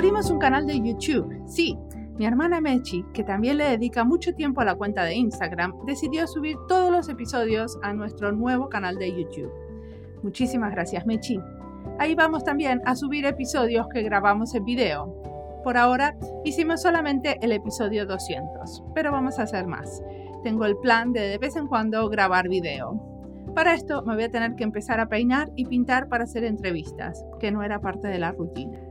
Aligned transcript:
Abrimos 0.00 0.30
un 0.30 0.38
canal 0.38 0.66
de 0.66 0.80
YouTube, 0.80 1.42
sí. 1.46 1.78
Mi 2.16 2.24
hermana 2.24 2.62
Mechi, 2.62 3.04
que 3.12 3.22
también 3.22 3.58
le 3.58 3.64
dedica 3.64 4.02
mucho 4.02 4.32
tiempo 4.32 4.62
a 4.62 4.64
la 4.64 4.74
cuenta 4.74 5.04
de 5.04 5.14
Instagram, 5.14 5.74
decidió 5.84 6.26
subir 6.26 6.56
todos 6.68 6.90
los 6.90 7.10
episodios 7.10 7.78
a 7.82 7.92
nuestro 7.92 8.32
nuevo 8.32 8.70
canal 8.70 8.96
de 8.96 9.14
YouTube. 9.14 9.52
Muchísimas 10.22 10.72
gracias 10.72 11.04
Mechi. 11.04 11.38
Ahí 11.98 12.14
vamos 12.14 12.44
también 12.44 12.80
a 12.86 12.96
subir 12.96 13.26
episodios 13.26 13.88
que 13.92 14.00
grabamos 14.00 14.54
en 14.54 14.64
video. 14.64 15.14
Por 15.62 15.76
ahora 15.76 16.16
hicimos 16.46 16.80
solamente 16.80 17.36
el 17.42 17.52
episodio 17.52 18.06
200, 18.06 18.82
pero 18.94 19.12
vamos 19.12 19.38
a 19.38 19.42
hacer 19.42 19.66
más. 19.66 20.02
Tengo 20.42 20.64
el 20.64 20.78
plan 20.78 21.12
de 21.12 21.28
de 21.28 21.36
vez 21.36 21.56
en 21.56 21.66
cuando 21.66 22.08
grabar 22.08 22.48
video. 22.48 22.98
Para 23.54 23.74
esto 23.74 24.00
me 24.06 24.14
voy 24.14 24.24
a 24.24 24.30
tener 24.30 24.54
que 24.54 24.64
empezar 24.64 24.98
a 24.98 25.10
peinar 25.10 25.50
y 25.56 25.66
pintar 25.66 26.08
para 26.08 26.24
hacer 26.24 26.44
entrevistas, 26.44 27.22
que 27.38 27.50
no 27.50 27.62
era 27.62 27.82
parte 27.82 28.08
de 28.08 28.18
la 28.18 28.32
rutina. 28.32 28.89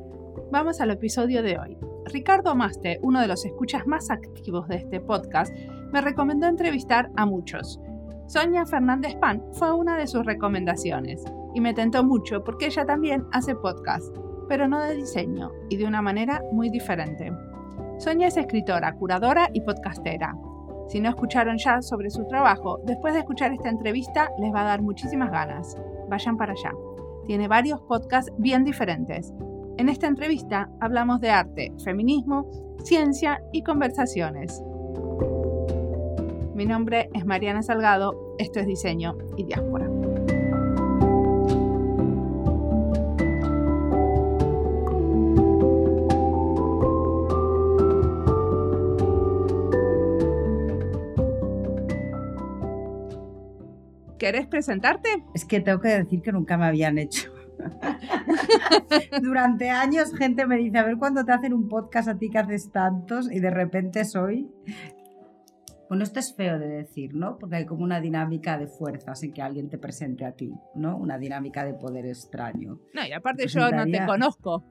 Vamos 0.52 0.82
al 0.82 0.90
episodio 0.90 1.44
de 1.44 1.60
hoy. 1.60 1.78
Ricardo 2.06 2.56
Maste, 2.56 2.98
uno 3.04 3.22
de 3.22 3.28
los 3.28 3.46
escuchas 3.46 3.86
más 3.86 4.10
activos 4.10 4.68
de 4.68 4.78
este 4.78 5.00
podcast, 5.00 5.56
me 5.94 6.02
recomendó 6.02 6.48
entrevistar 6.48 7.12
a 7.18 7.28
muchos. 7.28 7.80
Sonia 8.26 8.66
Fernández 8.66 9.16
Pan 9.18 9.44
fue 9.54 9.72
una 9.72 9.96
de 9.96 10.08
sus 10.08 10.26
recomendaciones 10.26 11.24
y 11.54 11.62
me 11.62 11.76
tentó 11.76 12.04
mucho 12.04 12.44
porque 12.44 12.66
ella 12.66 12.84
también 12.84 13.28
hace 13.32 13.54
podcast, 13.54 14.08
pero 14.48 14.68
no 14.68 14.80
de 14.80 14.96
diseño 14.96 15.52
y 15.70 15.78
de 15.78 15.86
una 15.86 16.02
manera 16.02 16.42
muy 16.52 16.72
diferente. 16.72 17.32
Sonia 18.00 18.30
es 18.30 18.38
escritora, 18.38 18.92
curadora 18.94 19.52
y 19.54 19.62
podcastera. 19.62 20.36
Si 20.88 21.00
no 21.00 21.10
escucharon 21.10 21.60
ya 21.60 21.84
sobre 21.84 22.10
su 22.10 22.26
trabajo, 22.26 22.80
después 22.86 23.14
de 23.14 23.20
escuchar 23.20 23.54
esta 23.54 23.70
entrevista 23.70 24.32
les 24.40 24.52
va 24.52 24.62
a 24.62 24.70
dar 24.70 24.82
muchísimas 24.82 25.30
ganas. 25.30 25.78
Vayan 26.10 26.38
para 26.38 26.54
allá. 26.54 26.74
Tiene 27.28 27.48
varios 27.48 27.82
podcasts 27.82 28.34
bien 28.40 28.64
diferentes. 28.64 29.32
En 29.80 29.88
esta 29.88 30.08
entrevista 30.08 30.70
hablamos 30.82 31.22
de 31.22 31.30
arte, 31.30 31.72
feminismo, 31.82 32.76
ciencia 32.84 33.42
y 33.54 33.64
conversaciones. 33.64 34.62
Mi 36.54 36.66
nombre 36.66 37.10
es 37.14 37.26
Mariana 37.26 37.64
Salgado, 37.64 38.36
esto 38.40 38.60
es 38.60 38.68
Diseño 38.68 39.18
y 39.38 39.46
Diáspora. 39.46 39.90
¿Querés 54.18 54.46
presentarte? 54.48 55.24
Es 55.34 55.46
que 55.46 55.62
tengo 55.62 55.80
que 55.80 55.88
decir 55.88 56.22
que 56.22 56.34
nunca 56.34 56.58
me 56.58 56.66
habían 56.66 56.98
hecho. 56.98 57.39
Durante 59.22 59.70
años 59.70 60.14
gente 60.16 60.46
me 60.46 60.58
dice, 60.58 60.78
a 60.78 60.84
ver 60.84 60.98
cuándo 60.98 61.26
te 61.26 61.32
hacen 61.32 61.54
un 61.54 61.68
podcast 61.68 62.08
a 62.10 62.18
ti 62.18 62.30
que 62.30 62.38
haces 62.38 62.72
tantos 62.72 63.32
y 63.32 63.40
de 63.40 63.50
repente 63.50 64.06
soy... 64.06 64.50
Bueno, 65.88 66.04
esto 66.04 66.20
es 66.20 66.36
feo 66.36 66.60
de 66.60 66.68
decir, 66.68 67.16
¿no? 67.16 67.40
Porque 67.40 67.56
hay 67.56 67.66
como 67.66 67.84
una 67.84 68.00
dinámica 68.00 68.60
de 68.60 68.68
fuerzas 68.68 69.24
en 69.24 69.34
que 69.34 69.42
alguien 69.42 69.70
te 69.70 69.80
presente 69.80 70.24
a 70.24 70.34
ti, 70.34 70.54
¿no? 70.76 70.96
Una 70.96 71.18
dinámica 71.18 71.66
de 71.66 71.74
poder 71.74 72.06
extraño. 72.06 72.80
No, 72.94 73.06
y 73.08 73.12
aparte 73.12 73.48
yo 73.48 73.72
no 73.72 73.86
te 73.86 74.06
conozco 74.06 74.64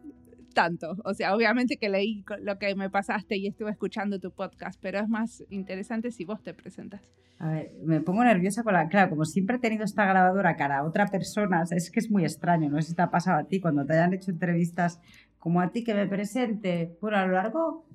tanto. 0.59 0.97
O 1.05 1.15
sea, 1.15 1.37
obviamente 1.37 1.77
que 1.77 1.89
leí 1.89 2.25
lo 2.41 2.59
que 2.59 2.75
me 2.75 2.91
pasaste 2.91 3.37
y 3.37 3.47
estuve 3.47 3.71
escuchando 3.71 4.19
tu 4.19 4.33
podcast, 4.33 4.77
pero 4.83 4.99
es 4.99 5.09
más 5.09 5.45
interesante 5.51 6.11
si 6.11 6.25
vos 6.25 6.43
te 6.43 6.53
presentas. 6.53 7.01
A 7.39 7.53
ver, 7.53 7.71
me 7.85 8.01
pongo 8.01 8.25
nerviosa 8.25 8.65
con 8.65 8.73
la. 8.73 8.89
Claro, 8.89 9.11
como 9.11 9.25
siempre 9.25 9.59
he 9.59 9.61
tenido 9.61 9.85
esta 9.85 10.05
grabadora 10.05 10.57
cara 10.57 10.79
a 10.79 10.85
otra 10.85 11.07
persona, 11.07 11.63
es 11.71 11.93
que 11.93 12.01
es 12.01 12.11
muy 12.11 12.25
extraño, 12.25 12.69
no 12.69 12.83
sé 12.83 12.89
si 12.89 12.97
te 12.97 13.03
ha 13.03 13.11
pasado 13.13 13.39
a 13.39 13.45
ti 13.45 13.61
cuando 13.61 13.87
te 13.87 13.93
hayan 13.93 14.15
hecho 14.15 14.33
entrevistas 14.33 15.01
como 15.39 15.61
a 15.61 15.71
ti 15.71 15.85
que 15.85 15.95
me 15.95 16.09
presente. 16.09 16.99
Bueno, 17.01 17.19
a 17.19 17.27
lo 17.27 17.35
largo. 17.35 17.87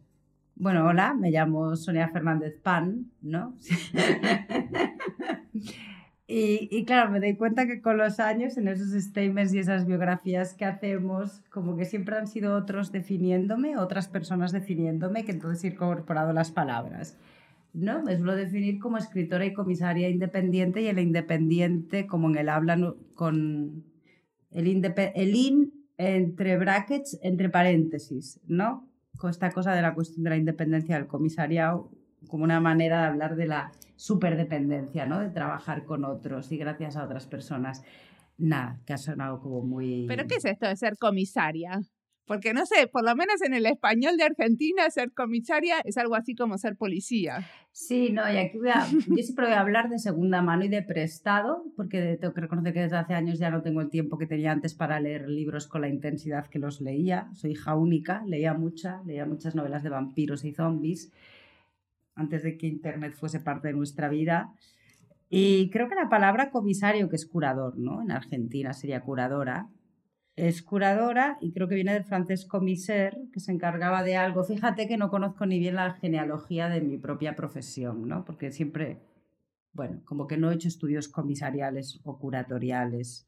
Bueno, 0.55 0.87
hola, 0.87 1.13
me 1.13 1.31
llamo 1.31 1.75
Sonia 1.75 2.07
Fernández 2.07 2.61
Pan, 2.61 3.11
¿no? 3.21 3.57
Y, 6.25 6.85
claro, 6.85 7.11
me 7.11 7.19
doy 7.19 7.35
cuenta 7.35 7.67
que 7.67 7.81
con 7.81 7.97
los 7.97 8.19
años, 8.19 8.57
en 8.57 8.69
esos 8.69 8.91
statements 8.93 9.53
y 9.53 9.59
esas 9.59 9.85
biografías 9.85 10.53
que 10.53 10.63
hacemos, 10.63 11.41
como 11.49 11.75
que 11.75 11.83
siempre 11.83 12.15
han 12.15 12.27
sido 12.27 12.55
otros 12.55 12.93
definiéndome, 12.93 13.77
otras 13.77 14.07
personas 14.07 14.53
definiéndome, 14.53 15.25
que 15.25 15.33
entonces 15.33 15.63
he 15.65 15.73
incorporado 15.73 16.31
las 16.31 16.51
palabras. 16.51 17.17
¿no? 17.73 18.03
Me 18.03 18.15
suelo 18.15 18.35
definir 18.35 18.79
como 18.79 18.97
escritora 18.97 19.45
y 19.45 19.53
comisaria 19.53 20.07
independiente 20.07 20.81
y 20.81 20.87
el 20.87 20.99
independiente 20.99 22.07
como 22.07 22.29
en 22.29 22.37
el 22.37 22.49
habla 22.49 22.93
con 23.15 23.83
el, 24.51 24.93
el 25.15 25.35
in 25.35 25.73
entre 25.97 26.57
brackets, 26.57 27.19
entre 27.21 27.49
paréntesis, 27.49 28.39
¿no? 28.47 28.87
Con 29.17 29.29
esta 29.29 29.51
cosa 29.51 29.73
de 29.73 29.81
la 29.81 29.93
cuestión 29.93 30.23
de 30.23 30.31
la 30.31 30.37
independencia 30.37 30.95
del 30.95 31.07
comisariado 31.07 31.91
como 32.27 32.43
una 32.43 32.59
manera 32.59 33.01
de 33.01 33.07
hablar 33.07 33.35
de 33.35 33.47
la 33.47 33.71
superdependencia, 33.95 35.05
¿no? 35.05 35.19
De 35.19 35.29
trabajar 35.29 35.85
con 35.85 36.05
otros 36.05 36.51
y 36.51 36.57
gracias 36.57 36.95
a 36.95 37.05
otras 37.05 37.27
personas. 37.27 37.83
Nada, 38.37 38.79
que 38.85 38.93
ha 38.93 38.97
sonado 38.97 39.39
como 39.39 39.61
muy... 39.61 40.05
¿Pero 40.07 40.25
qué 40.27 40.35
es 40.35 40.45
esto 40.45 40.67
de 40.67 40.75
ser 40.75 40.97
comisaria? 40.97 41.81
Porque 42.25 42.53
no 42.53 42.65
sé, 42.65 42.87
por 42.87 43.03
lo 43.03 43.15
menos 43.15 43.41
en 43.41 43.53
el 43.53 43.65
español 43.65 44.15
de 44.15 44.23
Argentina, 44.23 44.89
ser 44.89 45.11
comisaria 45.11 45.81
es 45.83 45.97
algo 45.97 46.15
así 46.15 46.35
como 46.35 46.57
ser 46.57 46.77
policía. 46.77 47.45
Sí, 47.71 48.11
no, 48.11 48.21
y 48.31 48.37
aquí 48.37 48.57
voy 48.57 48.69
a, 48.69 48.87
yo 48.89 49.23
siempre 49.23 49.45
voy 49.45 49.55
a 49.55 49.59
hablar 49.59 49.89
de 49.89 49.99
segunda 49.99 50.41
mano 50.41 50.63
y 50.63 50.69
de 50.69 50.83
prestado, 50.83 51.65
porque 51.75 52.17
tengo 52.19 52.33
que 52.33 52.41
reconocer 52.41 52.73
que 52.73 52.81
desde 52.81 52.97
hace 52.97 53.13
años 53.13 53.39
ya 53.39 53.49
no 53.49 53.61
tengo 53.61 53.81
el 53.81 53.89
tiempo 53.89 54.17
que 54.17 54.25
tenía 54.25 54.53
antes 54.53 54.73
para 54.73 55.01
leer 55.01 55.27
libros 55.27 55.67
con 55.67 55.81
la 55.81 55.89
intensidad 55.89 56.47
que 56.47 56.59
los 56.59 56.79
leía. 56.79 57.29
Soy 57.33 57.51
hija 57.51 57.75
única, 57.75 58.23
leía 58.25 58.53
mucha, 58.53 59.01
leía 59.05 59.25
muchas 59.25 59.53
novelas 59.53 59.83
de 59.83 59.89
vampiros 59.89 60.45
y 60.45 60.53
zombies 60.53 61.11
antes 62.15 62.43
de 62.43 62.57
que 62.57 62.67
Internet 62.67 63.13
fuese 63.13 63.39
parte 63.39 63.69
de 63.69 63.73
nuestra 63.73 64.09
vida. 64.09 64.53
Y 65.29 65.69
creo 65.71 65.89
que 65.89 65.95
la 65.95 66.09
palabra 66.09 66.51
comisario, 66.51 67.09
que 67.09 67.15
es 67.15 67.25
curador, 67.25 67.77
¿no? 67.77 68.01
En 68.01 68.11
Argentina 68.11 68.73
sería 68.73 69.01
curadora, 69.01 69.69
es 70.35 70.63
curadora 70.63 71.37
y 71.41 71.51
creo 71.53 71.67
que 71.67 71.75
viene 71.75 71.93
del 71.93 72.05
francés 72.05 72.45
commissaire, 72.45 73.17
que 73.31 73.39
se 73.39 73.51
encargaba 73.51 74.03
de 74.03 74.15
algo. 74.15 74.43
Fíjate 74.43 74.87
que 74.87 74.97
no 74.97 75.09
conozco 75.09 75.45
ni 75.45 75.59
bien 75.59 75.75
la 75.75 75.93
genealogía 75.93 76.69
de 76.69 76.81
mi 76.81 76.97
propia 76.97 77.35
profesión, 77.35 78.07
¿no? 78.07 78.25
Porque 78.25 78.51
siempre, 78.51 78.99
bueno, 79.73 80.01
como 80.05 80.27
que 80.27 80.37
no 80.37 80.51
he 80.51 80.55
hecho 80.55 80.67
estudios 80.67 81.07
comisariales 81.07 81.99
o 82.03 82.17
curatoriales. 82.17 83.27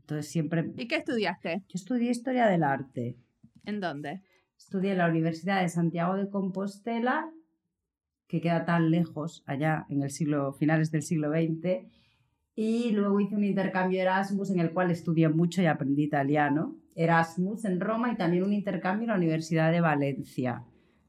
Entonces 0.00 0.30
siempre... 0.30 0.72
¿Y 0.76 0.88
qué 0.88 0.96
estudiaste? 0.96 1.64
Yo 1.68 1.74
estudié 1.74 2.10
historia 2.10 2.46
del 2.46 2.64
arte. 2.64 3.16
¿En 3.64 3.80
dónde? 3.80 4.22
Estudié 4.58 4.92
en 4.92 4.98
la 4.98 5.08
Universidad 5.08 5.62
de 5.62 5.68
Santiago 5.68 6.16
de 6.16 6.28
Compostela 6.28 7.30
que 8.30 8.40
queda 8.40 8.64
tan 8.64 8.92
lejos 8.92 9.42
allá 9.44 9.86
en 9.88 10.02
el 10.02 10.10
siglo, 10.10 10.52
finales 10.52 10.92
del 10.92 11.02
siglo 11.02 11.30
XX. 11.30 11.88
Y 12.54 12.92
luego 12.92 13.18
hice 13.18 13.34
un 13.34 13.42
intercambio 13.42 14.00
Erasmus 14.00 14.50
en 14.50 14.60
el 14.60 14.70
cual 14.70 14.92
estudié 14.92 15.28
mucho 15.28 15.62
y 15.62 15.66
aprendí 15.66 16.04
italiano. 16.04 16.76
Erasmus 16.94 17.64
en 17.64 17.80
Roma 17.80 18.12
y 18.12 18.16
también 18.16 18.44
un 18.44 18.52
intercambio 18.52 19.04
en 19.04 19.08
la 19.10 19.16
Universidad 19.16 19.72
de 19.72 19.80
Valencia. 19.80 20.62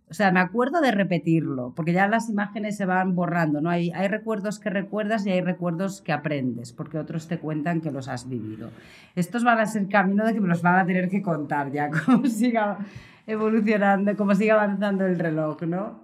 O 0.09 0.13
sea, 0.13 0.31
me 0.31 0.39
acuerdo 0.39 0.81
de 0.81 0.91
repetirlo, 0.91 1.73
porque 1.75 1.93
ya 1.93 2.07
las 2.07 2.27
imágenes 2.27 2.75
se 2.75 2.85
van 2.85 3.15
borrando, 3.15 3.61
¿no? 3.61 3.69
Hay, 3.69 3.91
hay 3.91 4.07
recuerdos 4.07 4.59
que 4.59 4.69
recuerdas 4.69 5.25
y 5.25 5.29
hay 5.29 5.41
recuerdos 5.41 6.01
que 6.01 6.11
aprendes, 6.11 6.73
porque 6.73 6.97
otros 6.97 7.27
te 7.27 7.37
cuentan 7.37 7.81
que 7.81 7.91
los 7.91 8.07
has 8.07 8.27
vivido. 8.27 8.71
Estos 9.15 9.43
van 9.43 9.59
a 9.59 9.65
ser 9.67 9.87
camino 9.87 10.25
de 10.25 10.33
que 10.33 10.41
me 10.41 10.49
los 10.49 10.61
van 10.61 10.79
a 10.79 10.85
tener 10.85 11.07
que 11.07 11.21
contar 11.21 11.71
ya, 11.71 11.89
como 12.05 12.25
siga 12.25 12.79
evolucionando, 13.27 14.17
como 14.17 14.33
siga 14.33 14.55
avanzando 14.55 15.05
el 15.05 15.17
reloj, 15.17 15.61
¿no? 15.61 16.01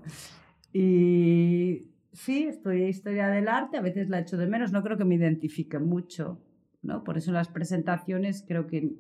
Y 0.73 1.87
sí, 2.11 2.43
estudié 2.43 2.89
historia 2.89 3.27
del 3.29 3.47
arte, 3.47 3.77
a 3.77 3.81
veces 3.81 4.09
la 4.09 4.19
echo 4.19 4.37
de 4.37 4.47
menos, 4.47 4.71
no 4.71 4.83
creo 4.83 4.97
que 4.97 5.05
me 5.05 5.15
identifique 5.15 5.79
mucho, 5.79 6.41
¿no? 6.81 7.03
Por 7.03 7.17
eso 7.17 7.31
en 7.31 7.35
las 7.35 7.49
presentaciones 7.49 8.43
creo 8.47 8.67
que 8.67 8.91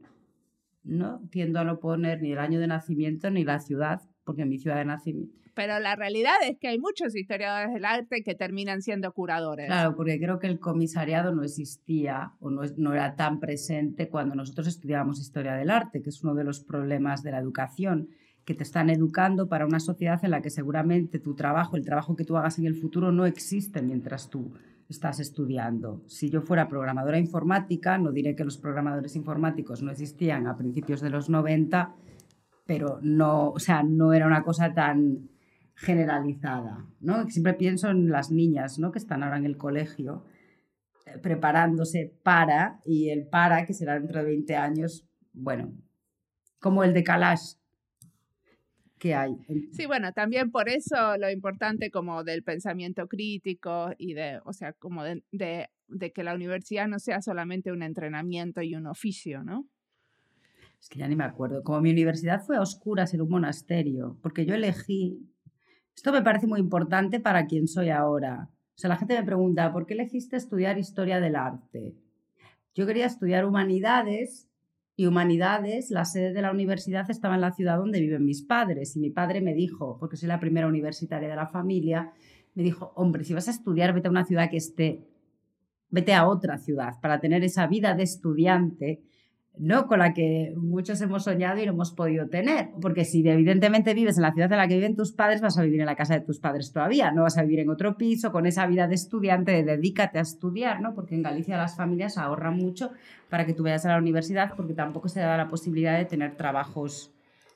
no 0.83 1.21
tiendo 1.29 1.59
a 1.59 1.63
no 1.63 1.79
poner 1.79 2.21
ni 2.21 2.31
el 2.31 2.39
año 2.39 2.59
de 2.59 2.67
nacimiento 2.67 3.29
ni 3.29 3.43
la 3.43 3.59
ciudad, 3.59 4.01
porque 4.23 4.45
mi 4.45 4.57
ciudad 4.57 4.77
de 4.77 4.85
nacimiento. 4.85 5.35
Pero 5.57 5.79
la 5.79 5.95
realidad 5.95 6.35
es 6.47 6.59
que 6.59 6.67
hay 6.67 6.77
muchos 6.77 7.15
historiadores 7.15 7.73
del 7.73 7.83
arte 7.83 8.21
que 8.23 8.35
terminan 8.35 8.83
siendo 8.83 9.11
curadores. 9.11 9.65
Claro, 9.65 9.95
porque 9.95 10.19
creo 10.19 10.37
que 10.37 10.45
el 10.45 10.59
comisariado 10.59 11.33
no 11.33 11.41
existía 11.41 12.33
o 12.39 12.51
no, 12.51 12.61
no 12.77 12.93
era 12.93 13.15
tan 13.15 13.39
presente 13.39 14.07
cuando 14.07 14.35
nosotros 14.35 14.67
estudiábamos 14.67 15.19
historia 15.19 15.55
del 15.55 15.71
arte, 15.71 16.03
que 16.03 16.09
es 16.09 16.23
uno 16.23 16.35
de 16.35 16.43
los 16.43 16.59
problemas 16.59 17.23
de 17.23 17.31
la 17.31 17.39
educación 17.39 18.09
que 18.47 18.53
te 18.53 18.63
están 18.63 18.89
educando 18.89 19.49
para 19.49 19.65
una 19.65 19.81
sociedad 19.81 20.23
en 20.23 20.31
la 20.31 20.41
que 20.41 20.49
seguramente 20.49 21.19
tu 21.19 21.35
trabajo, 21.35 21.75
el 21.75 21.83
trabajo 21.83 22.15
que 22.15 22.23
tú 22.23 22.37
hagas 22.37 22.57
en 22.57 22.65
el 22.65 22.75
futuro 22.75 23.11
no 23.11 23.25
existe 23.25 23.81
mientras 23.81 24.29
tú 24.29 24.53
estás 24.87 25.19
estudiando. 25.19 26.01
Si 26.07 26.29
yo 26.29 26.41
fuera 26.41 26.69
programadora 26.69 27.19
informática, 27.19 27.97
no 27.97 28.13
diré 28.13 28.37
que 28.37 28.45
los 28.45 28.57
programadores 28.57 29.17
informáticos 29.17 29.83
no 29.83 29.91
existían 29.91 30.47
a 30.47 30.55
principios 30.55 31.01
de 31.01 31.09
los 31.09 31.29
90, 31.29 31.93
pero 32.65 32.99
no, 33.01 33.49
o 33.49 33.59
sea, 33.59 33.83
no 33.83 34.13
era 34.13 34.25
una 34.25 34.43
cosa 34.43 34.73
tan 34.73 35.27
generalizada, 35.75 36.85
¿no? 37.01 37.27
Siempre 37.27 37.53
pienso 37.53 37.89
en 37.89 38.09
las 38.09 38.31
niñas, 38.31 38.79
¿no? 38.79 38.93
que 38.93 38.99
están 38.99 39.23
ahora 39.23 39.39
en 39.39 39.45
el 39.45 39.57
colegio 39.57 40.23
eh, 41.05 41.17
preparándose 41.21 42.17
para 42.23 42.79
y 42.85 43.09
el 43.09 43.27
para 43.27 43.65
que 43.65 43.73
será 43.73 43.99
dentro 43.99 44.19
de 44.19 44.25
20 44.25 44.55
años, 44.55 45.05
bueno, 45.33 45.73
como 46.59 46.85
el 46.85 46.93
de 46.93 47.03
Kalash 47.03 47.57
que 48.97 49.15
hay. 49.15 49.37
Sí, 49.71 49.85
bueno, 49.85 50.11
también 50.11 50.51
por 50.51 50.69
eso 50.69 51.17
lo 51.17 51.29
importante 51.29 51.91
como 51.91 52.23
del 52.23 52.43
pensamiento 52.43 53.07
crítico 53.07 53.91
y 53.97 54.13
de, 54.13 54.39
o 54.45 54.53
sea, 54.53 54.73
como 54.73 55.03
de, 55.03 55.23
de, 55.31 55.69
de 55.87 56.11
que 56.11 56.23
la 56.23 56.33
universidad 56.33 56.87
no 56.87 56.99
sea 56.99 57.21
solamente 57.21 57.71
un 57.71 57.83
entrenamiento 57.83 58.61
y 58.61 58.75
un 58.75 58.87
oficio, 58.87 59.43
¿no? 59.43 59.67
Es 60.79 60.89
que 60.89 60.99
ya 60.99 61.07
ni 61.07 61.15
me 61.15 61.23
acuerdo. 61.23 61.63
Como 61.63 61.81
mi 61.81 61.91
universidad 61.91 62.41
fue 62.41 62.57
a 62.57 62.61
oscuras 62.61 63.13
en 63.13 63.21
un 63.21 63.29
monasterio, 63.29 64.17
porque 64.21 64.45
yo 64.45 64.53
elegí. 64.53 65.19
Esto 65.95 66.11
me 66.11 66.21
parece 66.21 66.45
muy 66.45 66.59
importante 66.59 67.19
para 67.19 67.47
quien 67.47 67.67
soy 67.67 67.89
ahora. 67.89 68.49
O 68.75 68.79
sea, 68.79 68.89
la 68.89 68.97
gente 68.97 69.15
me 69.15 69.25
pregunta, 69.25 69.73
¿por 69.73 69.87
qué 69.87 69.95
elegiste 69.95 70.37
estudiar 70.37 70.77
historia 70.77 71.19
del 71.19 71.35
arte? 71.35 71.95
Yo 72.75 72.85
quería 72.85 73.07
estudiar 73.07 73.45
humanidades 73.45 74.46
y 74.99 75.05
humanidades, 75.05 75.91
la 75.91 76.05
sede 76.05 76.33
de 76.33 76.41
la 76.41 76.51
universidad 76.51 77.09
estaba 77.11 77.35
en 77.35 77.41
la 77.41 77.51
ciudad 77.51 77.77
donde 77.77 78.01
viven 78.01 78.25
mis 78.25 78.41
padres. 78.41 78.95
Y 78.95 78.99
mi 78.99 79.11
padre 79.11 79.41
me 79.41 79.53
dijo, 79.53 79.97
porque 79.99 80.17
soy 80.17 80.27
la 80.27 80.39
primera 80.39 80.67
universitaria 80.67 81.29
de 81.29 81.35
la 81.35 81.45
familia, 81.45 82.11
me 82.55 82.63
dijo, 82.63 82.93
hombre, 82.95 83.23
si 83.23 83.35
vas 83.35 83.47
a 83.47 83.51
estudiar, 83.51 83.93
vete 83.93 84.07
a 84.07 84.11
una 84.11 84.25
ciudad 84.25 84.49
que 84.49 84.57
esté, 84.57 85.07
vete 85.91 86.15
a 86.15 86.27
otra 86.27 86.57
ciudad 86.57 86.99
para 86.99 87.19
tener 87.19 87.43
esa 87.43 87.67
vida 87.67 87.93
de 87.93 88.01
estudiante 88.01 89.03
¿no? 89.59 89.87
Con 89.87 89.99
la 89.99 90.13
que 90.13 90.53
muchos 90.55 91.01
hemos 91.01 91.23
soñado 91.23 91.59
y 91.61 91.65
no 91.65 91.73
hemos 91.73 91.91
podido 91.91 92.27
tener. 92.27 92.69
Porque 92.81 93.05
si 93.05 93.27
evidentemente 93.27 93.93
vives 93.93 94.17
en 94.17 94.23
la 94.23 94.33
ciudad 94.33 94.51
en 94.51 94.57
la 94.57 94.67
que 94.67 94.75
viven 94.75 94.95
tus 94.95 95.11
padres, 95.11 95.41
vas 95.41 95.57
a 95.57 95.63
vivir 95.63 95.79
en 95.79 95.85
la 95.85 95.95
casa 95.95 96.13
de 96.13 96.21
tus 96.21 96.39
padres 96.39 96.71
todavía, 96.71 97.11
no 97.11 97.23
vas 97.23 97.37
a 97.37 97.43
vivir 97.43 97.59
en 97.59 97.69
otro 97.69 97.97
piso 97.97 98.31
con 98.31 98.45
esa 98.45 98.65
vida 98.67 98.87
de 98.87 98.95
estudiante, 98.95 99.51
de 99.51 99.63
dedícate 99.63 100.19
a 100.19 100.21
estudiar, 100.21 100.81
¿no? 100.81 100.93
Porque 100.93 101.15
en 101.15 101.23
Galicia 101.23 101.57
las 101.57 101.75
familias 101.75 102.17
ahorran 102.17 102.55
mucho 102.55 102.91
para 103.29 103.45
que 103.45 103.53
tú 103.53 103.63
vayas 103.63 103.85
a 103.85 103.89
la 103.89 103.97
universidad 103.97 104.53
porque 104.55 104.73
tampoco 104.73 105.09
se 105.09 105.19
da 105.19 105.37
la 105.37 105.47
posibilidad 105.47 105.97
de 105.97 106.05
tener 106.05 106.35
trabajos 106.35 107.11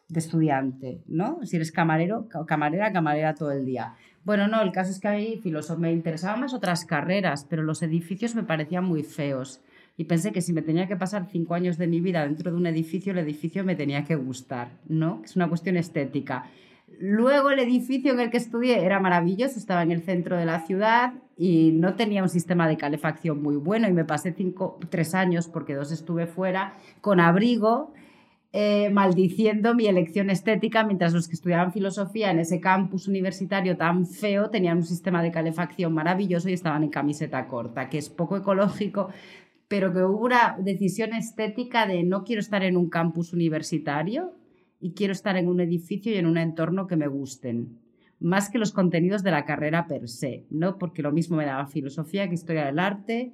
de 0.07 0.19
estudiante, 0.19 1.01
¿no? 1.07 1.39
Si 1.43 1.55
eres 1.55 1.71
camarero, 1.71 2.27
camarera, 2.45 2.91
camarera 2.91 3.33
todo 3.33 3.51
el 3.51 3.65
día. 3.65 3.95
Bueno, 4.23 4.47
no, 4.47 4.61
el 4.61 4.71
caso 4.71 4.91
es 4.91 4.99
que 4.99 5.07
a 5.07 5.13
mí 5.13 5.41
me 5.77 5.91
interesaban 5.91 6.41
más 6.41 6.53
otras 6.53 6.85
carreras, 6.85 7.45
pero 7.49 7.63
los 7.63 7.81
edificios 7.81 8.35
me 8.35 8.43
parecían 8.43 8.83
muy 8.83 9.03
feos 9.03 9.61
y 9.97 10.05
pensé 10.05 10.31
que 10.31 10.41
si 10.41 10.53
me 10.53 10.61
tenía 10.61 10.87
que 10.87 10.95
pasar 10.95 11.27
cinco 11.31 11.53
años 11.53 11.77
de 11.77 11.87
mi 11.87 11.99
vida 12.01 12.23
dentro 12.23 12.51
de 12.51 12.57
un 12.57 12.65
edificio, 12.65 13.11
el 13.11 13.19
edificio 13.19 13.63
me 13.63 13.75
tenía 13.75 14.03
que 14.03 14.15
gustar, 14.15 14.69
¿no? 14.87 15.21
Es 15.23 15.35
una 15.35 15.47
cuestión 15.49 15.77
estética. 15.77 16.45
Luego 16.99 17.51
el 17.51 17.59
edificio 17.59 18.13
en 18.13 18.19
el 18.19 18.29
que 18.29 18.37
estudié 18.37 18.85
era 18.85 18.99
maravilloso, 18.99 19.57
estaba 19.57 19.83
en 19.83 19.91
el 19.91 20.01
centro 20.01 20.37
de 20.37 20.45
la 20.45 20.59
ciudad 20.65 21.13
y 21.37 21.71
no 21.71 21.95
tenía 21.95 22.21
un 22.21 22.29
sistema 22.29 22.67
de 22.67 22.77
calefacción 22.77 23.41
muy 23.41 23.55
bueno 23.55 23.87
y 23.87 23.93
me 23.93 24.05
pasé 24.05 24.33
cinco, 24.33 24.79
tres 24.89 25.15
años, 25.15 25.47
porque 25.47 25.73
dos 25.73 25.91
estuve 25.91 26.27
fuera, 26.27 26.73
con 27.01 27.19
abrigo, 27.19 27.93
eh, 28.53 28.89
maldiciendo 28.89 29.73
mi 29.73 29.87
elección 29.87 30.29
estética, 30.29 30.83
mientras 30.83 31.13
los 31.13 31.29
que 31.29 31.35
estudiaban 31.35 31.71
filosofía 31.71 32.31
en 32.31 32.39
ese 32.39 32.59
campus 32.59 33.07
universitario 33.07 33.77
tan 33.77 34.05
feo 34.05 34.49
tenían 34.49 34.77
un 34.77 34.83
sistema 34.83 35.23
de 35.23 35.31
calefacción 35.31 35.93
maravilloso 35.93 36.49
y 36.49 36.53
estaban 36.53 36.83
en 36.83 36.89
camiseta 36.89 37.47
corta, 37.47 37.89
que 37.89 37.97
es 37.97 38.09
poco 38.09 38.35
ecológico, 38.35 39.09
pero 39.71 39.93
que 39.93 40.03
hubo 40.03 40.25
una 40.25 40.57
decisión 40.59 41.13
estética 41.13 41.87
de 41.87 42.03
no 42.03 42.25
quiero 42.25 42.41
estar 42.41 42.61
en 42.61 42.75
un 42.75 42.89
campus 42.89 43.31
universitario 43.31 44.33
y 44.81 44.91
quiero 44.91 45.13
estar 45.13 45.37
en 45.37 45.47
un 45.47 45.61
edificio 45.61 46.11
y 46.11 46.17
en 46.17 46.25
un 46.25 46.37
entorno 46.37 46.87
que 46.87 46.97
me 46.97 47.07
gusten, 47.07 47.79
más 48.19 48.49
que 48.49 48.57
los 48.57 48.73
contenidos 48.73 49.23
de 49.23 49.31
la 49.31 49.45
carrera 49.45 49.87
per 49.87 50.09
se, 50.09 50.45
¿no? 50.49 50.77
Porque 50.77 51.01
lo 51.01 51.13
mismo 51.13 51.37
me 51.37 51.45
daba 51.45 51.67
filosofía 51.67 52.27
que 52.27 52.33
historia 52.33 52.65
del 52.65 52.79
arte, 52.79 53.31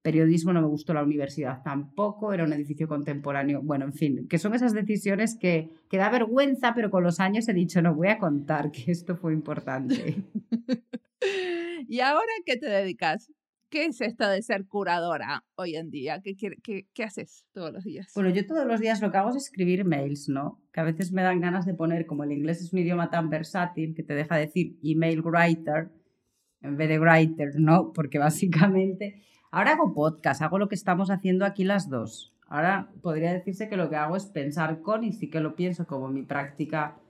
periodismo 0.00 0.54
no 0.54 0.62
me 0.62 0.68
gustó 0.68 0.94
la 0.94 1.02
universidad 1.02 1.62
tampoco, 1.62 2.32
era 2.32 2.44
un 2.44 2.54
edificio 2.54 2.88
contemporáneo, 2.88 3.60
bueno, 3.60 3.84
en 3.84 3.92
fin, 3.92 4.26
que 4.28 4.38
son 4.38 4.54
esas 4.54 4.72
decisiones 4.72 5.36
que, 5.36 5.74
que 5.90 5.98
da 5.98 6.08
vergüenza, 6.08 6.72
pero 6.74 6.90
con 6.90 7.02
los 7.02 7.20
años 7.20 7.50
he 7.50 7.52
dicho, 7.52 7.82
no 7.82 7.94
voy 7.94 8.08
a 8.08 8.16
contar 8.16 8.70
que 8.70 8.92
esto 8.92 9.14
fue 9.14 9.34
importante. 9.34 10.24
¿Y 11.86 12.00
ahora 12.00 12.32
qué 12.46 12.56
te 12.56 12.66
dedicas? 12.66 13.30
¿Qué 13.68 13.86
es 13.86 14.00
esto 14.00 14.28
de 14.28 14.42
ser 14.42 14.66
curadora 14.66 15.44
hoy 15.56 15.74
en 15.74 15.90
día? 15.90 16.20
¿Qué, 16.22 16.36
qué, 16.36 16.86
qué, 16.94 17.04
haces 17.04 17.46
todos 17.52 17.72
los 17.72 17.82
días? 17.82 18.12
Bueno, 18.14 18.30
yo 18.30 18.46
todos 18.46 18.64
los 18.64 18.78
días 18.78 19.00
lo 19.02 19.10
que 19.10 19.16
hago 19.16 19.30
es 19.30 19.36
escribir 19.36 19.84
mails, 19.84 20.28
¿no? 20.28 20.62
Que 20.72 20.80
a 20.80 20.84
veces 20.84 21.10
me 21.10 21.22
dan 21.22 21.40
ganas 21.40 21.66
de 21.66 21.74
poner, 21.74 22.06
como 22.06 22.22
el 22.22 22.30
inglés 22.30 22.60
es 22.60 22.72
un 22.72 22.78
idioma 22.78 23.10
tan 23.10 23.28
versátil 23.28 23.94
que 23.94 24.04
te 24.04 24.14
deja 24.14 24.36
decir 24.36 24.78
email 24.84 25.20
writer 25.20 25.90
en 26.60 26.76
vez 26.76 26.88
de 26.88 27.00
writer, 27.00 27.54
¿no? 27.58 27.92
Porque 27.92 28.18
básicamente 28.18 29.24
ahora 29.50 29.72
hago 29.72 29.92
podcast, 29.94 30.42
hago 30.42 30.58
lo 30.58 30.68
que 30.68 30.76
estamos 30.76 31.10
haciendo 31.10 31.44
aquí 31.44 31.64
las 31.64 31.90
dos. 31.90 32.36
Ahora 32.46 32.92
podría 33.02 33.32
decirse 33.32 33.68
que 33.68 33.76
lo 33.76 33.90
que 33.90 33.96
hago 33.96 34.14
es 34.14 34.26
pensar 34.26 34.80
con 34.80 35.02
y 35.02 35.12
sí 35.12 35.28
que 35.28 35.40
lo 35.40 35.56
pienso 35.56 35.88
como 35.88 36.08
mi 36.08 36.22
práctica 36.22 37.00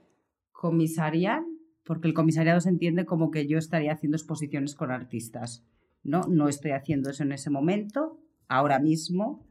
comisarial, 0.52 1.44
porque 1.84 2.08
el 2.08 2.14
comisariado 2.14 2.62
se 2.62 2.70
entiende 2.70 3.04
como 3.04 3.30
que 3.30 3.46
yo 3.46 3.58
estaría 3.58 3.92
haciendo 3.92 4.16
exposiciones 4.16 4.74
con 4.74 4.90
artistas 4.90 5.66
¿no? 6.06 6.22
No 6.28 6.48
estoy 6.48 6.70
haciendo 6.70 7.10
eso 7.10 7.22
en 7.24 7.32
ese 7.32 7.50
momento. 7.50 8.18
Ahora 8.48 8.78
mismo 8.78 9.44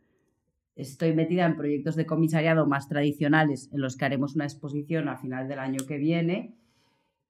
estoy 0.76 1.14
metida 1.14 1.46
en 1.46 1.56
proyectos 1.56 1.96
de 1.96 2.06
comisariado 2.06 2.66
más 2.66 2.88
tradicionales 2.88 3.70
en 3.72 3.82
los 3.82 3.98
que 3.98 4.06
haremos 4.06 4.36
una 4.36 4.46
exposición 4.46 5.08
a 5.08 5.18
final 5.18 5.48
del 5.48 5.60
año 5.60 5.86
que 5.88 5.98
viene, 5.98 6.56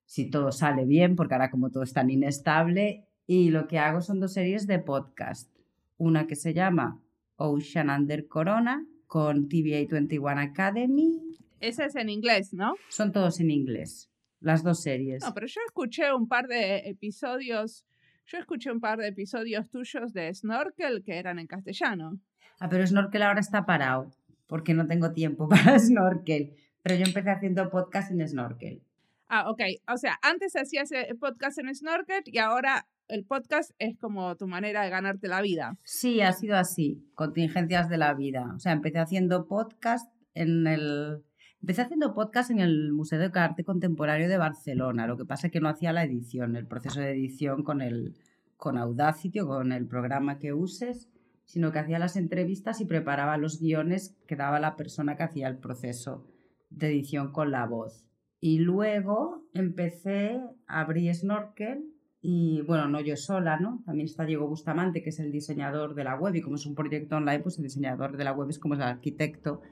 si 0.04 0.30
todo 0.30 0.52
sale 0.52 0.84
bien, 0.84 1.16
porque 1.16 1.34
ahora 1.34 1.50
como 1.50 1.70
todo 1.70 1.82
es 1.82 1.92
tan 1.92 2.10
inestable. 2.10 3.08
Y 3.26 3.50
lo 3.50 3.66
que 3.66 3.78
hago 3.78 4.00
son 4.00 4.20
dos 4.20 4.32
series 4.32 4.68
de 4.68 4.78
podcast. 4.78 5.50
Una 5.96 6.28
que 6.28 6.36
se 6.36 6.54
llama 6.54 7.02
Ocean 7.36 7.90
Under 7.90 8.28
Corona 8.28 8.86
con 9.06 9.48
TVA 9.48 9.86
21 9.90 10.40
Academy. 10.40 11.20
Esa 11.58 11.86
es 11.86 11.96
en 11.96 12.08
inglés, 12.08 12.52
¿no? 12.52 12.74
Son 12.88 13.10
todos 13.10 13.40
en 13.40 13.50
inglés, 13.50 14.10
las 14.40 14.62
dos 14.62 14.82
series. 14.82 15.24
No, 15.24 15.34
pero 15.34 15.46
yo 15.48 15.60
escuché 15.66 16.12
un 16.12 16.28
par 16.28 16.46
de 16.46 16.88
episodios 16.88 17.84
yo 18.26 18.38
escuché 18.38 18.70
un 18.70 18.80
par 18.80 18.98
de 18.98 19.08
episodios 19.08 19.68
tuyos 19.70 20.12
de 20.12 20.32
Snorkel 20.34 21.02
que 21.04 21.18
eran 21.18 21.38
en 21.38 21.46
castellano. 21.46 22.18
Ah, 22.58 22.68
pero 22.68 22.86
Snorkel 22.86 23.22
ahora 23.22 23.40
está 23.40 23.66
parado, 23.66 24.10
porque 24.46 24.74
no 24.74 24.86
tengo 24.86 25.12
tiempo 25.12 25.48
para 25.48 25.78
Snorkel. 25.78 26.54
Pero 26.82 26.96
yo 26.96 27.04
empecé 27.04 27.30
haciendo 27.30 27.68
podcast 27.70 28.10
en 28.10 28.26
Snorkel. 28.26 28.82
Ah, 29.28 29.50
ok. 29.50 29.60
O 29.92 29.96
sea, 29.96 30.18
antes 30.22 30.54
hacías 30.54 30.90
podcast 31.18 31.58
en 31.58 31.74
Snorkel 31.74 32.22
y 32.26 32.38
ahora 32.38 32.86
el 33.08 33.24
podcast 33.24 33.72
es 33.78 33.96
como 33.98 34.36
tu 34.36 34.46
manera 34.46 34.82
de 34.82 34.90
ganarte 34.90 35.28
la 35.28 35.40
vida. 35.40 35.76
Sí, 35.84 36.20
ha 36.20 36.32
sido 36.32 36.56
así, 36.56 37.04
contingencias 37.14 37.88
de 37.88 37.98
la 37.98 38.14
vida. 38.14 38.52
O 38.54 38.58
sea, 38.58 38.72
empecé 38.72 38.98
haciendo 38.98 39.46
podcast 39.46 40.08
en 40.34 40.66
el... 40.66 41.22
Empecé 41.66 41.82
haciendo 41.82 42.14
podcast 42.14 42.52
en 42.52 42.60
el 42.60 42.92
Museo 42.92 43.18
de 43.18 43.28
Arte 43.34 43.64
Contemporáneo 43.64 44.28
de 44.28 44.38
Barcelona. 44.38 45.08
Lo 45.08 45.16
que 45.16 45.24
pasa 45.24 45.48
es 45.48 45.52
que 45.52 45.58
no 45.58 45.68
hacía 45.68 45.92
la 45.92 46.04
edición, 46.04 46.54
el 46.54 46.68
proceso 46.68 47.00
de 47.00 47.10
edición 47.10 47.64
con, 47.64 47.82
el, 47.82 48.14
con 48.56 48.78
Audacity 48.78 49.40
o 49.40 49.48
con 49.48 49.72
el 49.72 49.84
programa 49.88 50.38
que 50.38 50.52
uses, 50.52 51.08
sino 51.44 51.72
que 51.72 51.80
hacía 51.80 51.98
las 51.98 52.14
entrevistas 52.14 52.80
y 52.80 52.84
preparaba 52.84 53.36
los 53.36 53.60
guiones 53.60 54.16
que 54.28 54.36
daba 54.36 54.60
la 54.60 54.76
persona 54.76 55.16
que 55.16 55.24
hacía 55.24 55.48
el 55.48 55.58
proceso 55.58 56.24
de 56.70 56.86
edición 56.86 57.32
con 57.32 57.50
la 57.50 57.66
voz. 57.66 58.06
Y 58.38 58.60
luego 58.60 59.42
empecé, 59.52 60.40
abrí 60.68 61.12
Snorkel 61.12 61.84
y 62.20 62.62
bueno, 62.62 62.86
no 62.86 63.00
yo 63.00 63.16
sola, 63.16 63.58
¿no? 63.58 63.82
También 63.84 64.06
está 64.06 64.24
Diego 64.24 64.46
Bustamante, 64.46 65.02
que 65.02 65.10
es 65.10 65.18
el 65.18 65.32
diseñador 65.32 65.96
de 65.96 66.04
la 66.04 66.14
web 66.14 66.32
y 66.36 66.42
como 66.42 66.54
es 66.54 66.66
un 66.66 66.76
proyecto 66.76 67.16
online, 67.16 67.40
pues 67.40 67.58
el 67.58 67.64
diseñador 67.64 68.16
de 68.16 68.22
la 68.22 68.32
web 68.32 68.50
es 68.50 68.60
como 68.60 68.74
el 68.74 68.82
arquitecto 68.82 69.62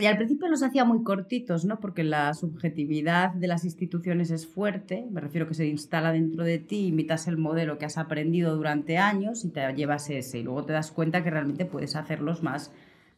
y 0.00 0.06
al 0.06 0.16
principio 0.16 0.48
los 0.48 0.62
hacía 0.62 0.84
muy 0.84 1.02
cortitos, 1.02 1.64
¿no? 1.64 1.78
Porque 1.78 2.02
la 2.02 2.32
subjetividad 2.34 3.34
de 3.34 3.46
las 3.46 3.64
instituciones 3.64 4.30
es 4.30 4.46
fuerte, 4.46 5.06
me 5.10 5.20
refiero 5.20 5.46
que 5.46 5.54
se 5.54 5.66
instala 5.66 6.12
dentro 6.12 6.44
de 6.44 6.58
ti, 6.58 6.86
imitas 6.86 7.28
el 7.28 7.36
modelo 7.36 7.78
que 7.78 7.84
has 7.84 7.98
aprendido 7.98 8.56
durante 8.56 8.98
años 8.98 9.44
y 9.44 9.50
te 9.50 9.60
llevas 9.74 10.08
ese. 10.10 10.38
Y 10.38 10.42
luego 10.42 10.64
te 10.64 10.72
das 10.72 10.90
cuenta 10.90 11.22
que 11.22 11.30
realmente 11.30 11.66
puedes 11.66 11.96
hacerlos 11.96 12.42
más 12.42 12.72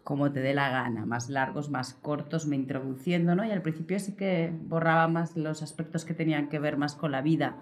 como 0.05 0.33
te 0.33 0.41
dé 0.41 0.53
la 0.53 0.69
gana, 0.71 1.07
más 1.07 1.29
largos, 1.29 1.71
más 1.71 1.95
cortos, 1.95 2.47
me 2.47 2.57
introduciendo, 2.57 3.37
¿no? 3.37 3.45
Y 3.45 3.53
al 3.53 3.63
principio 3.63 3.99
sí 4.01 4.17
que 4.17 4.53
borraba 4.65 5.07
más 5.07 5.37
los 5.37 5.63
aspectos 5.63 6.05
que 6.05 6.15
tenían 6.15 6.49
que 6.49 6.59
ver 6.59 6.77
más 6.77 6.97
con 6.97 7.13
la 7.13 7.23
vida 7.23 7.57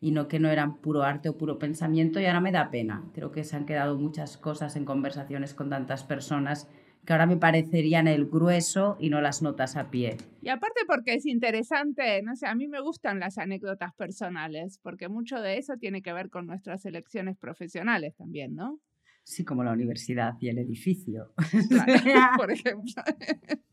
y 0.00 0.10
no 0.10 0.28
que 0.28 0.38
no 0.38 0.48
eran 0.50 0.76
puro 0.76 1.02
arte 1.02 1.30
o 1.30 1.38
puro 1.38 1.58
pensamiento 1.58 2.20
y 2.20 2.26
ahora 2.26 2.40
me 2.40 2.52
da 2.52 2.70
pena. 2.70 3.02
Creo 3.14 3.32
que 3.32 3.44
se 3.44 3.56
han 3.56 3.64
quedado 3.64 3.96
muchas 3.96 4.36
cosas 4.36 4.76
en 4.76 4.84
conversaciones 4.84 5.54
con 5.54 5.70
tantas 5.70 6.04
personas 6.04 6.68
que 7.06 7.12
ahora 7.12 7.26
me 7.26 7.36
parecerían 7.36 8.08
el 8.08 8.26
grueso 8.26 8.96
y 8.98 9.10
no 9.10 9.20
las 9.20 9.40
notas 9.40 9.76
a 9.76 9.90
pie. 9.90 10.16
Y 10.42 10.48
aparte 10.48 10.80
porque 10.86 11.14
es 11.14 11.24
interesante, 11.24 12.20
no 12.22 12.34
sé, 12.34 12.46
a 12.46 12.54
mí 12.54 12.66
me 12.66 12.80
gustan 12.80 13.20
las 13.20 13.38
anécdotas 13.38 13.94
personales, 13.94 14.78
porque 14.82 15.08
mucho 15.08 15.40
de 15.40 15.56
eso 15.58 15.76
tiene 15.78 16.02
que 16.02 16.12
ver 16.12 16.28
con 16.30 16.46
nuestras 16.46 16.84
elecciones 16.84 17.38
profesionales 17.38 18.16
también, 18.16 18.56
¿no? 18.56 18.80
Sí, 19.22 19.44
como 19.44 19.64
la 19.64 19.72
universidad 19.72 20.34
y 20.40 20.48
el 20.48 20.58
edificio. 20.58 21.32
por 22.36 22.50
ejemplo. 22.50 23.02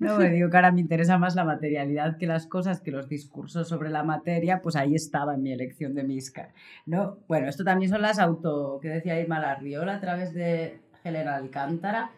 No, 0.00 0.18
me 0.18 0.30
digo 0.30 0.50
que 0.50 0.56
ahora 0.56 0.72
me 0.72 0.80
interesa 0.80 1.16
más 1.16 1.36
la 1.36 1.44
materialidad 1.44 2.16
que 2.18 2.26
las 2.26 2.48
cosas, 2.48 2.80
que 2.80 2.90
los 2.90 3.08
discursos 3.08 3.68
sobre 3.68 3.88
la 3.88 4.02
materia, 4.02 4.60
pues 4.60 4.74
ahí 4.74 4.96
estaba 4.96 5.34
en 5.34 5.42
mi 5.42 5.52
elección 5.52 5.94
de 5.94 6.02
Miscar. 6.02 6.52
¿no? 6.86 7.18
Bueno, 7.28 7.48
esto 7.48 7.62
también 7.62 7.88
son 7.88 8.02
las 8.02 8.18
auto, 8.18 8.80
que 8.82 8.88
decía 8.88 9.20
Irma 9.20 9.38
Larriola 9.38 9.94
a 9.94 10.00
través 10.00 10.34
de 10.34 10.80
Helena 11.04 11.36
Alcántara, 11.36 12.10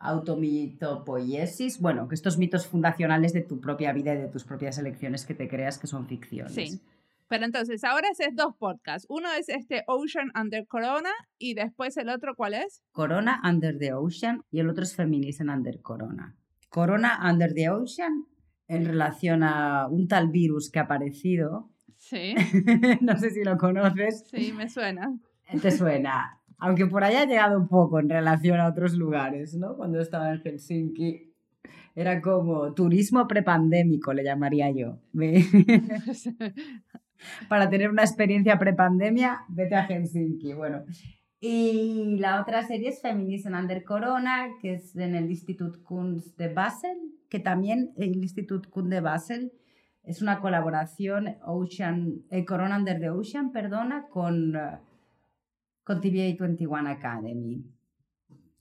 automitopoiesis, 0.00 1.78
bueno, 1.78 2.08
que 2.08 2.14
estos 2.14 2.38
mitos 2.38 2.66
fundacionales 2.66 3.32
de 3.32 3.42
tu 3.42 3.60
propia 3.60 3.92
vida 3.92 4.14
y 4.14 4.18
de 4.18 4.28
tus 4.28 4.44
propias 4.44 4.78
elecciones 4.78 5.26
que 5.26 5.34
te 5.34 5.46
creas 5.46 5.78
que 5.78 5.86
son 5.86 6.06
ficciones. 6.06 6.54
Sí. 6.54 6.80
Pero 7.28 7.44
entonces, 7.44 7.84
ahora 7.84 8.08
haces 8.10 8.34
dos 8.34 8.56
podcasts. 8.56 9.06
Uno 9.08 9.28
es 9.38 9.48
este 9.48 9.84
Ocean 9.86 10.32
Under 10.34 10.66
Corona 10.66 11.10
y 11.38 11.54
después 11.54 11.96
el 11.96 12.08
otro, 12.08 12.34
¿cuál 12.34 12.54
es? 12.54 12.82
Corona 12.90 13.40
Under 13.44 13.78
the 13.78 13.92
Ocean 13.92 14.42
y 14.50 14.58
el 14.58 14.68
otro 14.68 14.82
es 14.82 14.96
Feminism 14.96 15.48
Under 15.48 15.80
Corona. 15.80 16.34
Corona 16.70 17.20
Under 17.30 17.52
the 17.54 17.70
Ocean 17.70 18.26
en 18.66 18.84
relación 18.84 19.44
a 19.44 19.86
un 19.86 20.08
tal 20.08 20.28
virus 20.30 20.70
que 20.70 20.80
ha 20.80 20.82
aparecido. 20.82 21.70
Sí. 21.98 22.34
no 23.00 23.16
sé 23.16 23.30
si 23.30 23.44
lo 23.44 23.58
conoces. 23.58 24.26
Sí, 24.28 24.52
me 24.52 24.68
suena. 24.68 25.16
Te 25.60 25.70
suena. 25.70 26.39
Aunque 26.60 26.86
por 26.86 27.04
ahí 27.04 27.16
ha 27.16 27.26
llegado 27.26 27.58
un 27.58 27.68
poco 27.68 27.98
en 27.98 28.08
relación 28.08 28.60
a 28.60 28.68
otros 28.68 28.94
lugares, 28.94 29.56
¿no? 29.56 29.76
Cuando 29.76 30.00
estaba 30.00 30.32
en 30.32 30.40
Helsinki. 30.40 31.26
Era 31.94 32.20
como 32.20 32.72
turismo 32.74 33.26
prepandémico, 33.26 34.12
le 34.12 34.22
llamaría 34.22 34.70
yo. 34.70 34.98
Para 37.48 37.68
tener 37.68 37.90
una 37.90 38.02
experiencia 38.02 38.58
prepandemia, 38.58 39.40
vete 39.48 39.74
a 39.74 39.86
Helsinki. 39.86 40.54
Bueno, 40.54 40.84
y 41.40 42.18
la 42.18 42.42
otra 42.42 42.66
serie 42.66 42.90
es 42.90 43.00
Feminism 43.00 43.54
Under 43.54 43.82
Corona, 43.82 44.48
que 44.60 44.74
es 44.74 44.94
en 44.94 45.14
el 45.14 45.30
Institut 45.30 45.82
Kunst 45.82 46.36
de 46.36 46.52
Basel, 46.52 46.98
que 47.30 47.40
también 47.40 47.92
el 47.96 48.16
Institut 48.16 48.68
Kunst 48.68 48.90
de 48.90 49.00
Basel 49.00 49.52
es 50.02 50.20
una 50.20 50.40
colaboración 50.40 51.38
Ocean, 51.46 52.24
eh, 52.30 52.44
Corona 52.44 52.76
Under 52.76 53.00
the 53.00 53.08
Ocean, 53.08 53.52
perdona, 53.52 54.06
con, 54.10 54.54
uh, 54.54 54.78
con 55.90 56.00
TVA 56.00 56.36
21 56.38 56.88
Academy, 56.88 57.64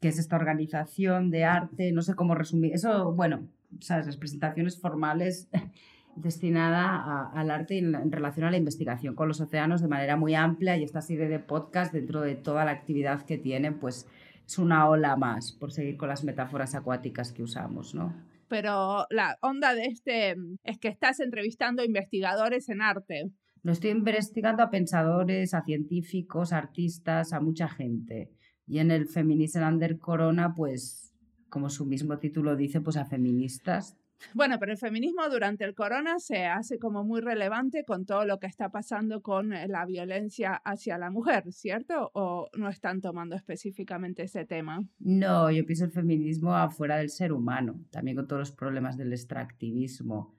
que 0.01 0.07
es 0.07 0.17
esta 0.17 0.36
organización 0.36 1.29
de 1.29 1.43
arte, 1.45 1.91
no 1.91 2.01
sé 2.01 2.15
cómo 2.15 2.33
resumir, 2.33 2.74
eso, 2.74 3.13
bueno, 3.13 3.48
sabes, 3.81 4.07
las 4.07 4.17
presentaciones 4.17 4.81
formales 4.81 5.48
destinada 6.15 7.29
al 7.31 7.51
arte 7.51 7.77
en, 7.77 8.12
relación 8.12 8.48
a 8.48 8.50
la 8.50 8.57
investigación 8.57 9.13
con 9.13 9.27
los 9.27 9.39
océanos 9.41 9.79
de 9.79 9.88
manera 9.88 10.15
muy 10.15 10.33
amplia 10.33 10.75
y 10.75 10.83
esta 10.83 11.01
serie 11.01 11.27
de 11.27 11.38
podcast 11.38 11.93
dentro 11.93 12.21
de 12.21 12.33
toda 12.33 12.65
la 12.65 12.71
actividad 12.71 13.24
que 13.27 13.38
tienen, 13.38 13.77
pues 13.77 14.07
es 14.48 14.57
una 14.57 14.89
ola 14.89 15.15
más, 15.15 15.51
por 15.51 15.71
seguir 15.71 15.98
con 15.98 16.09
las 16.09 16.24
metáforas 16.24 16.74
acuáticas 16.74 17.31
que 17.31 17.43
usamos, 17.43 17.93
¿no? 17.93 18.12
Pero 18.48 19.05
la 19.12 19.38
onda 19.41 19.75
de 19.75 19.86
este 19.86 20.36
es 20.63 20.79
que 20.79 20.88
estás 20.88 21.19
entrevistando 21.19 21.83
investigadores 21.83 22.69
en 22.69 22.81
arte. 22.81 23.29
Lo 23.63 23.72
estoy 23.72 23.92
investigando 23.92 24.63
a 24.63 24.70
pensadores, 24.70 25.54
a 25.54 25.63
científicos, 25.63 26.54
a 26.54 26.58
artistas, 26.58 27.34
a 27.34 27.39
mucha 27.39 27.68
gente. 27.68 28.32
Y 28.68 28.80
en 28.80 28.92
el 28.92 29.08
Feminism 29.08 29.63
Under 29.63 29.98
Corona, 30.00 30.54
pues, 30.56 31.13
como 31.50 31.70
su 31.70 31.86
mismo 31.86 32.20
título 32.20 32.56
dice, 32.56 32.82
pues 32.82 32.98
a 32.98 33.06
feministas 33.06 33.98
bueno, 34.34 34.58
pero 34.60 34.72
el 34.72 34.78
feminismo 34.78 35.28
durante 35.30 35.63
el 35.63 35.74
corona 35.74 36.20
se 36.20 36.46
hace 36.46 36.78
como 36.78 37.04
muy 37.04 37.22
relevante 37.22 37.84
con 37.86 38.06
todo 38.06 38.25
lo 38.25 38.39
que 38.39 38.48
está 38.48 38.70
pasando 38.70 39.22
con 39.22 39.54
eh, 39.54 39.68
la 39.68 39.86
violencia 39.86 40.56
hacia 40.56 40.98
la 40.98 41.10
mujer, 41.10 41.51
¿cierto? 41.51 42.12
¿O 42.13 42.50
no 42.58 42.70
están 42.70 43.01
tomando 43.01 43.36
específicamente 43.36 44.24
ese 44.24 44.46
tema? 44.46 44.84
No, 45.00 45.50
yo 45.51 45.66
pienso 45.66 45.86
el 45.86 45.92
feminismo 45.92 46.54
afuera 46.54 46.98
del 46.98 47.10
ser 47.10 47.32
humano, 47.32 47.80
también 47.92 48.18
con 48.18 48.28
todos 48.28 48.42
los 48.42 48.51
problemas 48.51 48.98
del 48.98 49.13
extractivismo, 49.13 50.36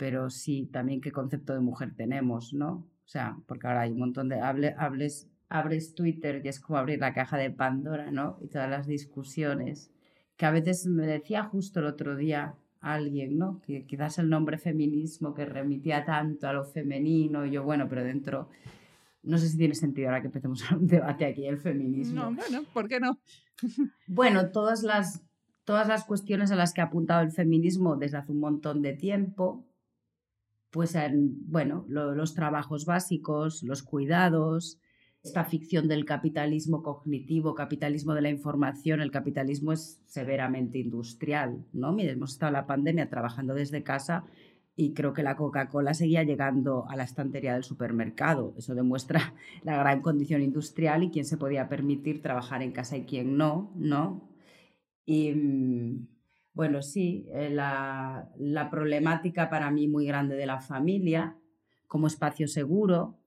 pero 0.00 0.30
sí, 0.30 0.64
también 0.72 1.02
qué 1.02 1.12
concepto 1.12 1.52
de 1.52 1.60
mujer 1.60 1.94
tenemos, 1.94 2.54
¿no? 2.54 2.88
O 3.04 3.08
sea, 3.08 3.36
porque 3.46 3.66
ahora 3.66 3.82
hay 3.82 3.92
un 3.92 3.98
montón 3.98 4.30
de... 4.30 4.40
hables, 4.40 5.28
abres 5.50 5.94
Twitter 5.94 6.40
y 6.42 6.48
es 6.48 6.58
como 6.58 6.78
abrir 6.78 7.00
la 7.00 7.12
caja 7.12 7.36
de 7.36 7.50
Pandora, 7.50 8.10
¿no? 8.10 8.38
Y 8.40 8.48
todas 8.48 8.70
las 8.70 8.86
discusiones, 8.86 9.92
que 10.38 10.46
a 10.46 10.52
veces 10.52 10.86
me 10.86 11.06
decía 11.06 11.42
justo 11.42 11.80
el 11.80 11.86
otro 11.86 12.16
día 12.16 12.54
alguien, 12.80 13.36
¿no? 13.36 13.60
Que 13.60 13.84
quizás 13.84 14.18
el 14.18 14.30
nombre 14.30 14.56
feminismo 14.56 15.34
que 15.34 15.44
remitía 15.44 16.06
tanto 16.06 16.48
a 16.48 16.54
lo 16.54 16.64
femenino, 16.64 17.44
y 17.44 17.50
yo, 17.50 17.62
bueno, 17.62 17.86
pero 17.86 18.02
dentro, 18.02 18.48
no 19.22 19.36
sé 19.36 19.50
si 19.50 19.58
tiene 19.58 19.74
sentido 19.74 20.08
ahora 20.08 20.22
que 20.22 20.28
empecemos 20.28 20.62
un 20.72 20.86
debate 20.86 21.26
aquí, 21.26 21.44
el 21.44 21.58
feminismo. 21.58 22.22
No, 22.22 22.34
bueno, 22.34 22.62
¿por 22.72 22.88
qué 22.88 23.00
no? 23.00 23.18
bueno, 24.06 24.50
todas 24.50 24.82
las, 24.82 25.22
todas 25.64 25.88
las 25.88 26.04
cuestiones 26.04 26.50
a 26.52 26.56
las 26.56 26.72
que 26.72 26.80
ha 26.80 26.84
apuntado 26.84 27.20
el 27.20 27.32
feminismo 27.32 27.96
desde 27.96 28.16
hace 28.16 28.32
un 28.32 28.40
montón 28.40 28.80
de 28.80 28.94
tiempo, 28.94 29.66
pues, 30.70 30.94
en, 30.94 31.50
bueno, 31.50 31.84
los 31.88 32.34
trabajos 32.34 32.84
básicos, 32.84 33.62
los 33.62 33.82
cuidados, 33.82 34.80
esta 35.22 35.44
ficción 35.44 35.86
del 35.86 36.04
capitalismo 36.04 36.82
cognitivo, 36.82 37.54
capitalismo 37.54 38.14
de 38.14 38.22
la 38.22 38.30
información, 38.30 39.00
el 39.00 39.10
capitalismo 39.10 39.72
es 39.72 40.00
severamente 40.06 40.78
industrial, 40.78 41.66
¿no? 41.72 41.92
Mire, 41.92 42.12
hemos 42.12 42.32
estado 42.32 42.52
la 42.52 42.66
pandemia 42.66 43.10
trabajando 43.10 43.54
desde 43.54 43.82
casa 43.82 44.24
y 44.76 44.94
creo 44.94 45.12
que 45.12 45.22
la 45.22 45.36
Coca-Cola 45.36 45.92
seguía 45.92 46.22
llegando 46.22 46.88
a 46.88 46.96
la 46.96 47.04
estantería 47.04 47.52
del 47.52 47.64
supermercado. 47.64 48.54
Eso 48.56 48.74
demuestra 48.74 49.34
la 49.62 49.76
gran 49.76 50.00
condición 50.00 50.42
industrial 50.42 51.02
y 51.02 51.10
quién 51.10 51.26
se 51.26 51.36
podía 51.36 51.68
permitir 51.68 52.22
trabajar 52.22 52.62
en 52.62 52.72
casa 52.72 52.96
y 52.96 53.04
quién 53.04 53.36
no, 53.36 53.72
¿no? 53.76 54.26
Y 55.04 55.32
mm, 55.32 56.08
bueno, 56.52 56.82
sí, 56.82 57.26
eh, 57.32 57.50
la, 57.50 58.28
la 58.38 58.70
problemática 58.70 59.50
para 59.50 59.70
mí 59.70 59.88
muy 59.88 60.06
grande 60.06 60.36
de 60.36 60.46
la 60.46 60.60
familia 60.60 61.36
como 61.86 62.06
espacio 62.06 62.46
seguro, 62.48 63.20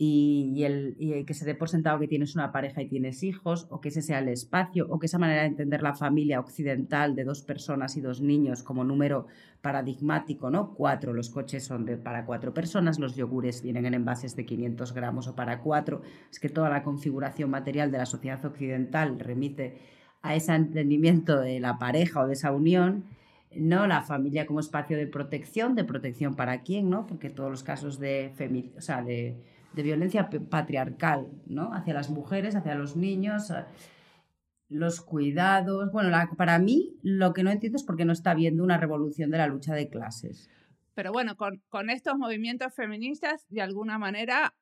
y, 0.00 0.62
el, 0.62 1.24
que 1.26 1.34
se 1.34 1.44
dé 1.44 1.56
por 1.56 1.68
sentado 1.68 1.98
que 1.98 2.06
tienes 2.06 2.36
una 2.36 2.52
pareja 2.52 2.80
y 2.80 2.88
tienes 2.88 3.24
hijos, 3.24 3.66
o 3.68 3.80
que 3.80 3.88
ese 3.88 4.00
sea 4.00 4.20
el 4.20 4.28
espacio, 4.28 4.86
o 4.88 5.00
que 5.00 5.06
esa 5.06 5.18
manera 5.18 5.42
de 5.42 5.48
entender 5.48 5.82
la 5.82 5.92
familia 5.92 6.38
occidental 6.38 7.16
de 7.16 7.24
dos 7.24 7.42
personas 7.42 7.96
y 7.96 8.00
dos 8.00 8.20
niños 8.20 8.62
como 8.62 8.84
número 8.84 9.26
paradigmático, 9.60 10.50
¿no? 10.50 10.72
Cuatro, 10.74 11.12
los 11.12 11.30
coches 11.30 11.64
son 11.64 11.84
de, 11.84 11.96
para 11.96 12.26
cuatro 12.26 12.54
personas, 12.54 13.00
los 13.00 13.16
yogures 13.16 13.60
vienen 13.60 13.86
en 13.86 13.94
envases 13.94 14.36
de 14.36 14.46
500 14.46 14.92
gramos 14.94 15.26
o 15.26 15.34
para 15.34 15.60
cuatro, 15.60 16.02
es 16.30 16.38
que 16.38 16.48
toda 16.48 16.70
la 16.70 16.84
configuración 16.84 17.50
material 17.50 17.90
de 17.90 17.98
la 17.98 18.06
sociedad 18.06 18.44
occidental 18.44 19.18
remite 19.18 19.78
a 20.22 20.34
ese 20.34 20.54
entendimiento 20.54 21.40
de 21.40 21.60
la 21.60 21.78
pareja 21.78 22.20
o 22.20 22.26
de 22.26 22.34
esa 22.34 22.52
unión, 22.52 23.04
¿no? 23.54 23.86
La 23.86 24.02
familia 24.02 24.46
como 24.46 24.60
espacio 24.60 24.96
de 24.96 25.06
protección, 25.06 25.74
de 25.74 25.84
protección 25.84 26.34
para 26.34 26.62
quién, 26.62 26.90
¿no? 26.90 27.06
Porque 27.06 27.30
todos 27.30 27.50
los 27.50 27.62
casos 27.62 27.98
de, 27.98 28.32
o 28.76 28.80
sea, 28.80 29.02
de 29.02 29.36
de 29.72 29.82
violencia 29.82 30.28
patriarcal, 30.50 31.28
¿no? 31.46 31.72
Hacia 31.72 31.94
las 31.94 32.10
mujeres, 32.10 32.56
hacia 32.56 32.74
los 32.74 32.96
niños, 32.96 33.52
los 34.68 35.00
cuidados. 35.00 35.92
Bueno, 35.92 36.10
para 36.36 36.58
mí 36.58 36.96
lo 37.02 37.32
que 37.32 37.42
no 37.42 37.50
entiendo 37.50 37.76
es 37.76 37.84
por 37.84 37.96
qué 37.96 38.04
no 38.04 38.12
está 38.12 38.32
habiendo 38.32 38.64
una 38.64 38.78
revolución 38.78 39.30
de 39.30 39.38
la 39.38 39.46
lucha 39.46 39.74
de 39.74 39.88
clases. 39.88 40.50
Pero 40.94 41.12
bueno, 41.12 41.36
con, 41.36 41.62
con 41.68 41.90
estos 41.90 42.16
movimientos 42.18 42.74
feministas, 42.74 43.46
de 43.50 43.60
alguna 43.60 43.98
manera 43.98 44.54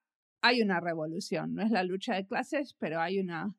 hay 0.43 0.61
una 0.61 0.81
revolución. 0.81 1.55
No 1.55 1.63
es 1.63 1.71
la 1.71 1.83
lucha 1.83 2.15
de 2.15 2.27
clases, 2.27 2.75
pero 2.79 3.01
hay 3.01 3.19
una, 3.19 3.55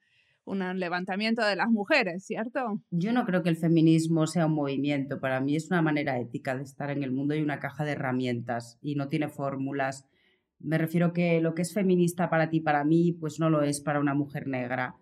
un 0.47 0.79
levantamiento 0.79 1.45
de 1.45 1.55
las 1.55 1.69
mujeres, 1.69 2.25
¿cierto? 2.25 2.81
Yo 2.89 3.13
no 3.13 3.25
creo 3.25 3.43
que 3.43 3.49
el 3.49 3.57
feminismo 3.57 4.25
sea 4.25 4.47
un 4.47 4.53
movimiento. 4.53 5.19
Para 5.19 5.39
mí 5.41 5.55
es 5.55 5.69
una 5.69 5.81
manera 5.81 6.19
ética 6.19 6.55
de 6.55 6.63
estar 6.63 6.89
en 6.89 7.03
el 7.03 7.11
mundo 7.11 7.35
y 7.35 7.41
una 7.41 7.59
caja 7.59 7.85
de 7.85 7.91
herramientas 7.91 8.79
y 8.81 8.95
no 8.95 9.07
tiene 9.07 9.29
fórmulas 9.29 10.07
me 10.59 10.77
refiero 10.77 11.13
que 11.13 11.39
lo 11.41 11.53
que 11.53 11.61
es 11.61 11.73
feminista 11.73 12.29
para 12.29 12.49
ti, 12.49 12.59
para 12.59 12.83
mí, 12.83 13.11
pues 13.13 13.39
no 13.39 13.49
lo 13.49 13.61
es 13.61 13.79
para 13.81 13.99
una 13.99 14.13
mujer 14.13 14.47
negra. 14.47 14.95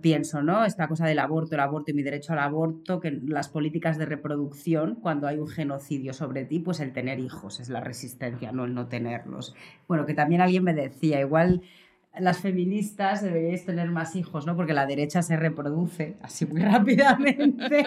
Pienso, 0.00 0.42
¿no? 0.42 0.64
Esta 0.64 0.88
cosa 0.88 1.06
del 1.06 1.18
aborto, 1.18 1.54
el 1.54 1.60
aborto 1.60 1.90
y 1.90 1.94
mi 1.94 2.02
derecho 2.02 2.32
al 2.32 2.38
aborto, 2.40 3.00
que 3.00 3.10
las 3.10 3.48
políticas 3.48 3.98
de 3.98 4.06
reproducción, 4.06 4.96
cuando 4.96 5.26
hay 5.26 5.38
un 5.38 5.48
genocidio 5.48 6.12
sobre 6.12 6.44
ti, 6.44 6.60
pues 6.60 6.80
el 6.80 6.92
tener 6.92 7.18
hijos 7.18 7.60
es 7.60 7.68
la 7.68 7.80
resistencia, 7.80 8.52
no 8.52 8.64
el 8.64 8.74
no 8.74 8.88
tenerlos. 8.88 9.54
Bueno, 9.88 10.06
que 10.06 10.14
también 10.14 10.40
alguien 10.40 10.64
me 10.64 10.74
decía, 10.74 11.20
igual 11.20 11.62
las 12.18 12.38
feministas 12.38 13.22
deberíais 13.22 13.64
tener 13.64 13.90
más 13.90 14.16
hijos, 14.16 14.46
¿no? 14.46 14.56
Porque 14.56 14.74
la 14.74 14.86
derecha 14.86 15.22
se 15.22 15.36
reproduce 15.36 16.16
así 16.22 16.46
muy 16.46 16.60
rápidamente. 16.64 17.86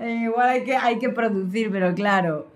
igual 0.24 0.48
hay 0.48 0.64
que, 0.64 0.76
hay 0.76 0.98
que 0.98 1.10
producir, 1.10 1.70
pero 1.70 1.94
claro, 1.94 2.52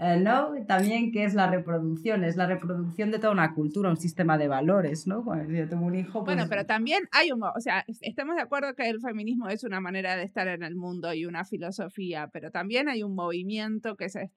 eh, 0.00 0.16
¿no? 0.20 0.52
También 0.66 1.10
que 1.10 1.24
es 1.24 1.34
la 1.34 1.50
reproducción, 1.50 2.22
es 2.22 2.36
la 2.36 2.46
reproducción 2.46 3.10
de 3.10 3.18
toda 3.18 3.32
una 3.32 3.52
cultura, 3.52 3.90
un 3.90 3.96
sistema 3.96 4.38
de 4.38 4.46
valores, 4.46 5.08
¿no? 5.08 5.24
Cuando 5.24 5.52
yo 5.52 5.68
tengo 5.68 5.86
un 5.86 5.96
hijo, 5.96 6.24
Bueno, 6.24 6.42
pues 6.42 6.50
pero 6.50 6.66
también 6.66 7.08
hay 7.10 7.32
un, 7.32 7.42
o 7.42 7.60
sea, 7.60 7.84
estamos 8.00 8.36
de 8.36 8.42
acuerdo 8.42 8.76
que 8.76 8.88
el 8.88 9.00
feminismo 9.00 9.48
es 9.48 9.64
una 9.64 9.80
manera 9.80 10.16
de 10.16 10.22
estar 10.22 10.46
en 10.46 10.62
el 10.62 10.76
mundo 10.76 11.12
y 11.14 11.26
una 11.26 11.44
filosofía, 11.44 12.30
pero 12.32 12.52
también 12.52 12.88
hay 12.88 13.02
un 13.02 13.16
movimiento 13.16 13.96
que 13.96 14.08
se 14.08 14.30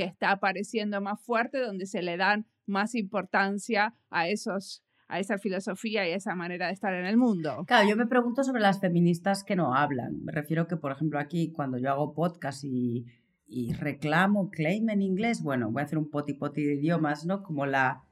que 0.00 0.06
está 0.06 0.30
apareciendo 0.30 1.02
más 1.02 1.20
fuerte 1.20 1.58
donde 1.60 1.84
se 1.84 2.00
le 2.00 2.16
dan 2.16 2.46
más 2.64 2.94
importancia 2.94 3.94
a 4.08 4.28
esos 4.28 4.82
a 5.08 5.18
esa 5.18 5.38
filosofía 5.38 6.08
y 6.08 6.12
a 6.12 6.14
esa 6.14 6.36
manera 6.36 6.68
de 6.68 6.72
estar 6.72 6.94
en 6.94 7.04
el 7.04 7.16
mundo. 7.16 7.64
Claro, 7.66 7.86
yo 7.86 7.96
me 7.96 8.06
pregunto 8.06 8.44
sobre 8.44 8.62
las 8.62 8.80
feministas 8.80 9.42
que 9.42 9.56
no 9.56 9.74
hablan. 9.74 10.22
Me 10.22 10.30
refiero 10.30 10.68
que, 10.68 10.76
por 10.76 10.92
ejemplo, 10.92 11.18
aquí 11.18 11.50
cuando 11.50 11.78
yo 11.78 11.90
hago 11.90 12.14
podcast 12.14 12.62
y 12.64 13.06
y 13.50 13.72
reclamo, 13.72 14.48
claim 14.48 14.88
en 14.90 15.02
inglés, 15.02 15.42
bueno, 15.42 15.72
voy 15.72 15.82
a 15.82 15.84
hacer 15.84 15.98
un 15.98 16.08
poti 16.08 16.34
poti 16.34 16.62
de 16.62 16.76
idiomas, 16.76 17.26
¿no? 17.26 17.42
Como 17.42 17.66
la, 17.66 18.04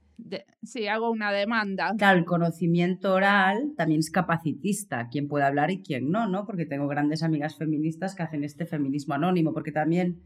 sí, 0.62 0.88
hago 0.88 1.10
una 1.10 1.30
demanda. 1.30 1.94
Claro, 1.96 2.18
el 2.18 2.24
conocimiento 2.24 3.14
oral 3.14 3.72
también 3.76 4.00
es 4.00 4.10
capacitista, 4.10 5.08
quién 5.08 5.28
puede 5.28 5.44
hablar 5.44 5.70
y 5.70 5.82
quién 5.82 6.10
no, 6.10 6.28
¿no? 6.28 6.44
Porque 6.44 6.66
tengo 6.66 6.88
grandes 6.88 7.22
amigas 7.22 7.56
feministas 7.56 8.14
que 8.14 8.24
hacen 8.24 8.42
este 8.42 8.66
feminismo 8.66 9.14
anónimo, 9.14 9.54
porque 9.54 9.72
también 9.72 10.20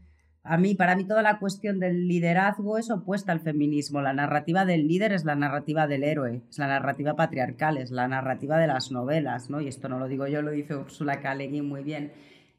a 0.45 0.57
mí, 0.57 0.75
para 0.75 0.95
mí 0.97 1.05
toda 1.05 1.21
la 1.21 1.39
cuestión 1.39 1.79
del 1.79 2.07
liderazgo 2.07 2.77
es 2.77 2.91
opuesta 2.91 3.31
al 3.31 3.39
feminismo. 3.39 4.01
La 4.01 4.11
narrativa 4.11 4.65
del 4.65 4.87
líder 4.89 5.13
es 5.13 5.23
la 5.23 5.35
narrativa 5.35 5.87
del 5.87 6.03
héroe, 6.03 6.41
es 6.49 6.57
la 6.57 6.67
narrativa 6.67 7.15
patriarcal, 7.15 7.77
es 7.77 7.91
la 7.91 8.09
narrativa 8.09 8.57
de 8.57 8.67
las 8.67 8.91
novelas, 8.91 9.49
¿no? 9.49 9.61
Y 9.61 9.69
esto 9.69 9.87
no 9.87 9.99
lo 9.99 10.09
digo 10.09 10.27
yo, 10.27 10.41
lo 10.41 10.51
dice 10.51 10.75
Ursula 10.75 11.21
K. 11.21 11.35
Le 11.35 11.47
Guin 11.47 11.65
muy 11.65 11.83
bien 11.83 12.11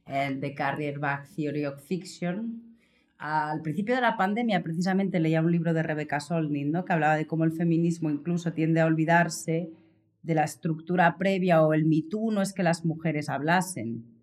en 0.07 0.41
The 0.41 0.55
Career 0.55 0.99
Back 0.99 1.29
Theory 1.37 1.67
of 1.67 1.83
Fiction. 1.85 2.75
Al 3.19 3.61
principio 3.61 3.95
de 3.95 4.01
la 4.01 4.17
pandemia, 4.17 4.63
precisamente 4.63 5.21
leía 5.21 5.43
un 5.43 5.53
libro 5.53 5.75
de 5.75 5.83
Rebecca 5.83 6.21
Solnit, 6.21 6.69
¿no? 6.69 6.87
que 6.87 6.93
hablaba 6.95 7.17
de 7.17 7.27
cómo 7.27 7.45
el 7.45 7.53
feminismo 7.53 8.09
incluso 8.09 8.55
tiende 8.55 8.81
a 8.81 8.87
olvidarse 8.87 9.71
de 10.23 10.35
la 10.35 10.45
estructura 10.45 11.19
previa 11.19 11.63
o 11.63 11.75
el 11.75 11.85
mitú 11.85 12.31
no 12.31 12.41
es 12.41 12.55
que 12.55 12.63
las 12.63 12.87
mujeres 12.87 13.29
hablasen, 13.29 14.14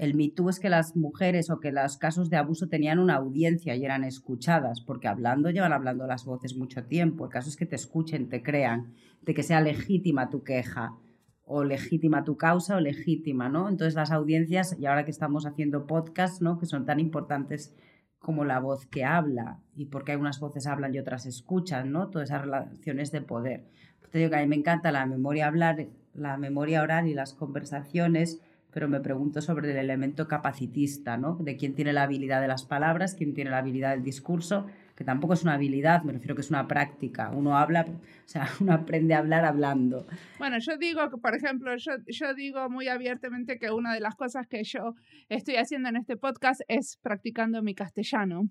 el 0.00 0.14
mito 0.14 0.48
es 0.48 0.58
que 0.58 0.70
las 0.70 0.96
mujeres 0.96 1.50
o 1.50 1.60
que 1.60 1.72
los 1.72 1.98
casos 1.98 2.30
de 2.30 2.38
abuso 2.38 2.68
tenían 2.68 2.98
una 2.98 3.16
audiencia 3.16 3.76
y 3.76 3.84
eran 3.84 4.02
escuchadas, 4.02 4.80
porque 4.80 5.08
hablando 5.08 5.50
llevan 5.50 5.74
hablando 5.74 6.06
las 6.06 6.24
voces 6.24 6.56
mucho 6.56 6.84
tiempo. 6.84 7.26
El 7.26 7.30
caso 7.30 7.50
es 7.50 7.56
que 7.58 7.66
te 7.66 7.76
escuchen, 7.76 8.30
te 8.30 8.42
crean, 8.42 8.94
de 9.20 9.34
que 9.34 9.42
sea 9.42 9.60
legítima 9.60 10.30
tu 10.30 10.42
queja 10.42 10.96
o 11.44 11.64
legítima 11.64 12.24
tu 12.24 12.38
causa 12.38 12.76
o 12.76 12.80
legítima, 12.80 13.50
¿no? 13.50 13.68
Entonces 13.68 13.94
las 13.94 14.10
audiencias, 14.10 14.74
y 14.80 14.86
ahora 14.86 15.04
que 15.04 15.10
estamos 15.10 15.44
haciendo 15.44 15.86
podcasts, 15.86 16.40
¿no? 16.40 16.58
Que 16.58 16.64
son 16.64 16.86
tan 16.86 16.98
importantes 16.98 17.76
como 18.18 18.46
la 18.46 18.58
voz 18.58 18.86
que 18.86 19.04
habla 19.04 19.60
y 19.76 19.84
porque 19.84 20.12
algunas 20.12 20.40
voces 20.40 20.66
hablan 20.66 20.94
y 20.94 20.98
otras 20.98 21.26
escuchan, 21.26 21.92
¿no? 21.92 22.08
Todas 22.08 22.30
esas 22.30 22.40
relaciones 22.40 23.12
de 23.12 23.20
poder. 23.20 23.66
Te 24.10 24.16
digo 24.16 24.30
que 24.30 24.36
a 24.36 24.40
mí 24.40 24.46
me 24.46 24.56
encanta 24.56 24.92
la 24.92 25.04
memoria 25.04 25.46
hablar, 25.46 25.88
la 26.14 26.38
memoria 26.38 26.80
oral 26.80 27.06
y 27.06 27.12
las 27.12 27.34
conversaciones 27.34 28.40
pero 28.72 28.88
me 28.88 29.00
pregunto 29.00 29.40
sobre 29.40 29.70
el 29.70 29.76
elemento 29.76 30.28
capacitista, 30.28 31.16
¿no? 31.16 31.36
De 31.36 31.56
quién 31.56 31.74
tiene 31.74 31.92
la 31.92 32.04
habilidad 32.04 32.40
de 32.40 32.48
las 32.48 32.64
palabras, 32.64 33.14
quién 33.14 33.34
tiene 33.34 33.50
la 33.50 33.58
habilidad 33.58 33.90
del 33.90 34.02
discurso, 34.02 34.66
que 34.94 35.04
tampoco 35.04 35.34
es 35.34 35.42
una 35.42 35.54
habilidad, 35.54 36.02
me 36.02 36.12
refiero 36.12 36.34
que 36.34 36.42
es 36.42 36.50
una 36.50 36.68
práctica. 36.68 37.30
Uno 37.30 37.56
habla, 37.56 37.86
o 37.88 38.28
sea, 38.28 38.48
uno 38.60 38.72
aprende 38.72 39.14
a 39.14 39.18
hablar 39.18 39.44
hablando. 39.44 40.06
Bueno, 40.38 40.58
yo 40.60 40.76
digo 40.76 41.08
que, 41.10 41.16
por 41.16 41.34
ejemplo, 41.34 41.76
yo, 41.76 41.92
yo 42.06 42.34
digo 42.34 42.68
muy 42.68 42.88
abiertamente 42.88 43.58
que 43.58 43.70
una 43.70 43.94
de 43.94 44.00
las 44.00 44.14
cosas 44.14 44.46
que 44.46 44.62
yo 44.62 44.94
estoy 45.28 45.56
haciendo 45.56 45.88
en 45.88 45.96
este 45.96 46.16
podcast 46.16 46.60
es 46.68 46.98
practicando 47.02 47.62
mi 47.62 47.74
castellano, 47.74 48.50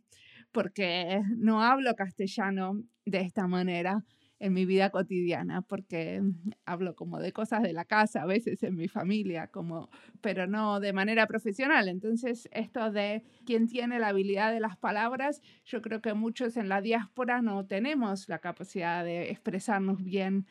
porque 0.51 1.21
no 1.37 1.61
hablo 1.61 1.93
castellano 1.95 2.81
de 3.05 3.21
esta 3.21 3.47
manera 3.47 4.03
en 4.39 4.53
mi 4.53 4.65
vida 4.65 4.89
cotidiana, 4.89 5.61
porque 5.61 6.21
hablo 6.65 6.95
como 6.95 7.19
de 7.19 7.33
cosas 7.33 7.61
de 7.61 7.73
la 7.73 7.85
casa, 7.85 8.21
a 8.21 8.25
veces 8.25 8.63
en 8.63 8.75
mi 8.75 8.87
familia, 8.87 9.47
como, 9.47 9.89
pero 10.21 10.47
no 10.47 10.79
de 10.79 10.93
manera 10.93 11.27
profesional. 11.27 11.89
Entonces, 11.89 12.47
esto 12.51 12.91
de 12.91 13.23
quién 13.45 13.67
tiene 13.67 13.99
la 13.99 14.07
habilidad 14.07 14.53
de 14.53 14.61
las 14.61 14.77
palabras, 14.77 15.41
yo 15.65 15.81
creo 15.81 16.01
que 16.01 16.13
muchos 16.13 16.55
en 16.55 16.69
la 16.69 16.81
diáspora 16.81 17.41
no 17.41 17.65
tenemos 17.65 18.29
la 18.29 18.39
capacidad 18.39 19.03
de 19.03 19.29
expresarnos 19.29 20.03
bien 20.03 20.45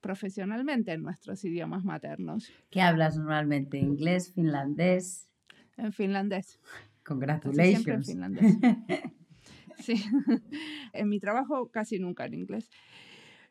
profesionalmente 0.00 0.92
en 0.92 1.02
nuestros 1.02 1.44
idiomas 1.44 1.84
maternos. 1.84 2.52
¿Qué 2.70 2.80
hablas 2.80 3.16
normalmente? 3.16 3.78
¿Inglés, 3.78 4.32
finlandés? 4.32 5.28
En 5.76 5.92
finlandés. 5.92 6.60
Congratulations. 7.04 7.82
Siempre 7.82 7.94
en 7.94 8.04
finlandés. 8.04 8.58
Sí, 9.80 9.94
en 10.92 11.08
mi 11.08 11.20
trabajo 11.20 11.70
casi 11.70 11.98
nunca 11.98 12.26
en 12.26 12.34
inglés. 12.34 12.68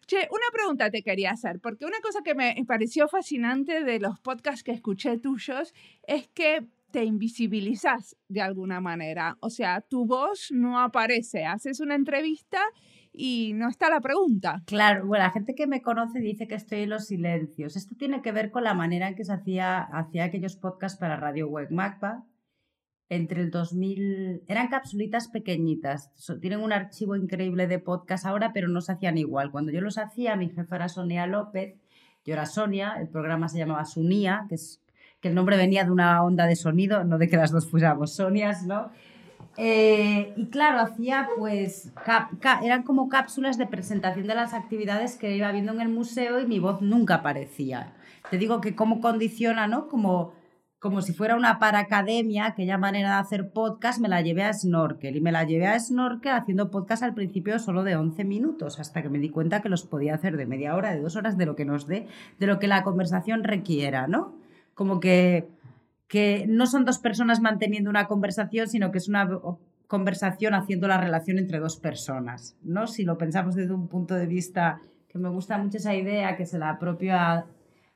Che, 0.08 0.30
una 0.32 0.50
pregunta 0.54 0.90
te 0.90 1.04
quería 1.04 1.32
hacer, 1.32 1.60
porque 1.60 1.86
una 1.86 2.00
cosa 2.02 2.22
que 2.24 2.34
me 2.34 2.56
pareció 2.66 3.10
fascinante 3.10 3.84
de 3.84 4.00
los 4.00 4.18
podcasts 4.22 4.64
que 4.64 4.72
escuché 4.72 5.18
tuyos 5.18 5.74
es 6.04 6.30
que 6.30 6.66
te 6.92 7.04
invisibilizas 7.04 8.16
de 8.30 8.42
alguna 8.42 8.80
manera. 8.80 9.38
O 9.42 9.50
sea, 9.50 9.82
tu 9.82 10.06
voz 10.06 10.50
no 10.52 10.80
aparece. 10.80 11.46
Haces 11.46 11.82
una 11.82 11.96
entrevista 11.96 12.60
y 13.12 13.52
no 13.54 13.68
está 13.68 13.90
la 13.90 14.00
pregunta. 14.00 14.64
Claro, 14.66 15.06
bueno, 15.06 15.26
la 15.26 15.32
gente 15.32 15.56
que 15.56 15.68
me 15.68 15.82
conoce 15.82 16.20
dice 16.20 16.48
que 16.48 16.56
estoy 16.56 16.84
en 16.84 16.90
los 16.92 17.08
silencios. 17.08 17.76
Esto 17.76 17.96
tiene 17.98 18.22
que 18.22 18.32
ver 18.32 18.50
con 18.50 18.64
la 18.64 18.74
manera 18.74 19.10
en 19.10 19.16
que 19.16 19.26
se 19.26 19.34
hacía, 19.34 19.80
hacía 19.80 20.24
aquellos 20.24 20.56
podcasts 20.56 20.98
para 20.98 21.18
Radio 21.18 21.50
Web 21.50 21.72
Magpa 21.72 22.26
entre 23.10 23.42
el 23.42 23.52
2000... 23.52 24.44
Eran 24.48 24.68
capsulitas 24.68 25.28
pequeñitas, 25.28 26.12
tienen 26.42 26.62
un 26.62 26.74
archivo 26.74 27.16
increíble 27.16 27.68
de 27.68 27.80
podcast 27.80 28.26
ahora, 28.26 28.52
pero 28.54 28.68
no 28.68 28.82
se 28.82 28.92
hacían 28.92 29.18
igual. 29.18 29.52
Cuando 29.52 29.72
yo 29.72 29.82
los 29.82 29.98
hacía, 29.98 30.36
mi 30.36 30.50
jefa 30.50 30.76
era 30.76 30.90
Sonia 30.90 31.28
López, 31.28 31.76
yo 32.26 32.34
era 32.34 32.46
Sonia, 32.46 32.96
el 33.00 33.08
programa 33.08 33.48
se 33.48 33.58
llamaba 33.58 33.86
Sunía, 33.86 34.46
que, 34.50 34.56
es, 34.56 34.82
que 35.22 35.30
el 35.30 35.36
nombre 35.36 35.56
venía 35.56 35.86
de 35.86 35.92
una 35.92 36.22
onda 36.24 36.46
de 36.46 36.56
sonido, 36.56 37.04
no 37.04 37.18
de 37.18 37.30
que 37.30 37.38
las 37.38 37.52
dos 37.52 37.70
fuéramos 37.70 38.14
Sonias, 38.16 38.66
¿no? 38.66 38.92
Eh, 39.60 40.34
y 40.36 40.48
claro, 40.48 40.80
hacía 40.80 41.30
pues, 41.36 41.92
eran 42.62 42.84
como 42.84 43.10
cápsulas 43.10 43.58
de 43.58 43.66
presentación 43.66 44.28
de 44.28 44.36
las 44.36 44.54
actividades 44.54 45.16
que 45.16 45.36
iba 45.36 45.52
viendo 45.52 45.72
en 45.72 45.82
el 45.82 45.90
museo 45.90 46.40
y 46.40 46.46
mi 46.46 46.60
voz 46.60 46.82
nunca 46.82 47.16
aparecía. 47.16 47.94
Te 48.30 48.38
digo 48.38 48.62
que 48.62 48.76
cómo 48.76 49.02
condiciona, 49.02 49.68
¿no? 49.68 49.88
Como 49.88 50.34
como 50.80 51.02
si 51.02 51.12
fuera 51.14 51.36
una 51.36 51.58
paracademia, 51.58 52.46
aquella 52.46 52.78
manera 52.78 53.10
de 53.10 53.22
hacer 53.22 53.52
podcast, 53.52 54.00
me 54.00 54.10
la 54.10 54.22
llevé 54.22 54.44
a 54.44 54.54
Snorkel. 54.54 55.16
Y 55.16 55.22
me 55.22 55.32
la 55.32 55.44
llevé 55.44 55.66
a 55.66 55.80
Snorkel 55.80 56.34
haciendo 56.34 56.70
podcast 56.70 57.02
al 57.02 57.16
principio 57.16 57.58
solo 57.58 57.84
de 57.84 57.96
11 57.96 58.24
minutos, 58.26 58.80
hasta 58.80 59.02
que 59.02 59.10
me 59.10 59.18
di 59.18 59.30
cuenta 59.30 59.62
que 59.62 59.70
los 59.70 59.84
podía 59.86 60.14
hacer 60.14 60.38
de 60.38 60.46
media 60.46 60.76
hora, 60.76 60.92
de 60.92 61.02
dos 61.02 61.16
horas, 61.16 61.38
de 61.38 61.48
lo 61.48 61.56
que 61.56 61.66
nos 61.66 61.88
dé, 61.88 62.08
de 62.40 62.48
lo 62.48 62.60
que 62.60 62.68
la 62.68 62.84
conversación 62.84 63.44
requiera, 63.44 64.08
¿no? 64.08 64.36
Como 64.76 65.00
que, 65.00 65.50
que 66.08 66.46
no 66.48 66.68
son 66.68 66.86
dos 66.86 67.00
personas 67.00 67.42
manteniendo 67.42 67.90
una 67.90 68.06
conversación, 68.06 68.68
sino 68.68 68.92
que 68.92 69.00
es 69.00 69.08
una 69.08 69.28
conversación 69.88 70.54
haciendo 70.54 70.88
la 70.88 71.00
relación 71.00 71.40
entre 71.40 71.60
dos 71.60 71.78
personas, 71.78 72.56
¿no? 72.62 72.86
Si 72.86 73.04
lo 73.04 73.18
pensamos 73.18 73.56
desde 73.56 73.74
un 73.74 73.88
punto 73.88 74.14
de 74.14 74.28
vista 74.28 74.80
que 75.08 75.18
me 75.18 75.30
gusta 75.30 75.58
mucho 75.58 75.78
esa 75.78 75.96
idea, 75.96 76.36
que 76.36 76.46
se 76.46 76.60
la 76.60 76.78
propia 76.78 77.48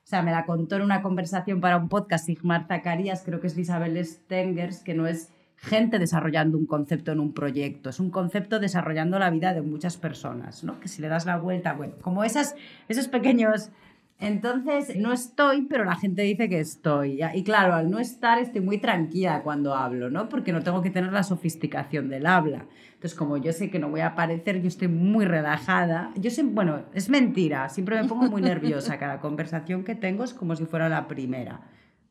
o 0.04 0.08
sea, 0.08 0.22
me 0.22 0.32
la 0.32 0.46
contó 0.46 0.76
en 0.76 0.82
una 0.82 1.02
conversación 1.02 1.62
para 1.62 1.78
un 1.78 1.90
podcast 1.90 2.26
Sigmar 2.26 2.68
Zacarías, 2.68 3.24
creo 3.24 3.40
que 3.40 3.48
es 3.48 3.58
Isabel 3.58 4.04
Stengers, 4.06 4.84
que 4.84 4.94
no 4.94 5.08
es 5.08 5.32
gente 5.56 6.00
desarrollando 6.00 6.58
un 6.58 6.66
concepto 6.66 7.12
en 7.12 7.20
un 7.20 7.34
proyecto, 7.34 7.90
es 7.90 8.00
un 8.00 8.10
concepto 8.10 8.60
desarrollando 8.60 9.20
la 9.20 9.30
vida 9.30 9.54
de 9.54 9.62
muchas 9.62 9.98
personas, 9.98 10.64
¿no? 10.64 10.80
Que 10.80 10.88
si 10.88 11.02
le 11.02 11.08
das 11.08 11.26
la 11.26 11.38
vuelta, 11.38 11.74
bueno, 11.74 11.94
como 12.02 12.24
esas, 12.24 12.56
esos 12.88 13.08
pequeños... 13.08 13.70
Entonces, 14.22 14.96
no 14.98 15.12
estoy, 15.12 15.64
pero 15.64 15.84
la 15.84 15.96
gente 15.96 16.22
dice 16.22 16.48
que 16.48 16.60
estoy. 16.60 17.20
Y 17.34 17.44
claro, 17.44 17.74
al 17.74 17.90
no 17.90 17.98
estar 17.98 18.38
estoy 18.38 18.62
muy 18.62 18.78
tranquila 18.78 19.42
cuando 19.42 19.74
hablo, 19.74 20.12
¿no? 20.12 20.30
Porque 20.30 20.54
no 20.54 20.62
tengo 20.62 20.84
que 20.84 20.92
tener 20.92 21.12
la 21.12 21.24
sofisticación 21.24 22.08
del 22.08 22.28
habla. 22.28 22.68
Entonces, 22.94 23.18
como 23.18 23.38
yo 23.38 23.52
sé 23.52 23.72
que 23.72 23.80
no 23.80 23.90
voy 23.90 24.02
a 24.02 24.10
aparecer, 24.10 24.62
yo 24.62 24.68
estoy 24.68 24.90
muy 24.90 25.26
relajada. 25.26 26.12
Yo 26.18 26.30
sé, 26.30 26.44
bueno, 26.44 26.84
es 26.94 27.10
mentira, 27.10 27.68
siempre 27.70 28.00
me 28.00 28.08
pongo 28.08 28.30
muy 28.30 28.44
nerviosa. 28.44 29.00
Cada 29.00 29.20
conversación 29.22 29.84
que 29.84 29.96
tengo 29.96 30.24
es 30.24 30.36
como 30.36 30.56
si 30.56 30.66
fuera 30.66 30.88
la 30.88 31.08
primera. 31.08 31.62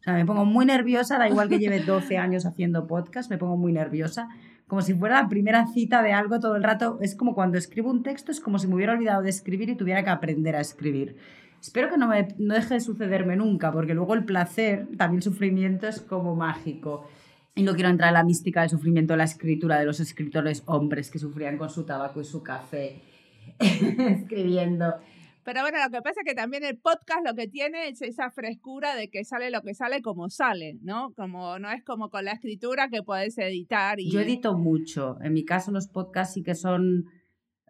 O 0.01 0.03
sea, 0.03 0.15
me 0.15 0.27
pongo 0.27 0.45
muy 0.45 0.67
nerviosa, 0.67 1.17
da 1.17 1.29
igual 1.29 1.49
que 1.49 1.61
lleve 1.61 1.79
12 1.79 2.19
años 2.19 2.45
haciendo 2.45 2.89
podcast, 2.89 3.31
me 3.31 3.39
pongo 3.39 3.57
muy 3.57 3.71
nerviosa, 3.71 4.29
como 4.67 4.83
si 4.83 4.95
fuera 4.95 5.23
la 5.23 5.29
primera 5.29 5.67
cita 5.69 6.03
de 6.03 6.13
algo 6.13 6.41
todo 6.41 6.57
el 6.57 6.65
rato. 6.65 6.99
Es 7.03 7.15
como 7.15 7.37
cuando 7.37 7.57
escribo 7.57 7.89
un 7.89 8.03
texto, 8.03 8.33
es 8.33 8.41
como 8.41 8.59
si 8.59 8.67
me 8.67 8.75
hubiera 8.75 8.95
olvidado 8.95 9.23
de 9.23 9.31
escribir 9.31 9.69
y 9.69 9.77
tuviera 9.77 10.03
que 10.03 10.11
aprender 10.11 10.57
a 10.57 10.61
escribir. 10.61 11.15
Espero 11.61 11.91
que 11.91 11.99
no, 11.99 12.09
me, 12.09 12.29
no 12.39 12.55
deje 12.55 12.75
de 12.75 12.81
sucederme 12.81 13.37
nunca, 13.37 13.71
porque 13.71 13.95
luego 13.95 14.15
el 14.15 14.25
placer, 14.25 14.89
también 14.97 15.19
el 15.19 15.23
sufrimiento 15.23 15.87
es 15.87 16.01
como 16.01 16.35
mágico. 16.35 17.07
Y 17.55 17.63
no 17.63 17.75
quiero 17.75 17.91
entrar 17.91 18.09
en 18.09 18.15
la 18.15 18.25
mística 18.25 18.61
del 18.61 18.71
sufrimiento 18.71 19.13
de 19.13 19.19
la 19.19 19.25
escritura 19.25 19.79
de 19.79 19.85
los 19.85 20.01
escritores 20.01 20.63
hombres 20.67 21.11
que 21.11 21.19
sufrían 21.19 21.59
con 21.59 21.69
su 21.69 21.85
tabaco 21.85 22.21
y 22.21 22.25
su 22.25 22.43
café 22.43 23.03
escribiendo. 23.59 24.95
Pero 25.43 25.63
bueno, 25.63 25.79
lo 25.83 25.91
que 25.91 26.03
pasa 26.03 26.21
es 26.21 26.27
que 26.27 26.35
también 26.35 26.65
el 26.65 26.79
podcast 26.79 27.27
lo 27.27 27.35
que 27.35 27.49
tiene 27.49 27.89
es 27.89 28.03
esa 28.03 28.31
frescura 28.31 28.95
de 28.95 29.09
que 29.09 29.25
sale 29.25 29.51
lo 29.51 29.63
que 29.63 29.75
sale 29.75 30.03
como 30.03 30.29
sale, 30.29 30.79
¿no? 30.83 31.13
Como 31.15 31.59
no 31.59 31.71
es 31.71 31.83
como 31.83 32.11
con 32.11 32.25
la 32.25 32.33
escritura 32.33 32.89
que 32.89 33.03
puedes 33.03 33.37
editar. 33.39 33.99
Y... 34.01 34.11
Yo 34.11 34.21
edito 34.21 34.57
mucho. 34.57 35.19
En 35.23 35.33
mi 35.33 35.45
caso 35.45 35.73
los 35.73 35.89
podcasts 35.89 36.35
sí 36.35 36.43
que 36.43 36.55
son... 36.55 37.07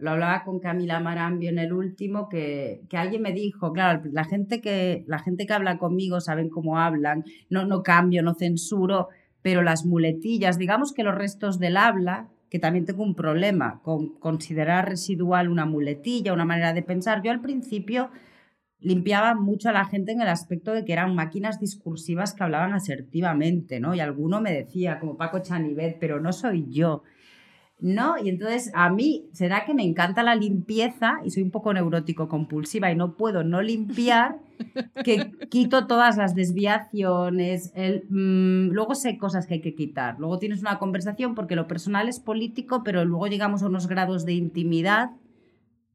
Lo 0.00 0.10
hablaba 0.10 0.44
con 0.44 0.60
Camila 0.60 0.98
Marambio 1.00 1.50
en 1.50 1.58
el 1.58 1.72
último, 1.72 2.28
que, 2.28 2.82
que 2.88 2.96
alguien 2.96 3.22
me 3.22 3.32
dijo, 3.32 3.72
claro, 3.72 4.02
la 4.12 4.24
gente, 4.24 4.60
que, 4.60 5.04
la 5.06 5.18
gente 5.18 5.46
que 5.46 5.52
habla 5.52 5.78
conmigo 5.78 6.20
saben 6.20 6.48
cómo 6.48 6.78
hablan, 6.78 7.24
no, 7.48 7.66
no 7.66 7.82
cambio, 7.82 8.22
no 8.22 8.34
censuro, 8.34 9.08
pero 9.42 9.62
las 9.62 9.84
muletillas, 9.84 10.58
digamos 10.58 10.92
que 10.92 11.04
los 11.04 11.14
restos 11.14 11.58
del 11.58 11.76
habla, 11.76 12.28
que 12.50 12.58
también 12.58 12.84
tengo 12.84 13.04
un 13.04 13.14
problema 13.14 13.80
con 13.82 14.18
considerar 14.18 14.88
residual 14.88 15.48
una 15.48 15.66
muletilla, 15.66 16.32
una 16.32 16.44
manera 16.44 16.72
de 16.72 16.82
pensar. 16.82 17.22
Yo 17.22 17.30
al 17.30 17.40
principio 17.40 18.10
limpiaba 18.80 19.34
mucho 19.34 19.68
a 19.68 19.72
la 19.72 19.84
gente 19.84 20.12
en 20.12 20.20
el 20.20 20.28
aspecto 20.28 20.72
de 20.72 20.84
que 20.84 20.92
eran 20.92 21.14
máquinas 21.14 21.60
discursivas 21.60 22.34
que 22.34 22.42
hablaban 22.42 22.72
asertivamente, 22.72 23.78
¿no? 23.78 23.94
Y 23.94 24.00
alguno 24.00 24.40
me 24.40 24.52
decía, 24.52 24.98
como 24.98 25.16
Paco 25.16 25.40
Chanivet, 25.40 25.98
pero 26.00 26.20
no 26.20 26.32
soy 26.32 26.66
yo. 26.70 27.02
¿No? 27.80 28.16
Y 28.22 28.28
entonces 28.28 28.70
a 28.74 28.90
mí 28.90 29.28
será 29.32 29.64
que 29.64 29.74
me 29.74 29.84
encanta 29.84 30.22
la 30.22 30.34
limpieza 30.34 31.20
y 31.24 31.30
soy 31.30 31.42
un 31.42 31.50
poco 31.50 31.72
neurótico 31.72 32.28
compulsiva 32.28 32.90
y 32.90 32.96
no 32.96 33.16
puedo 33.16 33.44
no 33.44 33.62
limpiar, 33.62 34.38
que 35.04 35.32
quito 35.50 35.86
todas 35.86 36.16
las 36.16 36.34
desviaciones, 36.34 37.72
el, 37.74 38.04
mm, 38.08 38.72
luego 38.72 38.94
sé 38.94 39.18
cosas 39.18 39.46
que 39.46 39.54
hay 39.54 39.60
que 39.60 39.74
quitar, 39.74 40.18
luego 40.18 40.38
tienes 40.38 40.60
una 40.60 40.78
conversación 40.78 41.34
porque 41.34 41.56
lo 41.56 41.66
personal 41.66 42.08
es 42.08 42.20
político, 42.20 42.82
pero 42.84 43.04
luego 43.04 43.26
llegamos 43.26 43.62
a 43.62 43.66
unos 43.66 43.88
grados 43.88 44.24
de 44.24 44.34
intimidad 44.34 45.10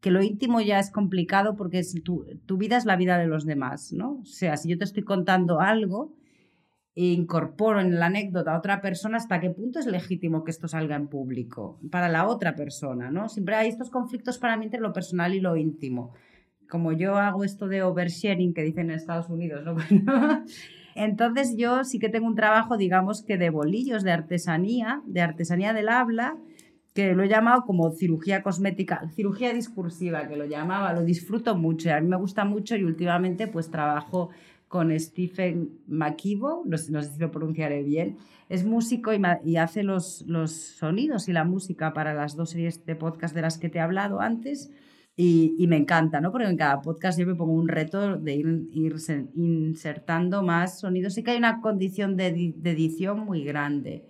que 0.02 0.12
lo 0.12 0.22
íntimo 0.22 0.62
ya 0.62 0.78
es 0.78 0.92
complicado 0.92 1.56
porque 1.56 1.80
es 1.80 1.96
tu, 2.04 2.26
tu 2.46 2.58
vida 2.58 2.78
es 2.78 2.86
la 2.86 2.96
vida 2.96 3.18
de 3.18 3.26
los 3.26 3.44
demás, 3.46 3.92
¿no? 3.92 4.20
O 4.22 4.26
sea, 4.26 4.56
si 4.56 4.70
yo 4.70 4.78
te 4.78 4.84
estoy 4.84 5.04
contando 5.04 5.62
algo 5.62 6.14
incorporo 6.96 7.82
en 7.82 8.00
la 8.00 8.06
anécdota 8.06 8.54
a 8.54 8.58
otra 8.58 8.82
persona, 8.82 9.18
¿hasta 9.18 9.42
qué 9.42 9.50
punto 9.50 9.80
es 9.80 9.86
legítimo 9.86 10.44
que 10.44 10.52
esto 10.52 10.68
salga 10.68 10.96
en 10.96 11.08
público 11.08 11.80
para 11.92 12.08
la 12.08 12.26
otra 12.26 12.56
persona? 12.56 13.12
¿no? 13.12 13.28
Siempre 13.28 13.56
hay 13.56 13.68
estos 13.68 13.90
conflictos 13.90 14.38
para 14.38 14.56
mí 14.56 14.66
entre 14.66 14.80
lo 14.80 14.94
personal 14.94 15.34
y 15.34 15.42
lo 15.42 15.58
íntimo. 15.58 16.14
Como 16.70 16.94
yo 16.94 17.18
hago 17.18 17.44
esto 17.44 17.68
de 17.68 17.84
oversharing 17.84 18.54
que 18.54 18.64
dicen 18.64 18.90
en 18.90 18.96
Estados 18.96 19.30
Unidos, 19.30 19.64
¿no? 19.64 19.76
Entonces 20.96 21.56
yo 21.58 21.84
sí 21.84 22.00
que 22.00 22.08
tengo 22.08 22.26
un 22.26 22.36
trabajo, 22.36 22.78
digamos 22.78 23.22
que 23.22 23.38
de 23.38 23.50
bolillos, 23.50 24.04
de 24.04 24.14
artesanía, 24.14 25.02
de 25.06 25.22
artesanía 25.22 25.74
del 25.74 25.90
habla, 25.90 26.38
que 26.94 27.14
lo 27.14 27.24
he 27.24 27.28
llamado 27.28 27.64
como 27.64 27.92
cirugía 27.92 28.42
cosmética, 28.42 29.10
cirugía 29.10 29.54
discursiva, 29.54 30.30
que 30.30 30.38
lo 30.38 30.46
llamaba, 30.46 30.94
lo 30.94 31.04
disfruto 31.04 31.58
mucho, 31.58 31.94
a 31.94 32.00
mí 32.00 32.08
me 32.08 32.16
gusta 32.16 32.46
mucho 32.46 32.78
y 32.78 32.86
últimamente 32.86 33.48
pues 33.48 33.70
trabajo 33.70 34.30
con 34.76 35.00
Stephen 35.00 35.80
McKeevo, 35.88 36.64
no 36.66 36.78
sé, 36.78 37.02
si 37.02 37.18
lo 37.18 37.32
pronunciaré 37.32 37.82
bien, 37.82 38.18
es 38.50 38.66
músico 38.66 39.14
y, 39.14 39.56
hace 39.56 39.84
los, 39.84 40.26
los, 40.28 40.52
sonidos 40.52 41.30
y 41.30 41.32
la 41.32 41.46
música 41.46 41.94
para 41.94 42.14
las 42.14 42.36
dos 42.36 42.50
series 42.50 42.86
de 42.86 42.98
podcast 42.98 43.34
de 43.34 43.42
las 43.42 43.58
que 43.58 43.70
te 43.70 43.78
he 43.78 43.82
hablado 43.82 44.20
antes. 44.20 44.70
Y, 45.16 45.66
me 45.70 45.78
encanta, 45.78 46.20
¿no? 46.20 46.30
Porque 46.30 46.50
en 46.50 46.58
cada 46.58 46.82
podcast 46.82 47.18
yo 47.18 47.26
me 47.26 47.36
pongo 47.36 47.54
un 47.54 47.70
reto 47.70 48.18
de 48.18 48.36
ir, 48.36 48.68
ir 48.74 48.96
insertando 49.36 50.44
más 50.44 50.82
sonidos. 50.82 51.14
Sí 51.14 51.24
que 51.24 51.32
hay 51.32 51.38
una 51.38 51.62
condición 51.62 52.18
de, 52.18 52.54
de 52.58 52.72
edición 52.72 53.22
muy 53.22 53.46
grande, 53.46 54.04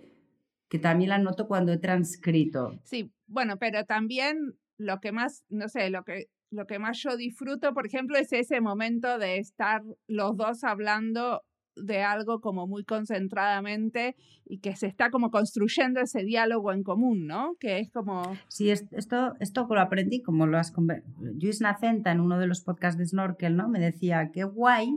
que 0.68 0.80
también 0.80 1.10
la 1.10 1.18
noto 1.18 1.46
cuando 1.46 1.72
he 1.72 1.78
transcrito. 1.78 2.76
Sí, 2.82 3.12
bueno, 3.28 3.56
pero 3.56 3.84
también 3.84 4.56
lo 4.78 4.98
que 4.98 5.12
más, 5.12 5.44
no 5.48 5.68
sé, 5.68 5.90
lo 5.90 6.02
que 6.02 6.26
lo 6.50 6.66
que 6.66 6.78
más 6.78 6.98
yo 7.02 7.16
disfruto, 7.16 7.74
por 7.74 7.86
ejemplo, 7.86 8.16
es 8.16 8.32
ese 8.32 8.60
momento 8.60 9.18
de 9.18 9.38
estar 9.38 9.82
los 10.06 10.36
dos 10.36 10.64
hablando 10.64 11.42
de 11.76 12.02
algo 12.02 12.40
como 12.40 12.66
muy 12.66 12.84
concentradamente 12.84 14.16
y 14.44 14.58
que 14.58 14.76
se 14.76 14.86
está 14.86 15.10
como 15.10 15.30
construyendo 15.30 16.00
ese 16.00 16.24
diálogo 16.24 16.72
en 16.72 16.82
común, 16.82 17.26
¿no? 17.26 17.56
Que 17.60 17.78
es 17.78 17.90
como... 17.90 18.36
Sí, 18.48 18.70
esto, 18.70 19.34
esto 19.40 19.66
lo 19.68 19.80
aprendí 19.80 20.22
como 20.22 20.46
lo 20.46 20.58
has... 20.58 20.72
Luis 21.20 21.60
Nacenta 21.60 22.12
en 22.12 22.20
uno 22.20 22.38
de 22.38 22.46
los 22.46 22.62
podcasts 22.62 22.98
de 22.98 23.06
Snorkel, 23.06 23.56
¿no? 23.56 23.68
Me 23.68 23.78
decía 23.78 24.30
que 24.32 24.44
guay, 24.44 24.88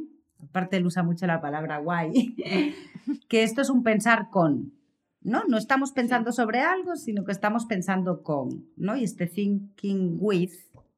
aparte 0.41 0.77
él 0.77 0.85
usa 0.85 1.03
mucho 1.03 1.27
la 1.27 1.41
palabra 1.41 1.79
guay, 1.79 2.35
que 3.27 3.43
esto 3.43 3.62
es 3.62 3.69
un 3.69 3.83
pensar 3.83 4.29
con, 4.29 4.73
¿no? 5.21 5.43
No 5.47 5.57
estamos 5.57 5.91
pensando 5.91 6.31
sobre 6.31 6.62
algo, 6.62 6.95
sino 6.95 7.25
que 7.25 7.31
estamos 7.31 7.65
pensando 7.65 8.23
con, 8.23 8.67
¿no? 8.77 8.95
Y 8.95 9.03
este 9.03 9.27
thinking 9.27 10.17
with 10.19 10.51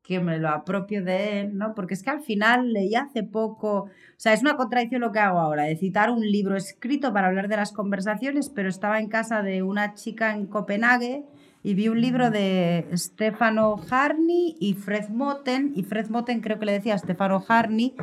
que 0.04 0.20
me 0.20 0.40
lo 0.40 0.50
apropio 0.50 1.04
de 1.04 1.42
él, 1.42 1.58
¿no? 1.58 1.76
Porque 1.76 1.94
es 1.94 2.04
que 2.04 2.10
al 2.10 2.22
final 2.22 2.74
leí 2.74 2.96
hace 2.96 3.24
poco, 3.24 3.84
o 3.84 3.90
sea, 4.18 4.34
es 4.34 4.42
una 4.42 4.56
contradicción 4.56 5.02
lo 5.02 5.12
que 5.12 5.20
hago 5.20 5.40
ahora, 5.40 5.64
de 5.64 5.76
citar 5.76 6.10
un 6.10 6.22
libro 6.22 6.56
escrito 6.56 7.14
para 7.14 7.28
hablar 7.28 7.48
de 7.48 7.58
las 7.58 7.72
conversaciones, 7.72 8.50
pero 8.50 8.70
estaba 8.70 9.00
en 9.00 9.10
casa 9.10 9.42
de 9.44 9.62
una 9.64 9.94
chica 9.94 10.34
en 10.34 10.48
Copenhague 10.48 11.26
y 11.64 11.76
vi 11.76 11.88
un 11.90 12.02
libro 12.02 12.32
de 12.32 12.88
Stefano 12.94 13.80
Harney 13.90 14.56
y 14.60 14.74
Fred 14.74 15.10
Moten, 15.10 15.74
y 15.76 15.84
Fred 15.84 16.10
Moten 16.10 16.42
creo 16.42 16.58
que 16.60 16.66
le 16.66 16.74
decía 16.74 16.96
a 16.96 16.98
Stefano 16.98 17.44
Harney 17.48 17.96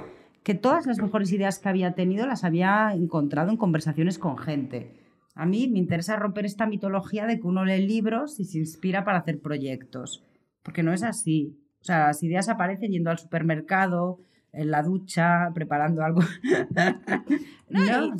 que 0.44 0.54
todas 0.54 0.87
las 0.87 0.98
mejores 0.98 1.32
ideas 1.32 1.58
que 1.58 1.68
había 1.68 1.92
tenido 1.92 2.26
las 2.26 2.44
había 2.44 2.92
encontrado 2.94 3.50
en 3.50 3.56
conversaciones 3.56 4.18
con 4.18 4.38
gente. 4.38 4.94
A 5.34 5.46
mí 5.46 5.68
me 5.68 5.78
interesa 5.78 6.16
romper 6.16 6.46
esta 6.46 6.66
mitología 6.66 7.26
de 7.26 7.38
que 7.38 7.46
uno 7.46 7.64
lee 7.64 7.87
libros 7.87 8.40
y 8.40 8.44
se 8.44 8.58
inspira 8.58 9.04
para 9.04 9.18
hacer 9.18 9.40
proyectos, 9.40 10.24
porque 10.62 10.82
no 10.82 10.92
es 10.92 11.02
así. 11.02 11.56
O 11.80 11.84
sea, 11.84 12.08
las 12.08 12.22
ideas 12.22 12.48
aparecen 12.48 12.92
yendo 12.92 13.10
al 13.10 13.18
supermercado, 13.18 14.18
en 14.52 14.70
la 14.70 14.82
ducha, 14.82 15.50
preparando 15.54 16.02
algo. 16.02 16.20
no, 17.68 18.16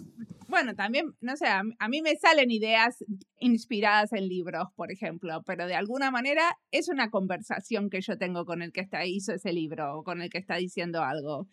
bueno, 0.49 0.75
también, 0.75 1.14
no 1.21 1.37
sé, 1.37 1.47
a, 1.47 1.88
mí 1.88 2.01
me 2.01 2.16
salen 2.16 2.51
ideas 2.51 3.05
inspiradas 3.38 4.12
en 4.12 4.29
libros, 4.29 4.68
por 4.77 4.90
ejemplo, 4.90 5.42
pero 5.44 5.66
de 5.66 5.75
alguna 5.75 6.11
manera 6.11 6.57
es 6.71 6.88
una 6.88 7.11
conversación 7.11 7.90
que 7.90 8.01
yo 8.01 8.16
tengo 8.16 8.44
con 8.47 8.62
el 8.62 8.73
que 8.73 8.81
está, 8.81 9.05
hizo 9.05 9.35
ese 9.35 9.53
libro 9.53 9.99
o 9.99 10.05
con 10.05 10.23
el 10.23 10.31
que 10.31 10.38
está 10.38 10.57
diciendo 10.57 11.03
algo. 11.03 11.49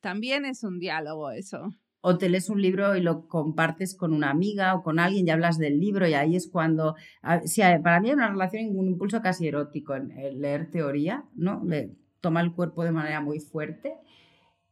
También 0.00 0.44
es 0.44 0.64
un 0.64 0.78
diálogo 0.78 1.30
eso 1.30 1.70
o 2.02 2.18
te 2.18 2.28
lees 2.28 2.50
un 2.50 2.60
libro 2.60 2.96
y 2.96 3.00
lo 3.00 3.28
compartes 3.28 3.94
con 3.94 4.12
una 4.12 4.30
amiga 4.30 4.74
o 4.74 4.82
con 4.82 4.98
alguien 4.98 5.26
y 5.26 5.30
hablas 5.30 5.56
del 5.56 5.78
libro 5.80 6.06
y 6.06 6.14
ahí 6.14 6.36
es 6.36 6.48
cuando, 6.48 6.96
sí, 7.44 7.62
para 7.82 8.00
mí 8.00 8.08
hay 8.08 8.14
una 8.14 8.28
relación, 8.28 8.76
un 8.76 8.88
impulso 8.88 9.22
casi 9.22 9.46
erótico 9.46 9.94
en, 9.94 10.12
leer 10.40 10.68
teoría, 10.70 11.24
¿no? 11.34 11.62
Le 11.64 11.92
toma 12.20 12.40
el 12.40 12.52
cuerpo 12.52 12.84
de 12.84 12.90
manera 12.90 13.20
muy 13.20 13.38
fuerte 13.38 13.94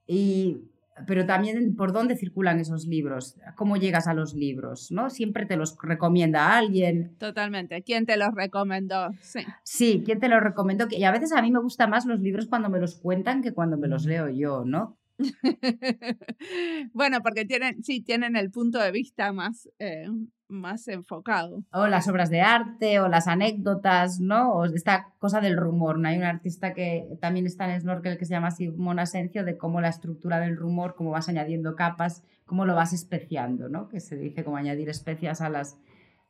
y 0.06 0.64
pero 1.06 1.24
también 1.24 1.76
por 1.76 1.92
dónde 1.92 2.16
circulan 2.16 2.60
esos 2.60 2.86
libros, 2.86 3.36
cómo 3.56 3.76
llegas 3.76 4.06
a 4.06 4.12
los 4.12 4.34
libros, 4.34 4.90
¿no? 4.90 5.08
Siempre 5.08 5.46
te 5.46 5.56
los 5.56 5.78
recomienda 5.80 6.58
alguien. 6.58 7.16
Totalmente. 7.16 7.82
¿Quién 7.82 8.04
te 8.04 8.18
los 8.18 8.34
recomendó? 8.34 9.08
Sí. 9.20 9.40
Sí, 9.62 10.02
¿quién 10.04 10.20
te 10.20 10.28
los 10.28 10.42
recomendó? 10.42 10.86
Y 10.90 11.04
a 11.04 11.12
veces 11.12 11.32
a 11.32 11.40
mí 11.40 11.50
me 11.50 11.60
gustan 11.60 11.88
más 11.88 12.04
los 12.04 12.20
libros 12.20 12.48
cuando 12.48 12.68
me 12.68 12.80
los 12.80 12.96
cuentan 12.96 13.40
que 13.40 13.52
cuando 13.52 13.78
me 13.78 13.88
los 13.88 14.04
leo 14.04 14.28
yo, 14.28 14.64
¿no? 14.66 14.99
bueno, 16.92 17.20
porque 17.22 17.44
tienen, 17.44 17.82
sí, 17.82 18.00
tienen 18.00 18.36
el 18.36 18.50
punto 18.50 18.78
de 18.78 18.90
vista 18.90 19.32
más, 19.32 19.68
eh, 19.78 20.06
más 20.48 20.88
enfocado. 20.88 21.64
O 21.72 21.86
las 21.86 22.08
obras 22.08 22.30
de 22.30 22.40
arte, 22.40 23.00
o 23.00 23.08
las 23.08 23.28
anécdotas, 23.28 24.20
¿no? 24.20 24.52
O 24.52 24.64
esta 24.64 25.12
cosa 25.18 25.40
del 25.40 25.56
rumor. 25.56 25.98
¿no? 25.98 26.08
Hay 26.08 26.18
un 26.18 26.24
artista 26.24 26.74
que 26.74 27.06
también 27.20 27.46
está 27.46 27.72
en 27.72 27.80
Snorkel 27.80 28.18
que 28.18 28.24
se 28.24 28.34
llama 28.34 28.50
Simón 28.50 28.98
Asencio, 28.98 29.44
de 29.44 29.56
cómo 29.56 29.80
la 29.80 29.88
estructura 29.88 30.40
del 30.40 30.56
rumor, 30.56 30.94
cómo 30.96 31.10
vas 31.10 31.28
añadiendo 31.28 31.76
capas, 31.76 32.22
cómo 32.44 32.64
lo 32.64 32.74
vas 32.74 32.92
especiando, 32.92 33.68
¿no? 33.68 33.88
Que 33.88 34.00
se 34.00 34.16
dice 34.16 34.44
como 34.44 34.56
añadir 34.56 34.88
especias 34.88 35.40
a 35.40 35.48
las, 35.48 35.78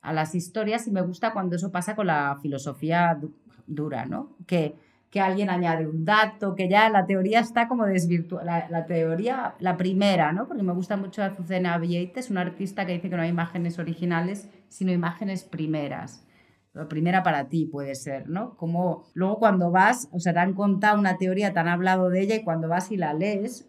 a 0.01 0.13
las 0.13 0.35
historias. 0.35 0.87
Y 0.87 0.91
me 0.91 1.03
gusta 1.03 1.33
cuando 1.33 1.57
eso 1.57 1.73
pasa 1.73 1.97
con 1.97 2.07
la 2.07 2.39
filosofía 2.43 3.19
dura, 3.67 4.05
¿no? 4.07 4.37
Que 4.47 4.75
que 5.11 5.21
alguien 5.21 5.51
añade 5.51 5.89
un 5.89 6.05
dato, 6.05 6.55
que 6.55 6.69
ya 6.69 6.89
la 6.89 7.05
teoría 7.05 7.41
está 7.41 7.67
como 7.67 7.85
desvirtuada. 7.85 8.69
La, 8.71 8.87
teoría, 8.87 9.55
la 9.59 9.77
primera, 9.77 10.33
¿no? 10.33 10.47
Porque 10.47 10.63
me 10.63 10.73
gusta 10.73 10.97
mucho 10.97 11.23
Azucena 11.23 11.77
Vietes, 11.79 12.31
una 12.31 12.43
artista 12.43 12.87
que 12.87 12.93
dice 12.93 13.11
que 13.11 13.17
no 13.17 13.23
hay 13.23 13.31
imágenes 13.31 13.79
originales, 13.79 14.49
sino 14.69 14.93
imágenes 14.93 15.43
primeras. 15.43 16.25
La 16.73 16.89
primera 16.89 17.25
para 17.25 17.49
ti 17.49 17.67
puede 17.67 17.97
ser, 17.97 18.29
¿no? 18.29 18.57
Como 18.57 19.05
luego 19.15 19.41
cuando 19.41 19.73
vas, 19.73 20.09
o 20.13 20.21
sea, 20.21 20.33
te 20.33 20.39
han 20.39 20.55
contado 20.55 21.01
una 21.01 21.17
teoría, 21.17 21.53
te 21.53 21.59
han 21.59 21.67
hablado 21.67 22.09
de 22.09 22.21
ella 22.21 22.37
y 22.37 22.45
cuando 22.45 22.69
vas 22.69 22.93
y 22.93 22.97
la 22.97 23.13
lees, 23.13 23.69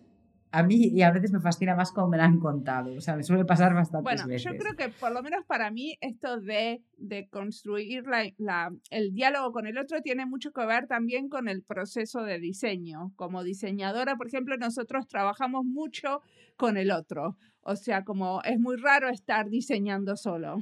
a 0.51 0.63
mí 0.63 0.87
y 0.93 1.01
a 1.01 1.11
veces 1.11 1.31
me 1.31 1.39
fascina 1.39 1.75
más 1.75 1.91
como 1.91 2.09
me 2.09 2.17
la 2.17 2.25
han 2.25 2.39
contado. 2.39 2.93
O 2.93 3.01
sea, 3.01 3.15
me 3.15 3.23
suele 3.23 3.45
pasar 3.45 3.73
bastante 3.73 4.03
bueno, 4.03 4.37
yo 4.37 4.51
creo 4.57 4.75
que 4.75 4.89
por 4.89 5.11
lo 5.11 5.23
menos 5.23 5.45
para 5.45 5.71
mí 5.71 5.97
esto 6.01 6.39
de, 6.41 6.83
de 6.97 7.29
construir 7.29 8.05
la, 8.05 8.23
la, 8.37 8.71
el 8.89 9.13
diálogo 9.13 9.53
con 9.53 9.65
el 9.65 9.77
otro 9.77 10.01
tiene 10.01 10.25
mucho 10.25 10.51
que 10.51 10.65
ver 10.65 10.87
también 10.87 11.29
con 11.29 11.47
el 11.47 11.63
proceso 11.63 12.23
de 12.23 12.39
diseño. 12.39 13.13
Como 13.15 13.43
diseñadora, 13.43 14.17
por 14.17 14.27
ejemplo, 14.27 14.57
nosotros 14.57 15.07
trabajamos 15.07 15.63
mucho 15.63 16.21
con 16.57 16.75
el 16.75 16.91
otro. 16.91 17.37
O 17.61 17.75
sea, 17.75 18.03
como 18.03 18.41
es 18.43 18.59
muy 18.59 18.75
raro 18.75 19.09
estar 19.09 19.49
diseñando 19.49 20.17
solo. 20.17 20.57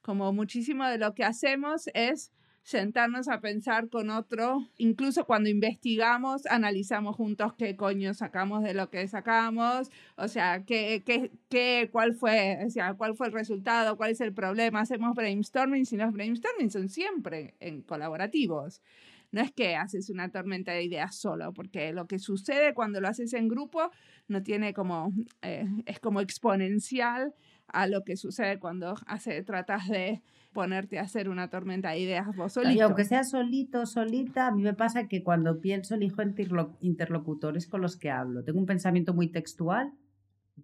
Como 0.00 0.32
muchísimo 0.32 0.84
de 0.86 0.98
lo 0.98 1.14
que 1.14 1.24
hacemos 1.24 1.88
es 1.94 2.30
sentarnos 2.64 3.28
a 3.28 3.40
pensar 3.40 3.90
con 3.90 4.08
otro, 4.08 4.66
incluso 4.78 5.26
cuando 5.26 5.50
investigamos, 5.50 6.46
analizamos 6.46 7.14
juntos 7.14 7.52
qué 7.58 7.76
coño 7.76 8.14
sacamos 8.14 8.62
de 8.64 8.72
lo 8.72 8.88
que 8.88 9.06
sacamos, 9.06 9.90
o 10.16 10.28
sea, 10.28 10.64
qué, 10.64 11.02
qué, 11.04 11.30
qué, 11.50 11.90
cuál, 11.92 12.14
fue, 12.14 12.58
o 12.66 12.70
sea, 12.70 12.94
cuál 12.94 13.16
fue 13.16 13.26
el 13.26 13.34
resultado, 13.34 13.98
cuál 13.98 14.12
es 14.12 14.20
el 14.22 14.32
problema, 14.32 14.80
hacemos 14.80 15.14
brainstorming, 15.14 15.84
y 15.90 15.96
los 15.96 16.12
brainstorming 16.12 16.70
son 16.70 16.88
siempre 16.88 17.54
en 17.60 17.82
colaborativos. 17.82 18.80
No 19.30 19.42
es 19.42 19.52
que 19.52 19.76
haces 19.76 20.08
una 20.10 20.30
tormenta 20.30 20.72
de 20.72 20.84
ideas 20.84 21.16
solo, 21.16 21.52
porque 21.52 21.92
lo 21.92 22.06
que 22.06 22.18
sucede 22.18 22.72
cuando 22.72 23.00
lo 23.00 23.08
haces 23.08 23.34
en 23.34 23.48
grupo 23.48 23.90
no 24.26 24.42
tiene 24.42 24.72
como, 24.72 25.12
eh, 25.42 25.66
es 25.84 25.98
como 25.98 26.20
exponencial 26.20 27.34
a 27.68 27.86
lo 27.86 28.04
que 28.04 28.16
sucede 28.16 28.58
cuando 28.58 28.94
hace, 29.06 29.42
tratas 29.42 29.88
de 29.88 30.22
ponerte 30.52 30.98
a 30.98 31.02
hacer 31.02 31.28
una 31.28 31.50
tormenta 31.50 31.90
de 31.90 31.98
ideas 31.98 32.34
vos 32.36 32.52
solito. 32.52 32.74
Y 32.74 32.80
aunque 32.80 33.04
sea 33.04 33.24
solito, 33.24 33.84
solita, 33.86 34.46
a 34.46 34.52
mí 34.52 34.62
me 34.62 34.74
pasa 34.74 35.08
que 35.08 35.22
cuando 35.22 35.60
pienso 35.60 35.96
elijo 35.96 36.22
interlocutores 36.80 37.66
con 37.66 37.82
los 37.82 37.96
que 37.96 38.10
hablo. 38.10 38.44
Tengo 38.44 38.60
un 38.60 38.66
pensamiento 38.66 39.12
muy 39.12 39.28
textual, 39.28 39.92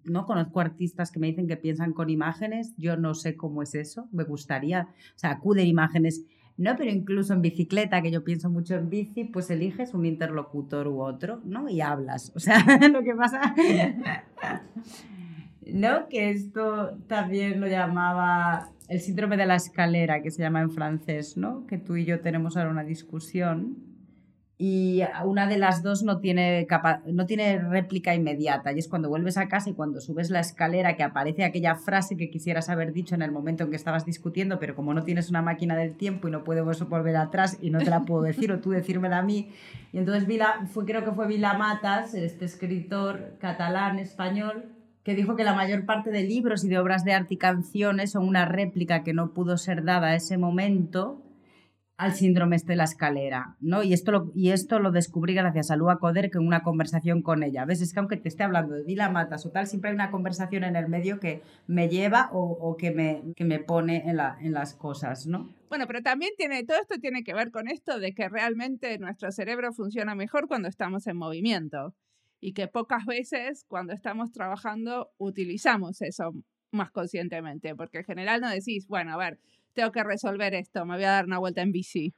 no 0.05 0.25
conozco 0.25 0.61
artistas 0.61 1.11
que 1.11 1.19
me 1.19 1.27
dicen 1.27 1.49
que 1.49 1.57
piensan 1.57 1.93
con 1.93 2.09
imágenes, 2.09 2.75
yo 2.77 2.97
no 2.97 3.15
sé 3.15 3.37
cómo 3.37 3.63
es 3.63 3.75
eso, 3.75 4.09
me 4.13 4.25
gustaría, 4.25 4.89
o 5.17 5.19
sea, 5.19 5.33
acuden 5.33 5.67
imágenes. 5.67 6.25
¿no? 6.57 6.77
Pero 6.77 6.91
incluso 6.91 7.33
en 7.33 7.41
bicicleta, 7.41 8.03
que 8.03 8.11
yo 8.11 8.23
pienso 8.23 8.51
mucho 8.51 8.75
en 8.75 8.91
bici, 8.91 9.25
pues 9.25 9.51
eliges 9.51 9.95
un 9.95 10.05
interlocutor 10.05 10.89
u 10.89 11.01
otro, 11.01 11.41
¿no? 11.45 11.71
Y 11.71 11.81
hablas. 11.81 12.33
O 12.37 12.39
sea, 12.39 12.59
lo 12.93 13.03
que 13.03 13.15
pasa... 13.15 13.55
¿No? 15.73 16.09
Que 16.09 16.31
esto 16.31 16.99
también 17.07 17.61
lo 17.61 17.67
llamaba 17.67 18.71
el 18.89 19.01
síndrome 19.01 19.37
de 19.37 19.47
la 19.47 19.57
escalera, 19.57 20.23
que 20.23 20.31
se 20.31 20.43
llama 20.43 20.61
en 20.61 20.71
francés, 20.71 21.37
¿no? 21.37 21.67
Que 21.67 21.79
tú 21.79 21.97
y 21.97 22.05
yo 22.05 22.21
tenemos 22.21 22.57
ahora 22.57 22.71
una 22.71 22.85
discusión 22.85 23.91
y 24.63 25.01
una 25.25 25.47
de 25.47 25.57
las 25.57 25.83
dos 25.83 26.03
no 26.03 26.19
tiene, 26.19 26.67
no 27.07 27.25
tiene 27.25 27.59
réplica 27.61 28.15
inmediata 28.15 28.73
y 28.73 28.79
es 28.79 28.89
cuando 28.89 29.09
vuelves 29.09 29.39
a 29.39 29.49
casa 29.49 29.71
y 29.71 29.73
cuando 29.73 30.03
subes 30.03 30.29
la 30.29 30.41
escalera 30.41 30.97
que 30.97 31.03
aparece 31.03 31.45
aquella 31.45 31.77
frase 31.77 32.19
que 32.19 32.29
quisieras 32.29 32.69
haber 32.69 32.93
dicho 32.93 33.15
en 33.15 33.23
el 33.23 33.33
momento 33.33 33.65
en 33.65 33.71
que 33.71 33.77
estabas 33.77 34.05
discutiendo, 34.05 34.59
pero 34.59 34.77
como 34.77 34.93
no 34.93 35.03
tienes 35.03 35.31
una 35.31 35.41
máquina 35.41 35.77
del 35.77 35.97
tiempo 35.97 36.29
y 36.29 36.31
no 36.31 36.45
puedo 36.45 36.63
volver 36.67 37.17
atrás 37.17 37.57
y 37.63 37.71
no 37.71 37.79
te 37.79 37.89
la 37.89 38.03
puedo 38.03 38.21
decir 38.21 38.53
o 38.53 38.61
tú 38.61 38.69
decírmela 38.69 39.17
a 39.17 39.23
mí. 39.23 39.49
Y 39.95 39.99
entonces 39.99 40.27
Vila, 40.27 40.67
fue, 40.71 40.85
creo 40.85 41.07
que 41.07 41.13
fue 41.13 41.27
Vila 41.27 41.55
Matas, 41.55 42.13
este 42.13 42.45
escritor 42.45 43.39
catalán 43.39 43.99
español, 43.99 44.67
que 45.05 45.15
dijo 45.15 45.37
que 45.37 45.45
la 45.45 45.55
mayor 45.55 45.87
parte 45.87 46.11
de 46.11 46.23
libros 46.23 46.65
y 46.65 46.69
de 46.69 46.79
obras 46.79 47.05
de 47.05 47.13
arte 47.13 47.35
y 47.35 47.39
canciones 47.39 48.13
son 48.13 48.27
una 48.29 48.45
réplica 48.45 49.03
que 49.03 49.15
no 49.15 49.33
pudo 49.33 49.57
ser 49.57 49.85
dada 49.85 50.09
a 50.09 50.15
ese 50.15 50.39
momento 50.39 51.23
al 52.01 52.15
síndrome 52.15 52.57
de 52.57 52.77
la 52.77 52.85
escalera, 52.85 53.59
¿no? 53.61 53.83
Y 53.83 53.93
esto 53.93 54.11
lo, 54.11 54.33
y 54.35 54.53
esto 54.53 54.79
lo 54.79 54.91
descubrí 54.91 55.35
gracias 55.35 55.71
a 55.71 55.77
Lua 55.77 55.99
Coder 55.99 56.31
que 56.31 56.39
en 56.39 56.47
una 56.47 56.63
conversación 56.63 57.21
con 57.21 57.43
ella. 57.43 57.67
¿Ves? 57.67 57.83
Es 57.83 57.93
que 57.93 58.01
aunque 58.01 58.17
te 58.17 58.31
esté 58.31 58.43
hablando 58.43 58.75
de 58.75 58.85
Vila 58.85 59.11
Matas 59.11 59.45
o 59.45 59.51
tal, 59.51 59.67
siempre 59.67 59.91
hay 59.91 59.97
una 59.97 60.11
conversación 60.11 60.65
en 60.65 60.77
el 60.77 60.89
medio 60.89 61.21
que 61.21 61.43
me 61.67 61.91
lleva 61.91 62.31
o, 62.33 62.75
que, 62.79 62.91
me, 62.91 63.35
que 63.37 63.45
me 63.45 63.59
pone 63.59 64.09
en, 64.09 64.17
la, 64.17 64.39
en 64.41 64.53
las 64.53 64.75
cosas, 64.75 65.27
¿no? 65.27 65.55
Bueno, 65.69 65.87
pero 65.87 66.01
también 66.01 66.31
tiene, 66.39 66.65
todo 66.65 66.79
esto 66.81 66.99
tiene 66.99 67.23
que 67.23 67.35
ver 67.35 67.51
con 67.51 67.69
esto 67.69 67.99
de 67.99 68.15
que 68.15 68.31
realmente 68.31 68.97
nuestro 68.99 69.31
cerebro 69.31 69.75
funciona 69.75 70.15
mejor 70.15 70.49
cuando 70.49 70.69
estamos 70.69 71.07
en 71.07 71.19
movimiento 71.19 71.95
y 72.41 72.53
que 72.53 72.69
pocas 72.69 73.05
veces 73.07 73.65
cuando 73.69 73.93
estamos 73.93 74.33
trabajando 74.33 75.11
utilizamos 75.19 76.01
eso 76.03 76.33
más 76.73 76.91
conscientemente, 76.91 77.75
porque 77.75 77.99
en 77.99 78.05
general 78.05 78.41
no 78.41 78.51
decís, 78.51 78.87
bueno, 78.89 79.13
a 79.13 79.17
ver, 79.17 79.39
tengo 79.75 79.93
que 79.93 80.03
resolver 80.05 80.55
esto, 80.55 80.85
me 80.87 80.95
voy 80.95 81.05
a 81.05 81.11
dar 81.11 81.27
una 81.27 81.39
vuelta 81.39 81.63
en 81.63 81.73
bici. 81.73 82.15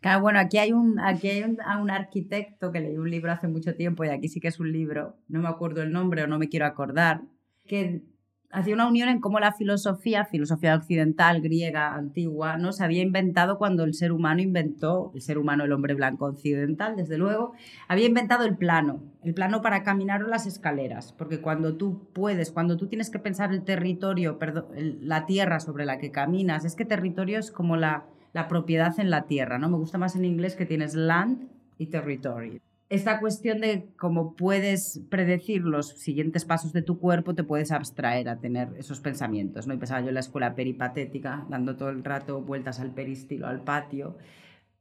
Claro, 0.00 0.22
bueno, 0.22 0.40
aquí 0.40 0.58
hay 0.58 0.72
un, 0.72 0.98
aquí 0.98 1.28
hay 1.28 1.42
un, 1.44 1.58
un, 1.80 1.90
arquitecto 1.90 2.72
que 2.72 2.80
leí 2.80 2.96
un 2.98 3.10
libro 3.10 3.30
hace 3.30 3.48
mucho 3.48 3.74
tiempo 3.74 4.04
y 4.04 4.08
aquí 4.08 4.28
sí 4.28 4.40
que 4.40 4.48
es 4.48 4.58
un 4.58 4.72
libro, 4.72 5.16
no 5.28 5.40
me 5.40 5.48
acuerdo 5.48 5.82
el 5.82 5.92
nombre 5.92 6.22
o 6.22 6.26
no 6.26 6.38
me 6.38 6.48
quiero 6.48 6.66
acordar, 6.66 7.22
que 7.64 8.02
hacía 8.50 8.74
una 8.74 8.88
unión 8.88 9.08
en 9.08 9.20
cómo 9.20 9.40
la 9.40 9.52
filosofía, 9.52 10.24
filosofía 10.24 10.74
occidental, 10.74 11.40
griega, 11.40 11.94
antigua, 11.94 12.56
¿no? 12.56 12.72
se 12.72 12.84
había 12.84 13.02
inventado 13.02 13.58
cuando 13.58 13.84
el 13.84 13.94
ser 13.94 14.12
humano 14.12 14.40
inventó, 14.40 15.12
el 15.14 15.20
ser 15.20 15.38
humano, 15.38 15.64
el 15.64 15.72
hombre 15.72 15.94
blanco 15.94 16.26
occidental, 16.26 16.96
desde 16.96 17.18
luego, 17.18 17.52
había 17.88 18.06
inventado 18.06 18.44
el 18.44 18.56
plano, 18.56 19.02
el 19.22 19.34
plano 19.34 19.60
para 19.60 19.82
caminar 19.82 20.22
las 20.22 20.46
escaleras, 20.46 21.12
porque 21.12 21.40
cuando 21.40 21.76
tú 21.76 22.08
puedes, 22.12 22.50
cuando 22.50 22.76
tú 22.76 22.86
tienes 22.86 23.10
que 23.10 23.18
pensar 23.18 23.52
el 23.52 23.64
territorio, 23.64 24.38
perdón, 24.38 24.66
la 25.00 25.26
tierra 25.26 25.60
sobre 25.60 25.84
la 25.84 25.98
que 25.98 26.10
caminas, 26.10 26.64
es 26.64 26.74
que 26.74 26.84
territorio 26.84 27.38
es 27.38 27.50
como 27.50 27.76
la, 27.76 28.06
la 28.32 28.48
propiedad 28.48 28.98
en 28.98 29.10
la 29.10 29.26
tierra, 29.26 29.58
¿no? 29.58 29.68
Me 29.68 29.76
gusta 29.76 29.98
más 29.98 30.16
en 30.16 30.24
inglés 30.24 30.56
que 30.56 30.66
tienes 30.66 30.94
land 30.94 31.48
y 31.76 31.86
territorio 31.86 32.60
esta 32.90 33.20
cuestión 33.20 33.60
de 33.60 33.90
cómo 33.96 34.34
puedes 34.34 35.02
predecir 35.10 35.62
los 35.62 35.88
siguientes 35.88 36.44
pasos 36.44 36.72
de 36.72 36.82
tu 36.82 36.98
cuerpo, 36.98 37.34
te 37.34 37.44
puedes 37.44 37.70
abstraer 37.70 38.28
a 38.30 38.40
tener 38.40 38.70
esos 38.78 39.00
pensamientos. 39.00 39.66
¿no? 39.66 39.74
Y 39.74 39.78
pensaba 39.78 40.00
yo 40.00 40.08
en 40.08 40.14
la 40.14 40.20
escuela 40.20 40.54
peripatética, 40.54 41.46
dando 41.50 41.76
todo 41.76 41.90
el 41.90 42.02
rato 42.02 42.40
vueltas 42.40 42.80
al 42.80 42.92
peristilo, 42.92 43.46
al 43.46 43.60
patio. 43.60 44.16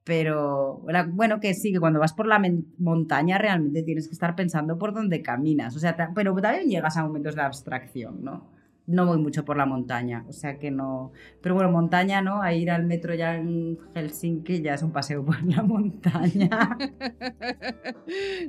Pero 0.05 0.81
bueno, 1.09 1.41
que 1.41 1.53
sí, 1.53 1.73
que 1.73 1.81
cuando 1.81 1.99
vas 1.99 2.13
por 2.13 2.27
la 2.27 2.41
montaña 2.77 3.37
realmente 3.37 3.83
tienes 3.83 4.07
que 4.07 4.13
estar 4.13 4.37
pensando 4.37 4.77
por 4.77 4.93
dónde 4.93 5.21
caminas. 5.21 5.75
O 5.75 5.79
sea, 5.79 5.97
pero 6.15 6.33
también 6.35 6.69
llegas 6.69 6.95
a 6.95 7.03
momentos 7.03 7.35
de 7.35 7.41
abstracción, 7.41 8.23
¿no? 8.23 8.56
No 8.87 9.05
voy 9.05 9.17
mucho 9.17 9.43
por 9.43 9.57
la 9.57 9.65
montaña, 9.65 10.25
o 10.29 10.33
sea 10.33 10.57
que 10.57 10.71
no. 10.71 11.11
Pero 11.41 11.55
bueno, 11.55 11.69
montaña, 11.69 12.21
¿no? 12.21 12.41
A 12.41 12.53
ir 12.53 12.71
al 12.71 12.85
metro 12.85 13.13
ya 13.13 13.35
en 13.35 13.77
Helsinki 13.93 14.61
ya 14.61 14.75
es 14.75 14.81
un 14.81 14.91
paseo 14.93 15.23
por 15.25 15.43
la 15.43 15.61
montaña. 15.61 16.49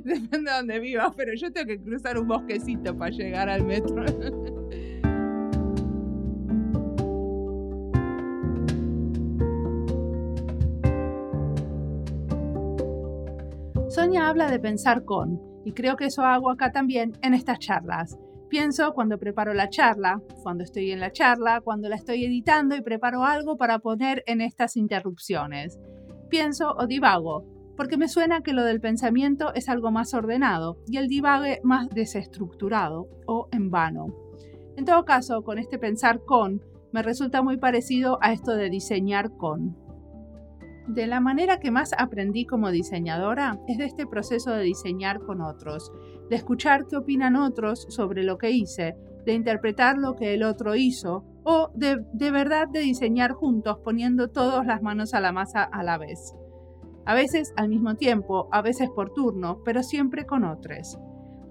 Depende 0.03 0.49
de 0.49 0.57
dónde 0.57 0.79
vivas, 0.79 1.11
pero 1.15 1.33
yo 1.35 1.51
tengo 1.51 1.67
que 1.67 1.81
cruzar 1.81 2.17
un 2.17 2.27
bosquecito 2.27 2.97
para 2.97 3.11
llegar 3.11 3.49
al 3.49 3.65
metro. 3.65 4.05
Sonia 13.89 14.29
habla 14.29 14.49
de 14.49 14.59
pensar 14.59 15.03
con, 15.03 15.41
y 15.65 15.73
creo 15.73 15.97
que 15.97 16.05
eso 16.05 16.21
hago 16.23 16.49
acá 16.49 16.71
también 16.71 17.17
en 17.21 17.33
estas 17.33 17.59
charlas 17.59 18.17
Pienso 18.49 18.93
cuando 18.93 19.19
preparo 19.19 19.53
la 19.53 19.69
charla, 19.69 20.21
cuando 20.41 20.63
estoy 20.63 20.91
en 20.91 20.99
la 20.99 21.11
charla, 21.11 21.61
cuando 21.61 21.87
la 21.87 21.95
estoy 21.95 22.25
editando 22.25 22.75
y 22.75 22.81
preparo 22.81 23.23
algo 23.23 23.57
para 23.57 23.77
poner 23.77 24.23
en 24.25 24.41
estas 24.41 24.75
interrupciones. 24.75 25.79
Pienso 26.29 26.73
o 26.75 26.87
divago, 26.87 27.45
porque 27.77 27.97
me 27.97 28.07
suena 28.07 28.41
que 28.41 28.53
lo 28.53 28.63
del 28.63 28.81
pensamiento 28.81 29.53
es 29.53 29.69
algo 29.69 29.91
más 29.91 30.15
ordenado 30.15 30.79
y 30.87 30.97
el 30.97 31.07
divague 31.07 31.59
más 31.63 31.89
desestructurado 31.89 33.07
o 33.27 33.47
en 33.51 33.69
vano. 33.69 34.07
En 34.75 34.85
todo 34.85 35.05
caso, 35.05 35.43
con 35.43 35.59
este 35.59 35.77
pensar 35.77 36.25
con, 36.25 36.63
me 36.91 37.03
resulta 37.03 37.43
muy 37.43 37.57
parecido 37.57 38.17
a 38.21 38.33
esto 38.33 38.55
de 38.55 38.71
diseñar 38.71 39.37
con. 39.37 39.77
De 40.89 41.05
la 41.05 41.19
manera 41.19 41.59
que 41.59 41.69
más 41.69 41.91
aprendí 41.95 42.47
como 42.47 42.71
diseñadora 42.71 43.59
es 43.67 43.77
de 43.77 43.85
este 43.85 44.07
proceso 44.07 44.53
de 44.53 44.63
diseñar 44.63 45.19
con 45.19 45.39
otros, 45.39 45.91
de 46.31 46.35
escuchar 46.35 46.87
qué 46.87 46.97
opinan 46.97 47.35
otros 47.35 47.85
sobre 47.89 48.23
lo 48.23 48.39
que 48.39 48.49
hice, 48.49 48.95
de 49.23 49.33
interpretar 49.33 49.99
lo 49.99 50.15
que 50.15 50.33
el 50.33 50.41
otro 50.41 50.75
hizo 50.75 51.23
o 51.43 51.69
de, 51.75 52.03
de 52.13 52.31
verdad 52.31 52.67
de 52.67 52.79
diseñar 52.79 53.33
juntos 53.33 53.77
poniendo 53.83 54.29
todas 54.29 54.65
las 54.65 54.81
manos 54.81 55.13
a 55.13 55.21
la 55.21 55.31
masa 55.31 55.61
a 55.61 55.83
la 55.83 55.99
vez. 55.99 56.33
A 57.05 57.13
veces 57.13 57.53
al 57.55 57.69
mismo 57.69 57.93
tiempo, 57.93 58.49
a 58.51 58.63
veces 58.63 58.89
por 58.89 59.13
turno, 59.13 59.61
pero 59.63 59.83
siempre 59.83 60.25
con 60.25 60.43
otros. 60.43 60.97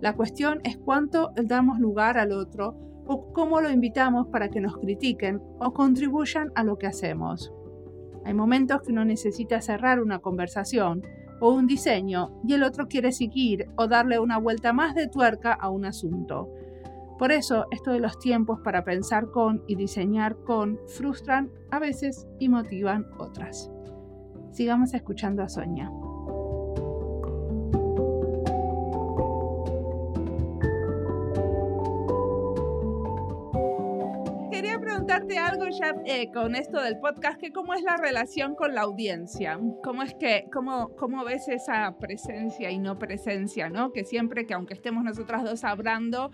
La 0.01 0.17
cuestión 0.17 0.59
es 0.65 0.77
cuánto 0.79 1.31
damos 1.45 1.79
lugar 1.79 2.19
al 2.19 2.33
otro 2.33 2.75
o 3.07 3.33
cómo 3.33 3.61
lo 3.61 3.71
invitamos 3.71 4.27
para 4.27 4.49
que 4.49 4.61
nos 4.61 4.77
critiquen 4.79 5.41
o 5.61 5.73
contribuyan 5.73 6.51
a 6.57 6.65
lo 6.65 6.77
que 6.77 6.89
hacemos. 6.89 7.53
Hay 8.25 8.35
momentos 8.35 8.83
que 8.83 8.93
uno 8.93 9.05
necesita 9.05 9.61
cerrar 9.61 10.01
una 10.01 10.19
conversación 10.19 11.03
o 11.41 11.53
un 11.53 11.67
diseño 11.67 12.41
y 12.47 12.55
el 12.55 12.63
otro 12.63 12.89
quiere 12.89 13.13
seguir 13.13 13.69
o 13.77 13.87
darle 13.87 14.19
una 14.19 14.39
vuelta 14.39 14.73
más 14.73 14.95
de 14.95 15.09
tuerca 15.09 15.53
a 15.53 15.71
un 15.71 15.85
asunto. 15.85 16.53
Por 17.19 17.33
eso, 17.33 17.67
esto 17.71 17.91
de 17.91 18.01
los 18.01 18.19
tiempos 18.19 18.61
para 18.63 18.85
pensar 18.85 19.31
con 19.31 19.63
y 19.67 19.75
diseñar 19.75 20.37
con 20.45 20.79
frustran 20.87 21.51
a 21.71 21.79
veces 21.81 22.29
y 22.39 22.49
motivan 22.49 23.07
otras. 23.19 23.71
Sigamos 24.53 24.95
escuchando 24.95 25.43
a 25.43 25.49
Sonia. 25.49 25.91
Preguntarte 35.09 35.39
algo 35.39 35.65
ya 35.71 35.95
eh, 36.05 36.31
con 36.33 36.55
esto 36.55 36.83
del 36.83 36.99
podcast, 36.99 37.41
que 37.41 37.51
cómo 37.51 37.73
es 37.73 37.83
la 37.83 37.97
relación 37.97 38.55
con 38.55 38.75
la 38.75 38.83
audiencia, 38.83 39.59
cómo 39.83 40.03
es 40.03 40.15
que, 40.15 40.45
cómo, 40.53 40.95
cómo 40.97 41.25
ves 41.25 41.49
esa 41.49 41.97
presencia 41.99 42.71
y 42.71 42.79
no 42.79 42.99
presencia, 42.99 43.71
¿no? 43.71 43.91
Que 43.93 44.05
siempre 44.05 44.45
que 44.47 44.53
aunque 44.53 44.75
estemos 44.75 45.05
nosotras 45.05 45.45
dos 45.45 45.65
hablando, 45.65 46.31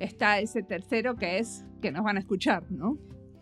está 0.00 0.38
ese 0.38 0.62
tercero 0.62 1.16
que 1.16 1.38
es 1.38 1.64
que 1.80 1.92
nos 1.92 2.04
van 2.04 2.16
a 2.16 2.20
escuchar, 2.20 2.70
¿no? 2.70 2.98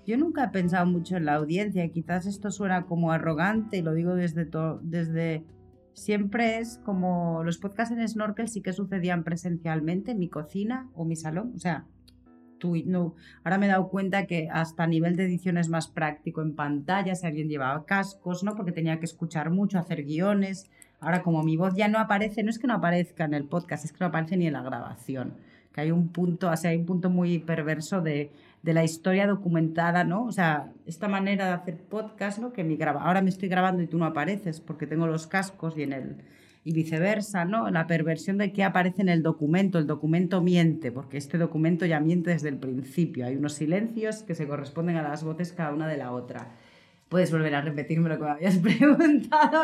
Yo 0.06 0.16
nunca 0.16 0.44
he 0.44 0.48
pensado 0.50 0.86
mucho 0.86 1.16
en 1.16 1.24
la 1.24 1.34
audiencia, 1.34 1.88
quizás 1.90 2.26
esto 2.26 2.52
suena 2.52 2.86
como 2.86 3.10
arrogante 3.10 3.78
y 3.78 3.82
lo 3.82 3.94
digo 3.94 4.14
desde, 4.14 4.48
desde 4.82 5.44
siempre 5.94 6.58
es 6.58 6.78
como 6.84 7.42
los 7.42 7.58
podcasts 7.58 7.92
en 7.92 8.06
Snorkel 8.08 8.48
sí 8.48 8.62
que 8.62 8.72
sucedían 8.72 9.24
presencialmente 9.24 10.12
en 10.12 10.20
mi 10.20 10.28
cocina 10.28 10.88
o 10.94 11.04
mi 11.04 11.16
salón, 11.16 11.52
o 11.56 11.58
sea, 11.58 11.88
no. 12.86 13.14
Ahora 13.44 13.58
me 13.58 13.66
he 13.66 13.68
dado 13.68 13.88
cuenta 13.88 14.26
que 14.26 14.48
hasta 14.50 14.84
a 14.84 14.86
nivel 14.86 15.16
de 15.16 15.24
edición 15.24 15.58
es 15.58 15.68
más 15.68 15.88
práctico 15.88 16.42
en 16.42 16.54
pantalla, 16.54 17.14
si 17.14 17.26
alguien 17.26 17.48
llevaba 17.48 17.84
cascos, 17.84 18.42
¿no? 18.42 18.54
Porque 18.54 18.72
tenía 18.72 18.98
que 18.98 19.04
escuchar 19.04 19.50
mucho, 19.50 19.78
hacer 19.78 20.04
guiones. 20.04 20.70
Ahora 21.00 21.22
como 21.22 21.42
mi 21.42 21.56
voz 21.56 21.74
ya 21.74 21.88
no 21.88 21.98
aparece, 21.98 22.42
no 22.42 22.50
es 22.50 22.58
que 22.58 22.66
no 22.66 22.74
aparezca 22.74 23.24
en 23.24 23.34
el 23.34 23.44
podcast, 23.44 23.84
es 23.84 23.92
que 23.92 23.98
no 24.00 24.06
aparece 24.06 24.36
ni 24.36 24.46
en 24.46 24.54
la 24.54 24.62
grabación. 24.62 25.34
Que 25.72 25.82
hay 25.82 25.90
un 25.92 26.08
punto, 26.08 26.50
o 26.50 26.56
sea, 26.56 26.70
hay 26.70 26.78
un 26.78 26.86
punto 26.86 27.10
muy 27.10 27.38
perverso 27.38 28.00
de, 28.00 28.32
de 28.62 28.72
la 28.72 28.84
historia 28.84 29.26
documentada, 29.26 30.04
¿no? 30.04 30.24
O 30.24 30.32
sea, 30.32 30.72
esta 30.86 31.08
manera 31.08 31.46
de 31.46 31.52
hacer 31.52 31.76
podcast, 31.76 32.38
¿no? 32.38 32.52
Que 32.52 32.64
mi 32.64 32.76
graba, 32.76 33.02
ahora 33.02 33.22
me 33.22 33.30
estoy 33.30 33.48
grabando 33.48 33.82
y 33.82 33.86
tú 33.86 33.98
no 33.98 34.06
apareces 34.06 34.60
porque 34.60 34.86
tengo 34.86 35.06
los 35.06 35.26
cascos 35.26 35.76
y 35.76 35.82
en 35.82 35.92
el 35.92 36.16
y 36.68 36.72
viceversa, 36.72 37.46
¿no? 37.46 37.70
La 37.70 37.86
perversión 37.86 38.36
de 38.36 38.52
qué 38.52 38.62
aparece 38.62 39.00
en 39.00 39.08
el 39.08 39.22
documento. 39.22 39.78
El 39.78 39.86
documento 39.86 40.42
miente, 40.42 40.92
porque 40.92 41.16
este 41.16 41.38
documento 41.38 41.86
ya 41.86 41.98
miente 41.98 42.28
desde 42.28 42.50
el 42.50 42.58
principio. 42.58 43.24
Hay 43.24 43.36
unos 43.36 43.54
silencios 43.54 44.22
que 44.22 44.34
se 44.34 44.46
corresponden 44.46 44.96
a 44.96 45.02
las 45.02 45.24
voces 45.24 45.54
cada 45.54 45.72
una 45.72 45.88
de 45.88 45.96
la 45.96 46.12
otra. 46.12 46.58
Puedes 47.08 47.32
volver 47.32 47.54
a 47.54 47.62
repetirme 47.62 48.10
lo 48.10 48.18
que 48.18 48.24
me 48.24 48.30
habías 48.32 48.58
preguntado. 48.78 49.62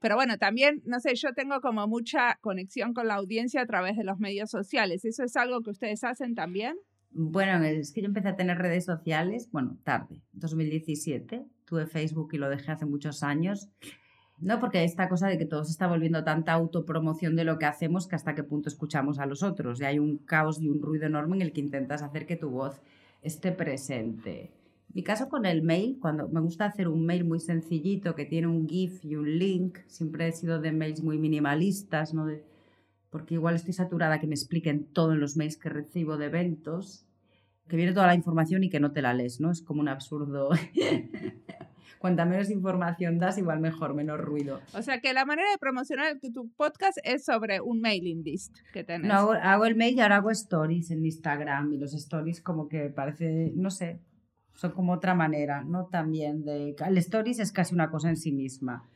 Pero 0.00 0.16
bueno, 0.16 0.36
también, 0.36 0.82
no 0.84 0.98
sé, 0.98 1.14
yo 1.14 1.32
tengo 1.32 1.60
como 1.60 1.86
mucha 1.86 2.40
conexión 2.40 2.92
con 2.92 3.06
la 3.06 3.14
audiencia 3.14 3.62
a 3.62 3.66
través 3.66 3.96
de 3.96 4.02
los 4.02 4.18
medios 4.18 4.50
sociales. 4.50 5.04
¿Eso 5.04 5.22
es 5.22 5.36
algo 5.36 5.60
que 5.62 5.70
ustedes 5.70 6.02
hacen 6.02 6.34
también? 6.34 6.74
Bueno, 7.12 7.62
es 7.64 7.92
que 7.92 8.00
yo 8.00 8.08
empecé 8.08 8.30
a 8.30 8.36
tener 8.36 8.58
redes 8.58 8.84
sociales, 8.84 9.48
bueno, 9.52 9.78
tarde, 9.84 10.22
2017. 10.32 11.44
Tuve 11.66 11.86
Facebook 11.86 12.30
y 12.32 12.38
lo 12.38 12.50
dejé 12.50 12.72
hace 12.72 12.84
muchos 12.84 13.22
años. 13.22 13.68
No, 14.40 14.58
porque 14.58 14.84
esta 14.84 15.08
cosa 15.08 15.28
de 15.28 15.36
que 15.36 15.44
todo 15.44 15.64
se 15.64 15.72
está 15.72 15.86
volviendo 15.86 16.24
tanta 16.24 16.52
autopromoción 16.52 17.36
de 17.36 17.44
lo 17.44 17.58
que 17.58 17.66
hacemos 17.66 18.08
que 18.08 18.16
hasta 18.16 18.34
qué 18.34 18.42
punto 18.42 18.70
escuchamos 18.70 19.18
a 19.18 19.26
los 19.26 19.42
otros. 19.42 19.80
Y 19.80 19.84
hay 19.84 19.98
un 19.98 20.16
caos 20.18 20.60
y 20.60 20.68
un 20.68 20.80
ruido 20.80 21.06
enorme 21.06 21.36
en 21.36 21.42
el 21.42 21.52
que 21.52 21.60
intentas 21.60 22.02
hacer 22.02 22.26
que 22.26 22.36
tu 22.36 22.48
voz 22.48 22.80
esté 23.22 23.52
presente. 23.52 24.50
Mi 24.92 25.02
caso 25.02 25.28
con 25.28 25.46
el 25.46 25.62
mail, 25.62 25.98
cuando 26.00 26.28
me 26.28 26.40
gusta 26.40 26.64
hacer 26.64 26.88
un 26.88 27.04
mail 27.04 27.24
muy 27.24 27.38
sencillito 27.38 28.14
que 28.14 28.24
tiene 28.24 28.48
un 28.48 28.66
GIF 28.66 29.04
y 29.04 29.14
un 29.14 29.38
link, 29.38 29.78
siempre 29.86 30.26
he 30.26 30.32
sido 30.32 30.58
de 30.58 30.72
mails 30.72 31.02
muy 31.02 31.18
minimalistas, 31.18 32.14
¿no? 32.14 32.26
porque 33.10 33.34
igual 33.34 33.56
estoy 33.56 33.72
saturada 33.72 34.20
que 34.20 34.26
me 34.26 34.34
expliquen 34.34 34.84
todo 34.84 35.12
en 35.12 35.20
los 35.20 35.36
mails 35.36 35.56
que 35.56 35.68
recibo 35.68 36.16
de 36.16 36.26
eventos, 36.26 37.04
que 37.68 37.76
viene 37.76 37.92
toda 37.92 38.06
la 38.06 38.14
información 38.14 38.64
y 38.64 38.70
que 38.70 38.80
no 38.80 38.92
te 38.92 39.02
la 39.02 39.14
lees, 39.14 39.40
¿no? 39.40 39.50
Es 39.50 39.62
como 39.62 39.80
un 39.80 39.88
absurdo. 39.88 40.50
Cuanta 42.00 42.24
menos 42.24 42.48
información 42.48 43.18
das, 43.18 43.36
igual 43.36 43.60
mejor, 43.60 43.92
menos 43.92 44.18
ruido. 44.18 44.62
O 44.72 44.80
sea 44.80 45.02
que 45.02 45.12
la 45.12 45.26
manera 45.26 45.50
de 45.50 45.58
promocionar 45.58 46.18
tu 46.32 46.48
podcast 46.56 46.96
es 47.04 47.26
sobre 47.26 47.60
un 47.60 47.82
mailing 47.82 48.22
list 48.22 48.56
que 48.72 48.84
tenés. 48.84 49.06
No, 49.06 49.32
hago, 49.32 49.66
el 49.66 49.76
mail 49.76 49.96
y 49.96 50.00
ahora 50.00 50.16
hago 50.16 50.30
stories 50.30 50.90
en 50.92 51.04
Instagram 51.04 51.74
y 51.74 51.76
los 51.76 51.92
stories 51.92 52.40
como 52.40 52.70
que 52.70 52.88
parece, 52.88 53.52
no 53.54 53.70
sé, 53.70 54.00
son 54.54 54.72
como 54.72 54.94
otra 54.94 55.14
manera, 55.14 55.62
¿no? 55.62 55.88
También 55.88 56.42
de... 56.42 56.74
El 56.86 56.96
stories 56.96 57.38
es 57.38 57.52
casi 57.52 57.74
una 57.74 57.90
cosa 57.90 58.08
en 58.08 58.16
sí 58.16 58.32
misma. 58.32 58.88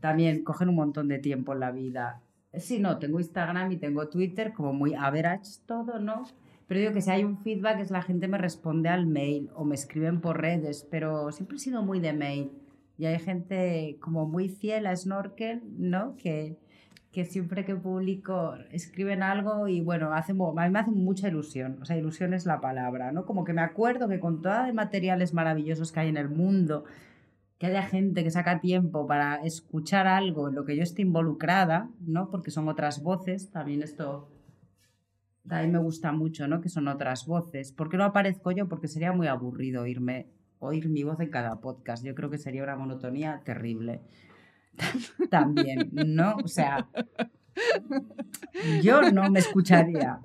También 0.00 0.42
cogen 0.42 0.68
un 0.68 0.74
montón 0.74 1.06
de 1.06 1.20
tiempo 1.20 1.52
en 1.52 1.60
la 1.60 1.70
vida. 1.70 2.22
Sí, 2.54 2.80
no, 2.80 2.98
tengo 2.98 3.20
Instagram 3.20 3.70
y 3.70 3.76
tengo 3.76 4.08
Twitter, 4.08 4.52
como 4.52 4.72
muy 4.72 4.94
average 4.94 5.60
todo, 5.64 6.00
¿no? 6.00 6.24
Pero 6.68 6.80
digo 6.80 6.92
que 6.92 7.00
si 7.00 7.10
hay 7.10 7.24
un 7.24 7.38
feedback 7.38 7.80
es 7.80 7.90
la 7.90 8.02
gente 8.02 8.28
me 8.28 8.36
responde 8.36 8.90
al 8.90 9.06
mail 9.06 9.50
o 9.54 9.64
me 9.64 9.74
escriben 9.74 10.20
por 10.20 10.40
redes, 10.40 10.86
pero 10.90 11.32
siempre 11.32 11.56
he 11.56 11.60
sido 11.60 11.82
muy 11.82 11.98
de 11.98 12.12
mail. 12.12 12.52
Y 12.98 13.06
hay 13.06 13.18
gente 13.18 13.96
como 14.00 14.26
muy 14.26 14.50
fiel 14.50 14.86
a 14.86 14.94
Snorkel, 14.94 15.62
¿no? 15.78 16.16
Que, 16.16 16.58
que 17.10 17.24
siempre 17.24 17.64
que 17.64 17.74
publico 17.74 18.54
escriben 18.70 19.22
algo 19.22 19.66
y 19.66 19.80
bueno, 19.80 20.12
hace, 20.12 20.32
a 20.32 20.34
mí 20.34 20.70
me 20.70 20.78
hace 20.78 20.90
mucha 20.90 21.28
ilusión. 21.28 21.78
O 21.80 21.86
sea, 21.86 21.96
ilusión 21.96 22.34
es 22.34 22.44
la 22.44 22.60
palabra, 22.60 23.12
¿no? 23.12 23.24
Como 23.24 23.44
que 23.44 23.54
me 23.54 23.62
acuerdo 23.62 24.06
que 24.06 24.20
con 24.20 24.42
todos 24.42 24.66
los 24.66 24.74
materiales 24.74 25.32
maravillosos 25.32 25.90
que 25.90 26.00
hay 26.00 26.08
en 26.08 26.18
el 26.18 26.28
mundo, 26.28 26.84
que 27.58 27.66
haya 27.66 27.82
gente 27.82 28.22
que 28.24 28.30
saca 28.30 28.60
tiempo 28.60 29.06
para 29.06 29.36
escuchar 29.36 30.06
algo 30.06 30.48
en 30.48 30.54
lo 30.54 30.66
que 30.66 30.76
yo 30.76 30.82
esté 30.82 31.00
involucrada, 31.02 31.88
¿no? 32.00 32.30
Porque 32.30 32.50
son 32.50 32.68
otras 32.68 33.02
voces, 33.02 33.50
también 33.50 33.82
esto 33.82 34.28
mí 35.48 35.68
me 35.68 35.78
gusta 35.78 36.12
mucho, 36.12 36.46
¿no? 36.46 36.60
Que 36.60 36.68
son 36.68 36.88
otras 36.88 37.26
voces. 37.26 37.72
¿Por 37.72 37.88
qué 37.88 37.96
no 37.96 38.04
aparezco 38.04 38.50
yo? 38.50 38.68
Porque 38.68 38.88
sería 38.88 39.12
muy 39.12 39.26
aburrido 39.26 39.82
oírme, 39.82 40.28
oír 40.58 40.88
mi 40.88 41.02
voz 41.02 41.20
en 41.20 41.30
cada 41.30 41.60
podcast. 41.60 42.04
Yo 42.04 42.14
creo 42.14 42.30
que 42.30 42.38
sería 42.38 42.62
una 42.62 42.76
monotonía 42.76 43.42
terrible. 43.44 44.00
También, 45.30 45.90
¿no? 45.92 46.36
O 46.44 46.48
sea, 46.48 46.88
yo 48.82 49.10
no 49.10 49.30
me 49.30 49.40
escucharía. 49.40 50.20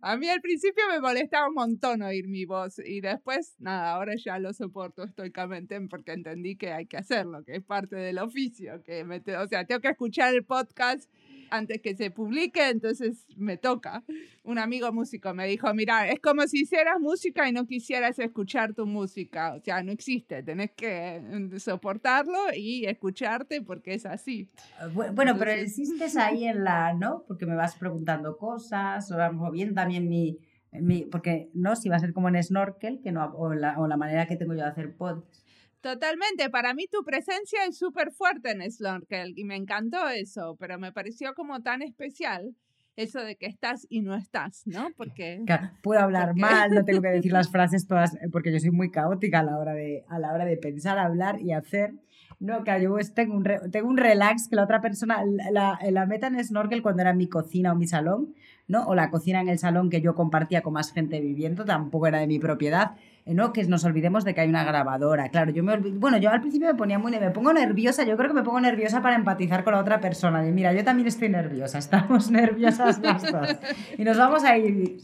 A 0.00 0.16
mí 0.16 0.28
al 0.28 0.40
principio 0.40 0.84
me 0.90 1.00
molestaba 1.00 1.48
un 1.48 1.54
montón 1.54 2.02
oír 2.02 2.28
mi 2.28 2.44
voz 2.44 2.78
y 2.84 3.00
después, 3.00 3.54
nada, 3.58 3.92
ahora 3.92 4.14
ya 4.16 4.38
lo 4.38 4.52
soporto 4.52 5.04
estoicamente 5.04 5.80
porque 5.88 6.12
entendí 6.12 6.56
que 6.56 6.72
hay 6.72 6.86
que 6.86 6.96
hacerlo, 6.96 7.44
que 7.44 7.56
es 7.56 7.62
parte 7.62 7.96
del 7.96 8.18
oficio, 8.18 8.82
que 8.82 9.04
me, 9.04 9.22
o 9.38 9.46
sea, 9.46 9.64
tengo 9.64 9.80
que 9.80 9.88
escuchar 9.88 10.34
el 10.34 10.44
podcast 10.44 11.10
antes 11.50 11.80
que 11.80 11.94
se 11.96 12.10
publique, 12.10 12.68
entonces 12.68 13.26
me 13.36 13.56
toca. 13.56 14.04
Un 14.42 14.58
amigo 14.58 14.92
músico 14.92 15.32
me 15.34 15.46
dijo, 15.46 15.72
mira, 15.74 16.08
es 16.08 16.20
como 16.20 16.46
si 16.46 16.62
hicieras 16.62 17.00
música 17.00 17.48
y 17.48 17.52
no 17.52 17.66
quisieras 17.66 18.18
escuchar 18.18 18.74
tu 18.74 18.86
música, 18.86 19.54
o 19.54 19.60
sea, 19.60 19.82
no 19.82 19.92
existe, 19.92 20.42
tenés 20.42 20.72
que 20.72 21.20
mm, 21.20 21.56
soportarlo 21.58 22.38
y 22.54 22.86
escucharte 22.86 23.62
porque 23.62 23.94
es 23.94 24.06
así. 24.06 24.50
Ah, 24.78 24.88
bueno, 24.88 25.36
pero 25.38 25.50
existes 25.50 26.16
ahí 26.16 26.44
en 26.44 26.64
la, 26.64 26.92
¿no? 26.94 27.24
Porque 27.26 27.46
me 27.46 27.54
vas 27.54 27.76
preguntando 27.76 28.36
cosas, 28.36 29.10
o 29.10 29.50
bien 29.50 29.74
también 29.74 30.08
mi... 30.08 30.38
Mi, 30.76 31.04
porque 31.04 31.50
no, 31.54 31.76
si 31.76 31.88
va 31.88 31.94
a 31.94 32.00
ser 32.00 32.12
como 32.12 32.28
en 32.28 32.42
Snorkel, 32.42 33.00
que 33.00 33.12
no, 33.12 33.24
o, 33.36 33.54
la, 33.54 33.78
o 33.78 33.86
la 33.86 33.96
manera 33.96 34.26
que 34.26 34.34
tengo 34.34 34.54
yo 34.54 34.64
de 34.64 34.70
hacer 34.70 34.96
pods, 34.96 35.43
Totalmente, 35.84 36.48
para 36.48 36.72
mí 36.72 36.86
tu 36.90 37.04
presencia 37.04 37.66
es 37.68 37.76
súper 37.76 38.10
fuerte 38.10 38.52
en 38.52 38.62
Snorkel 38.72 39.34
y 39.36 39.44
me 39.44 39.54
encantó 39.54 40.08
eso, 40.08 40.56
pero 40.58 40.78
me 40.78 40.92
pareció 40.92 41.34
como 41.34 41.60
tan 41.60 41.82
especial 41.82 42.56
eso 42.96 43.20
de 43.20 43.36
que 43.36 43.44
estás 43.44 43.86
y 43.90 44.00
no 44.00 44.14
estás, 44.14 44.62
¿no? 44.64 44.88
Porque... 44.96 45.42
Claro, 45.44 45.72
puedo 45.82 46.00
hablar 46.00 46.34
mal, 46.36 46.70
no 46.70 46.86
tengo 46.86 47.02
que 47.02 47.08
decir 47.08 47.32
las 47.32 47.50
frases 47.52 47.86
todas, 47.86 48.14
eh, 48.14 48.30
porque 48.32 48.50
yo 48.50 48.58
soy 48.60 48.70
muy 48.70 48.90
caótica 48.90 49.40
a 49.40 49.42
la 49.42 49.58
hora 49.58 49.74
de, 49.74 50.06
a 50.08 50.18
la 50.18 50.32
hora 50.32 50.46
de 50.46 50.56
pensar, 50.56 50.98
hablar 50.98 51.38
y 51.42 51.52
hacer. 51.52 51.92
No, 52.40 52.64
que 52.64 52.82
yo 52.82 52.96
tengo 53.14 53.36
un, 53.36 53.44
tengo 53.70 53.88
un 53.88 53.96
relax 53.96 54.48
que 54.48 54.56
la 54.56 54.64
otra 54.64 54.80
persona, 54.80 55.22
la, 55.50 55.78
la 55.90 56.06
meta 56.06 56.26
en 56.26 56.42
Snorkel 56.44 56.82
cuando 56.82 57.02
era 57.02 57.14
mi 57.14 57.28
cocina 57.28 57.72
o 57.72 57.74
mi 57.74 57.86
salón, 57.86 58.34
¿no? 58.68 58.84
O 58.86 58.94
la 58.94 59.10
cocina 59.10 59.40
en 59.40 59.48
el 59.48 59.58
salón 59.58 59.90
que 59.90 60.00
yo 60.00 60.14
compartía 60.14 60.62
con 60.62 60.72
más 60.72 60.92
gente 60.92 61.20
viviendo, 61.20 61.64
tampoco 61.64 62.06
era 62.06 62.18
de 62.18 62.26
mi 62.26 62.38
propiedad 62.38 62.92
¿no? 63.26 63.52
Que 63.54 63.64
nos 63.64 63.84
olvidemos 63.84 64.24
de 64.24 64.34
que 64.34 64.42
hay 64.42 64.48
una 64.50 64.64
grabadora. 64.64 65.30
Claro, 65.30 65.50
yo 65.50 65.62
me 65.62 65.78
bueno, 65.78 66.18
yo 66.18 66.30
al 66.30 66.42
principio 66.42 66.68
me 66.68 66.74
ponía 66.74 66.98
muy 66.98 67.10
me 67.12 67.30
pongo 67.30 67.54
nerviosa, 67.54 68.04
yo 68.04 68.16
creo 68.18 68.28
que 68.28 68.34
me 68.34 68.42
pongo 68.42 68.60
nerviosa 68.60 69.00
para 69.00 69.16
empatizar 69.16 69.64
con 69.64 69.72
la 69.72 69.80
otra 69.80 69.98
persona. 70.00 70.46
Y 70.46 70.52
mira, 70.52 70.74
yo 70.74 70.84
también 70.84 71.08
estoy 71.08 71.30
nerviosa, 71.30 71.78
estamos 71.78 72.30
nerviosas 72.32 73.00
las 73.00 73.22
dos. 73.22 73.56
Y 73.96 74.04
nos 74.04 74.18
vamos 74.18 74.44
a 74.44 74.58
ir 74.58 74.98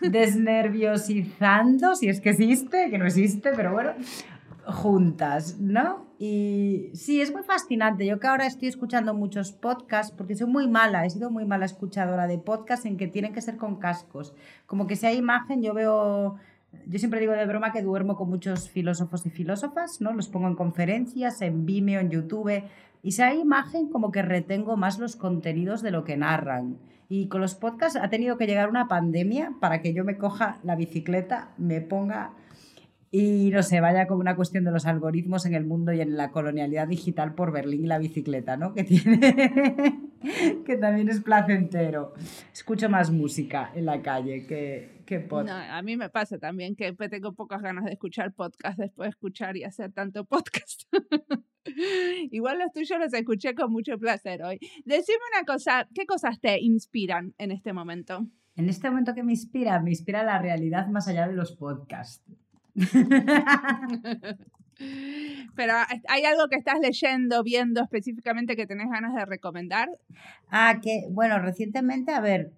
desnerviosizando, 0.00 1.94
si 1.94 2.08
es 2.08 2.20
que 2.20 2.30
existe, 2.30 2.90
que 2.90 2.98
no 2.98 3.06
existe, 3.06 3.52
pero 3.54 3.72
bueno, 3.72 3.92
juntas, 4.66 5.60
¿no? 5.60 6.07
Y 6.18 6.90
sí, 6.94 7.20
es 7.20 7.32
muy 7.32 7.44
fascinante. 7.44 8.04
Yo 8.04 8.18
que 8.18 8.26
ahora 8.26 8.46
estoy 8.46 8.68
escuchando 8.68 9.14
muchos 9.14 9.52
podcasts, 9.52 10.12
porque 10.16 10.34
soy 10.34 10.48
muy 10.48 10.68
mala, 10.68 11.06
he 11.06 11.10
sido 11.10 11.30
muy 11.30 11.44
mala 11.44 11.64
escuchadora 11.64 12.26
de 12.26 12.38
podcasts 12.38 12.86
en 12.86 12.96
que 12.96 13.06
tienen 13.06 13.32
que 13.32 13.40
ser 13.40 13.56
con 13.56 13.76
cascos. 13.76 14.34
Como 14.66 14.86
que 14.88 14.96
si 14.96 15.06
hay 15.06 15.16
imagen, 15.16 15.62
yo 15.62 15.74
veo 15.74 16.36
yo 16.86 16.98
siempre 16.98 17.20
digo 17.20 17.32
de 17.32 17.46
broma 17.46 17.72
que 17.72 17.82
duermo 17.82 18.16
con 18.16 18.28
muchos 18.28 18.68
filósofos 18.68 19.24
y 19.26 19.30
filósofas, 19.30 20.00
¿no? 20.00 20.12
Los 20.12 20.28
pongo 20.28 20.48
en 20.48 20.54
conferencias, 20.54 21.40
en 21.40 21.64
Vimeo, 21.64 22.00
en 22.00 22.10
YouTube. 22.10 22.62
Y 23.02 23.12
si 23.12 23.22
hay 23.22 23.40
imagen, 23.40 23.88
como 23.88 24.10
que 24.10 24.22
retengo 24.22 24.76
más 24.76 24.98
los 24.98 25.16
contenidos 25.16 25.82
de 25.82 25.90
lo 25.90 26.04
que 26.04 26.16
narran. 26.16 26.78
Y 27.08 27.28
con 27.28 27.40
los 27.40 27.54
podcasts 27.54 27.98
ha 27.98 28.10
tenido 28.10 28.36
que 28.36 28.46
llegar 28.46 28.68
una 28.68 28.86
pandemia 28.86 29.54
para 29.60 29.80
que 29.80 29.94
yo 29.94 30.04
me 30.04 30.18
coja 30.18 30.58
la 30.62 30.76
bicicleta, 30.76 31.50
me 31.56 31.80
ponga 31.80 32.32
y 33.10 33.50
no 33.50 33.62
sé, 33.62 33.80
vaya 33.80 34.06
como 34.06 34.20
una 34.20 34.36
cuestión 34.36 34.64
de 34.64 34.70
los 34.70 34.84
algoritmos 34.84 35.46
en 35.46 35.54
el 35.54 35.64
mundo 35.64 35.92
y 35.92 36.00
en 36.00 36.16
la 36.16 36.30
colonialidad 36.30 36.88
digital 36.88 37.34
por 37.34 37.52
Berlín 37.52 37.84
y 37.84 37.88
la 37.88 37.98
bicicleta, 37.98 38.56
¿no? 38.58 38.74
Que 38.74 38.84
tiene, 38.84 39.18
que 40.66 40.76
también 40.76 41.08
es 41.08 41.20
placentero. 41.20 42.12
Escucho 42.52 42.90
más 42.90 43.10
música 43.10 43.72
en 43.74 43.86
la 43.86 44.02
calle 44.02 44.46
que, 44.46 45.02
que 45.06 45.20
podcast. 45.20 45.70
a 45.70 45.80
mí 45.80 45.96
me 45.96 46.10
pasa 46.10 46.38
también 46.38 46.76
que 46.76 46.92
tengo 46.92 47.32
pocas 47.32 47.62
ganas 47.62 47.86
de 47.86 47.92
escuchar 47.92 48.34
podcast 48.34 48.78
después 48.78 49.06
de 49.06 49.10
escuchar 49.10 49.56
y 49.56 49.64
hacer 49.64 49.92
tanto 49.92 50.24
podcast. 50.26 50.82
Igual 52.30 52.58
los 52.58 52.72
tuyos 52.72 52.98
los 52.98 53.12
escuché 53.14 53.54
con 53.54 53.72
mucho 53.72 53.98
placer 53.98 54.42
hoy. 54.42 54.58
Decime 54.84 55.18
una 55.34 55.46
cosa, 55.46 55.88
¿qué 55.94 56.04
cosas 56.04 56.40
te 56.40 56.60
inspiran 56.60 57.34
en 57.38 57.52
este 57.52 57.72
momento? 57.72 58.26
En 58.56 58.68
este 58.68 58.90
momento 58.90 59.14
que 59.14 59.22
me 59.22 59.32
inspira, 59.32 59.80
me 59.80 59.90
inspira 59.90 60.24
la 60.24 60.38
realidad 60.38 60.88
más 60.88 61.08
allá 61.08 61.28
de 61.28 61.34
los 61.34 61.52
podcasts. 61.52 62.24
Pero 65.56 65.74
¿hay 66.08 66.24
algo 66.24 66.46
que 66.48 66.56
estás 66.56 66.78
leyendo, 66.80 67.42
viendo 67.42 67.82
específicamente 67.82 68.54
que 68.54 68.66
tenés 68.66 68.88
ganas 68.90 69.14
de 69.14 69.24
recomendar? 69.24 69.88
Ah, 70.50 70.78
que, 70.80 71.02
bueno, 71.10 71.40
recientemente, 71.40 72.12
a 72.12 72.20
ver, 72.20 72.52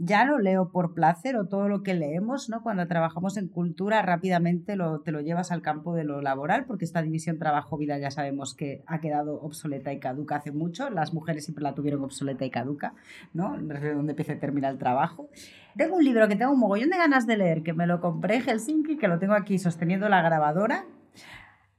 ya 0.00 0.24
lo 0.24 0.38
leo 0.38 0.70
por 0.70 0.94
placer 0.94 1.36
o 1.36 1.48
todo 1.48 1.68
lo 1.68 1.82
que 1.82 1.92
leemos, 1.92 2.48
¿no? 2.48 2.62
Cuando 2.62 2.86
trabajamos 2.86 3.36
en 3.36 3.48
cultura 3.48 4.00
rápidamente 4.00 4.76
lo, 4.76 5.00
te 5.00 5.10
lo 5.10 5.20
llevas 5.20 5.50
al 5.50 5.60
campo 5.60 5.92
de 5.94 6.04
lo 6.04 6.22
laboral, 6.22 6.66
porque 6.66 6.84
esta 6.84 7.02
división 7.02 7.38
trabajo-vida 7.38 7.98
ya 7.98 8.12
sabemos 8.12 8.54
que 8.54 8.84
ha 8.86 9.00
quedado 9.00 9.40
obsoleta 9.40 9.92
y 9.92 9.98
caduca 9.98 10.36
hace 10.36 10.52
mucho. 10.52 10.88
Las 10.88 11.12
mujeres 11.12 11.44
siempre 11.44 11.64
la 11.64 11.74
tuvieron 11.74 12.04
obsoleta 12.04 12.44
y 12.44 12.50
caduca, 12.50 12.94
¿no? 13.34 13.56
Desde 13.60 13.92
donde 13.92 14.12
empieza 14.12 14.34
y 14.34 14.38
termina 14.38 14.68
el 14.68 14.78
trabajo. 14.78 15.30
Tengo 15.76 15.96
un 15.96 16.04
libro 16.04 16.28
que 16.28 16.36
tengo 16.36 16.52
un 16.52 16.60
mogollón 16.60 16.90
de 16.90 16.96
ganas 16.96 17.26
de 17.26 17.36
leer, 17.36 17.64
que 17.64 17.72
me 17.72 17.88
lo 17.88 18.00
compré 18.00 18.36
en 18.36 18.42
Helsinki, 18.42 18.98
que 18.98 19.08
lo 19.08 19.18
tengo 19.18 19.34
aquí 19.34 19.58
sosteniendo 19.58 20.08
la 20.08 20.22
grabadora, 20.22 20.86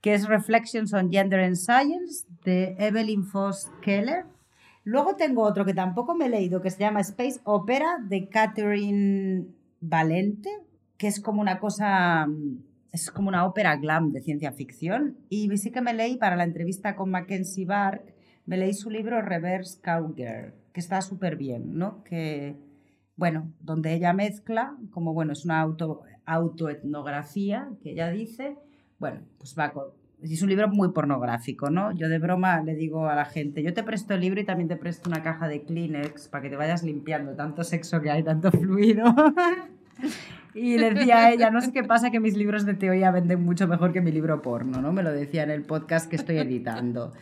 que 0.02 0.14
es 0.14 0.28
Reflections 0.28 0.94
on 0.94 1.10
Gender 1.10 1.40
and 1.40 1.56
Science, 1.56 2.28
de 2.44 2.76
Evelyn 2.80 3.24
Foss 3.24 3.72
Keller 3.82 4.26
Luego 4.84 5.16
tengo 5.16 5.44
otro 5.44 5.66
que 5.66 5.74
tampoco 5.74 6.16
me 6.16 6.26
he 6.26 6.30
leído, 6.30 6.62
que 6.62 6.72
se 6.72 6.80
llama 6.80 7.02
Space 7.02 7.40
Opera 7.44 7.98
de 8.02 8.30
Catherine 8.30 9.46
Valente, 9.82 10.50
que 10.98 11.08
es 11.08 11.20
como 11.20 11.42
una 11.42 11.60
cosa 11.60 12.26
mm, 12.28 12.70
es 12.92 13.12
como 13.12 13.30
una 13.30 13.46
ópera 13.46 13.76
glam 13.78 14.12
de 14.12 14.22
ciencia 14.22 14.52
ficción. 14.52 15.18
Y 15.30 15.56
sí 15.58 15.72
que 15.72 15.82
me 15.82 15.94
leí 15.94 16.18
para 16.18 16.36
la 16.36 16.44
entrevista 16.44 16.96
con 16.96 17.12
Mackenzie 17.12 17.66
Bark, 17.66 18.14
me 18.46 18.58
leí 18.58 18.74
su 18.74 18.90
libro 18.90 19.22
Reverse 19.22 19.80
Cowgirl, 19.82 20.54
que 20.74 20.80
está 20.80 21.02
súper 21.02 21.36
bien, 21.36 21.78
¿no? 21.78 22.04
Que, 22.04 22.56
bueno, 23.16 23.52
donde 23.60 23.94
ella 23.94 24.14
mezcla, 24.14 24.76
como 24.92 25.14
bueno, 25.14 25.34
es 25.34 25.46
una 25.46 25.60
auto, 25.62 26.02
autoetnografía 26.26 27.70
que 27.84 27.92
ella 27.92 28.10
dice, 28.10 28.58
bueno, 28.98 29.22
pues 29.38 29.56
va 29.58 29.72
con, 29.72 29.86
es 30.22 30.42
un 30.42 30.50
libro 30.50 30.68
muy 30.68 30.90
pornográfico, 30.90 31.70
¿no? 31.70 31.92
Yo 31.94 32.10
de 32.10 32.20
broma 32.20 32.62
le 32.62 32.76
digo 32.76 33.08
a 33.08 33.16
la 33.16 33.26
gente, 33.26 33.64
yo 33.64 33.74
te 33.74 33.84
presto 33.84 34.14
el 34.14 34.22
libro 34.22 34.42
y 34.42 34.44
también 34.44 34.68
te 34.68 34.76
presto 34.76 35.10
una 35.10 35.24
caja 35.24 35.48
de 35.48 35.62
Kleenex 35.64 36.28
para 36.28 36.44
que 36.44 36.50
te 36.50 36.56
vayas 36.56 36.84
limpiando, 36.84 37.36
tanto 37.36 37.64
sexo 37.64 38.02
que 38.02 38.12
hay, 38.12 38.24
tanto 38.24 38.52
fluido. 38.52 39.06
y 40.54 40.78
le 40.78 40.94
decía 40.94 41.26
a 41.26 41.32
ella, 41.32 41.52
no 41.52 41.62
sé 41.62 41.72
qué 41.72 41.84
pasa 41.84 42.12
que 42.12 42.20
mis 42.20 42.36
libros 42.36 42.66
de 42.66 42.74
teoría 42.74 43.12
venden 43.12 43.44
mucho 43.44 43.68
mejor 43.68 43.94
que 43.94 44.02
mi 44.02 44.12
libro 44.12 44.42
porno, 44.42 44.82
¿no? 44.82 44.92
Me 44.92 45.04
lo 45.04 45.12
decía 45.12 45.44
en 45.44 45.52
el 45.52 45.64
podcast 45.64 46.10
que 46.10 46.18
estoy 46.18 46.38
editando. 46.38 47.14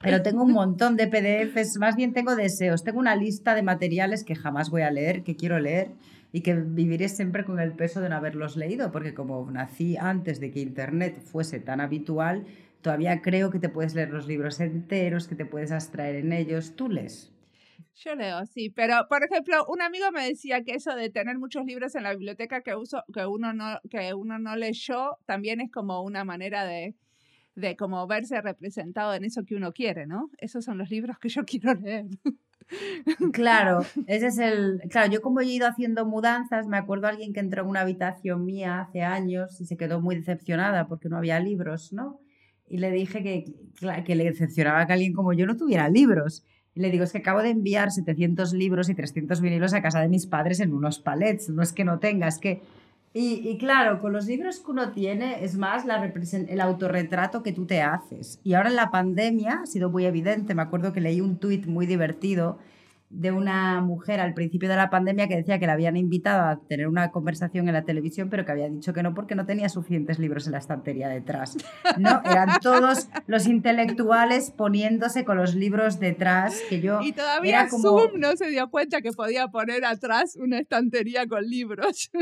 Pero 0.00 0.22
tengo 0.22 0.44
un 0.44 0.52
montón 0.52 0.96
de 0.96 1.08
PDFs, 1.08 1.78
más 1.78 1.96
bien 1.96 2.12
tengo 2.12 2.36
deseos, 2.36 2.84
tengo 2.84 3.00
una 3.00 3.16
lista 3.16 3.54
de 3.54 3.62
materiales 3.62 4.22
que 4.22 4.36
jamás 4.36 4.70
voy 4.70 4.82
a 4.82 4.90
leer, 4.90 5.24
que 5.24 5.34
quiero 5.34 5.58
leer 5.58 5.88
y 6.32 6.42
que 6.42 6.54
viviré 6.54 7.08
siempre 7.08 7.44
con 7.44 7.60
el 7.60 7.72
peso 7.72 8.00
de 8.00 8.08
no 8.08 8.16
haberlos 8.16 8.56
leído, 8.56 8.92
porque 8.92 9.14
como 9.14 9.50
nací 9.50 9.96
antes 9.96 10.40
de 10.40 10.50
que 10.50 10.60
Internet 10.60 11.20
fuese 11.20 11.60
tan 11.60 11.80
habitual, 11.80 12.46
todavía 12.82 13.22
creo 13.22 13.50
que 13.50 13.58
te 13.58 13.68
puedes 13.68 13.94
leer 13.94 14.10
los 14.10 14.26
libros 14.26 14.60
enteros, 14.60 15.28
que 15.28 15.34
te 15.34 15.46
puedes 15.46 15.72
abstraer 15.72 16.16
en 16.16 16.32
ellos. 16.32 16.76
¿Tú 16.76 16.88
lees? 16.88 17.32
Yo 17.94 18.14
leo, 18.14 18.44
sí, 18.44 18.68
pero 18.68 19.06
por 19.08 19.24
ejemplo, 19.24 19.64
un 19.68 19.80
amigo 19.80 20.12
me 20.12 20.26
decía 20.26 20.62
que 20.62 20.74
eso 20.74 20.94
de 20.94 21.08
tener 21.08 21.38
muchos 21.38 21.64
libros 21.64 21.94
en 21.94 22.02
la 22.02 22.12
biblioteca 22.12 22.60
que, 22.60 22.74
uso, 22.74 23.02
que, 23.12 23.24
uno, 23.24 23.54
no, 23.54 23.80
que 23.90 24.12
uno 24.12 24.38
no 24.38 24.54
leyó 24.54 25.16
también 25.24 25.62
es 25.62 25.70
como 25.70 26.02
una 26.02 26.22
manera 26.22 26.66
de, 26.66 26.94
de 27.54 27.74
como 27.74 28.06
verse 28.06 28.40
representado 28.42 29.14
en 29.14 29.24
eso 29.24 29.44
que 29.44 29.56
uno 29.56 29.72
quiere, 29.72 30.06
¿no? 30.06 30.30
Esos 30.38 30.64
son 30.64 30.76
los 30.78 30.90
libros 30.90 31.18
que 31.18 31.30
yo 31.30 31.44
quiero 31.46 31.74
leer. 31.74 32.06
Claro, 33.32 33.80
ese 34.06 34.26
es 34.26 34.38
el. 34.38 34.80
Claro, 34.90 35.10
yo 35.12 35.20
como 35.22 35.40
he 35.40 35.46
ido 35.46 35.66
haciendo 35.66 36.04
mudanzas, 36.04 36.66
me 36.66 36.76
acuerdo 36.76 37.06
a 37.06 37.10
alguien 37.10 37.32
que 37.32 37.40
entró 37.40 37.62
en 37.62 37.68
una 37.68 37.80
habitación 37.80 38.44
mía 38.44 38.80
hace 38.80 39.02
años 39.02 39.60
y 39.60 39.66
se 39.66 39.76
quedó 39.76 40.00
muy 40.00 40.16
decepcionada 40.16 40.88
porque 40.88 41.08
no 41.08 41.16
había 41.16 41.38
libros, 41.40 41.92
¿no? 41.92 42.20
Y 42.68 42.78
le 42.78 42.90
dije 42.90 43.22
que, 43.22 43.44
que 44.04 44.14
le 44.16 44.24
decepcionaba 44.24 44.86
que 44.86 44.92
alguien 44.92 45.12
como 45.12 45.32
yo 45.32 45.46
no 45.46 45.56
tuviera 45.56 45.88
libros. 45.88 46.44
Y 46.74 46.80
le 46.80 46.90
digo, 46.90 47.04
es 47.04 47.12
que 47.12 47.18
acabo 47.18 47.40
de 47.40 47.50
enviar 47.50 47.90
700 47.90 48.52
libros 48.52 48.90
y 48.90 48.94
300 48.94 49.40
vinilos 49.40 49.72
a 49.72 49.80
casa 49.80 50.00
de 50.00 50.08
mis 50.08 50.26
padres 50.26 50.60
en 50.60 50.74
unos 50.74 50.98
palets. 50.98 51.48
No 51.48 51.62
es 51.62 51.72
que 51.72 51.84
no 51.84 52.00
tenga, 52.00 52.28
es 52.28 52.38
que 52.38 52.60
y, 53.18 53.56
claro, 53.56 53.98
con 53.98 54.12
los 54.12 54.26
libros 54.26 54.60
que 54.60 54.70
uno 54.70 54.92
tiene 54.92 55.42
es 55.42 55.56
más 55.56 55.86
la 55.86 56.04
el 56.04 56.60
autorretrato 56.60 57.42
que 57.42 57.52
tú 57.52 57.64
te 57.64 57.80
haces. 57.80 58.40
Y 58.44 58.52
ahora 58.52 58.68
en 58.68 58.76
la 58.76 58.90
pandemia 58.90 59.60
ha 59.62 59.66
sido 59.66 59.88
muy 59.88 60.04
evidente. 60.04 60.54
Me 60.54 60.60
acuerdo 60.60 60.92
que 60.92 61.00
leí 61.00 61.22
un 61.22 61.38
tuit 61.38 61.64
muy 61.66 61.86
divertido 61.86 62.58
de 63.08 63.30
una 63.30 63.80
mujer 63.80 64.20
al 64.20 64.34
principio 64.34 64.68
de 64.68 64.76
la 64.76 64.90
pandemia 64.90 65.28
que 65.28 65.36
decía 65.36 65.58
que 65.58 65.66
la 65.66 65.74
habían 65.74 65.96
invitado 65.96 66.42
a 66.42 66.60
tener 66.68 66.88
una 66.88 67.10
conversación 67.10 67.68
en 67.68 67.74
la 67.74 67.84
televisión, 67.84 68.30
pero 68.30 68.44
que 68.44 68.52
había 68.52 68.68
dicho 68.68 68.92
que 68.92 69.02
no 69.02 69.14
porque 69.14 69.34
no 69.34 69.46
tenía 69.46 69.68
suficientes 69.68 70.18
libros 70.18 70.46
en 70.46 70.52
la 70.52 70.58
estantería 70.58 71.08
detrás. 71.08 71.56
No, 71.98 72.20
eran 72.24 72.60
todos 72.60 73.08
los 73.26 73.46
intelectuales 73.46 74.50
poniéndose 74.50 75.24
con 75.24 75.36
los 75.36 75.54
libros 75.54 76.00
detrás, 76.00 76.60
que 76.68 76.80
yo 76.80 77.00
Y 77.00 77.12
todavía 77.12 77.68
Zoom 77.68 78.18
no 78.18 78.36
se 78.36 78.48
dio 78.48 78.68
cuenta 78.70 79.00
que 79.00 79.12
podía 79.12 79.48
poner 79.48 79.84
atrás 79.84 80.36
una 80.36 80.58
estantería 80.58 81.26
con 81.26 81.44
libros. 81.44 82.10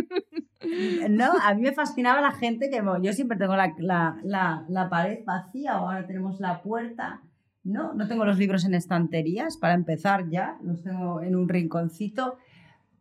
No, 1.11 1.31
a 1.43 1.53
mí 1.55 1.61
me 1.61 1.73
fascinaba 1.73 2.23
la 2.23 2.33
gente 2.33 2.71
que 2.71 2.83
yo 3.03 3.13
siempre 3.13 3.37
tengo 3.37 3.55
la, 3.55 3.75
la, 3.77 4.17
la, 4.25 4.65
la 4.71 4.89
pared 4.89 5.19
vacía, 5.27 5.73
ahora 5.73 6.07
tenemos 6.07 6.41
la 6.41 6.63
puerta 6.63 7.21
no, 7.65 7.95
no 7.95 8.07
tengo 8.07 8.25
los 8.25 8.39
libros 8.39 8.65
en 8.65 8.75
estanterías, 8.75 9.57
para 9.57 9.75
empezar 9.75 10.29
ya, 10.29 10.59
los 10.63 10.83
tengo 10.83 11.23
en 11.23 11.35
un 11.35 11.49
rinconcito, 11.49 12.37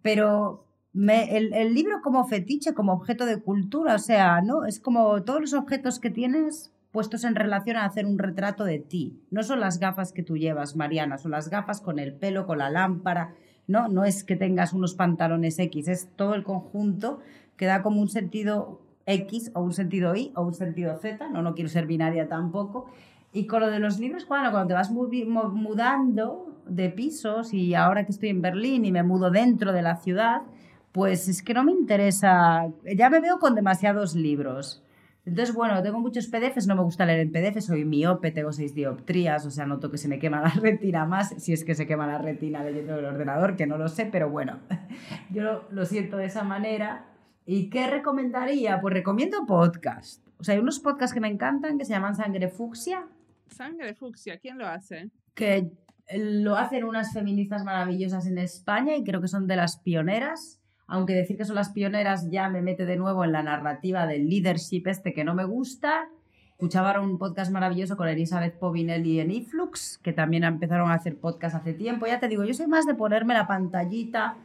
pero 0.02 0.66
el, 0.94 1.74
libro 1.74 2.02
como 2.02 2.24
fetiche, 2.26 2.74
como 2.74 2.94
objeto 2.94 3.26
de 3.26 3.42
cultura, 3.42 3.96
o 3.96 4.00
sea, 4.00 4.42
¿no? 4.42 4.66
Es 4.66 4.80
como 4.80 5.24
todos 5.24 5.42
los 5.42 5.54
objetos 5.54 6.00
que 6.00 6.10
tienes 6.10 6.72
puestos 6.92 7.24
en 7.24 7.36
relación 7.36 7.78
a 7.78 7.86
hacer 7.86 8.06
un 8.06 8.20
retrato 8.20 8.64
de 8.64 8.80
ti. 8.80 9.20
No 9.32 9.44
son 9.44 9.60
las 9.60 9.80
gafas 9.80 10.14
que 10.14 10.24
tú 10.24 10.38
llevas, 10.38 10.76
Mariana, 10.76 11.18
son 11.18 11.32
las 11.32 11.50
gafas 11.50 11.82
con 11.82 11.98
el 11.98 12.14
pelo, 12.14 12.46
con 12.46 12.60
la 12.60 12.70
lámpara, 12.70 13.34
¿no? 13.68 13.88
No 13.88 14.06
es 14.06 14.24
que 14.24 14.36
tengas 14.36 14.74
unos 14.74 14.94
pantalones 14.94 15.58
X, 15.58 15.88
es 15.88 16.10
todo 16.16 16.36
el 16.36 16.44
conjunto 16.44 17.20
que 17.58 17.66
da 17.66 17.82
como 17.82 18.00
un 18.00 18.10
sentido 18.10 18.82
X 19.08 19.52
o 19.56 19.62
un 19.62 19.74
sentido 19.74 20.16
Y 20.16 20.32
o 20.36 20.44
un 20.44 20.54
sentido 20.54 20.96
Z, 20.98 21.30
no, 21.30 21.42
no 21.42 21.56
quiero 21.56 21.70
ser 21.70 21.88
binaria 21.88 22.28
tampoco, 22.28 22.86
y 23.34 23.48
con 23.48 23.62
lo 23.62 23.70
de 23.70 23.80
los 23.80 24.00
libros, 24.00 24.26
cuando, 24.26 24.52
cuando 24.52 24.68
te 24.68 24.74
vas 24.76 24.92
mudando 24.92 26.62
de 26.68 26.90
pisos 26.90 27.54
y 27.54 27.74
ahora 27.74 28.06
que 28.06 28.12
estoy 28.12 28.30
en 28.30 28.42
Berlín 28.42 28.86
y 28.86 28.92
me 28.92 29.04
mudo 29.04 29.32
dentro 29.32 29.74
de 29.74 29.82
la 29.82 29.98
ciudad, 29.98 30.44
pues 30.92 31.28
es 31.28 31.42
que 31.42 31.56
no 31.56 31.64
me 31.64 31.72
interesa, 31.72 32.68
ya 32.96 33.10
me 33.10 33.20
veo 33.20 33.40
con 33.40 33.56
demasiados 33.56 34.16
libros. 34.16 34.84
Entonces, 35.26 35.56
bueno, 35.56 35.82
tengo 35.82 36.00
muchos 36.00 36.28
PDFs, 36.28 36.68
no 36.68 36.76
me 36.76 36.84
gusta 36.84 37.06
leer 37.06 37.22
en 37.22 37.32
PDF, 37.32 37.62
soy 37.62 37.86
miope, 37.86 38.32
tengo 38.32 38.52
seis 38.52 38.76
dioptrías, 38.76 39.46
o 39.46 39.52
sea, 39.52 39.66
noto 39.66 39.90
que 39.90 39.98
se 39.98 40.10
me 40.10 40.20
quema 40.20 40.42
la 40.42 40.50
retina 40.62 41.06
más, 41.06 41.34
si 41.38 41.54
es 41.54 41.64
que 41.64 41.76
se 41.76 41.88
quema 41.88 42.06
la 42.06 42.18
retina 42.20 42.64
leyendo 42.64 43.00
el 43.00 43.06
ordenador, 43.06 43.56
que 43.56 43.66
no 43.66 43.78
lo 43.78 43.88
sé, 43.88 44.06
pero 44.06 44.30
bueno, 44.30 44.60
yo 45.32 45.64
lo 45.72 45.86
siento 45.86 46.18
de 46.18 46.26
esa 46.26 46.44
manera. 46.44 47.06
¿Y 47.46 47.70
qué 47.70 47.88
recomendaría? 47.88 48.80
Pues 48.80 48.94
recomiendo 48.94 49.46
podcast. 49.46 50.26
O 50.40 50.44
sea, 50.44 50.56
hay 50.56 50.62
unos 50.62 50.80
podcasts 50.80 51.14
que 51.14 51.20
me 51.20 51.28
encantan 51.28 51.78
que 51.78 51.86
se 51.86 51.94
llaman 51.94 52.16
Sangre 52.16 52.50
Fucsia, 52.50 53.06
Sangre 53.48 53.94
fucsia, 53.94 54.38
¿quién 54.38 54.58
lo 54.58 54.68
hace? 54.68 55.10
Que 55.36 55.72
lo 56.16 56.58
hacen 56.58 56.84
unas 56.84 57.14
feministas 57.14 57.64
maravillosas 57.64 58.28
en 58.28 58.38
España 58.38 58.96
y 58.96 59.04
creo 59.04 59.22
que 59.22 59.28
son 59.28 59.48
de 59.48 59.56
las 59.56 59.78
pioneras. 59.78 60.60
Aunque 60.86 61.14
decir 61.14 61.38
que 61.38 61.46
son 61.46 61.56
las 61.56 61.70
pioneras 61.72 62.30
ya 62.30 62.50
me 62.50 62.62
mete 62.62 62.86
de 62.86 62.98
nuevo 62.98 63.24
en 63.24 63.32
la 63.32 63.42
narrativa 63.42 64.06
del 64.06 64.30
leadership 64.30 64.84
este 64.88 65.14
que 65.14 65.24
no 65.24 65.34
me 65.34 65.46
gusta. 65.46 66.10
Escuchaba 66.52 67.00
un 67.02 67.18
podcast 67.18 67.52
maravilloso 67.52 67.98
con 67.98 68.08
Elizabeth 68.08 68.58
Povinelli 68.60 69.20
en 69.20 69.32
Iflux, 69.32 70.00
que 70.04 70.14
también 70.14 70.44
empezaron 70.44 70.92
a 70.92 70.96
hacer 70.96 71.18
podcast 71.18 71.56
hace 71.56 71.74
tiempo. 71.74 72.06
Ya 72.06 72.20
te 72.20 72.28
digo, 72.28 72.44
yo 72.44 72.54
soy 72.54 72.68
más 72.68 72.86
de 72.86 72.96
ponerme 72.96 73.34
la 73.34 73.48
pantallita 73.48 74.38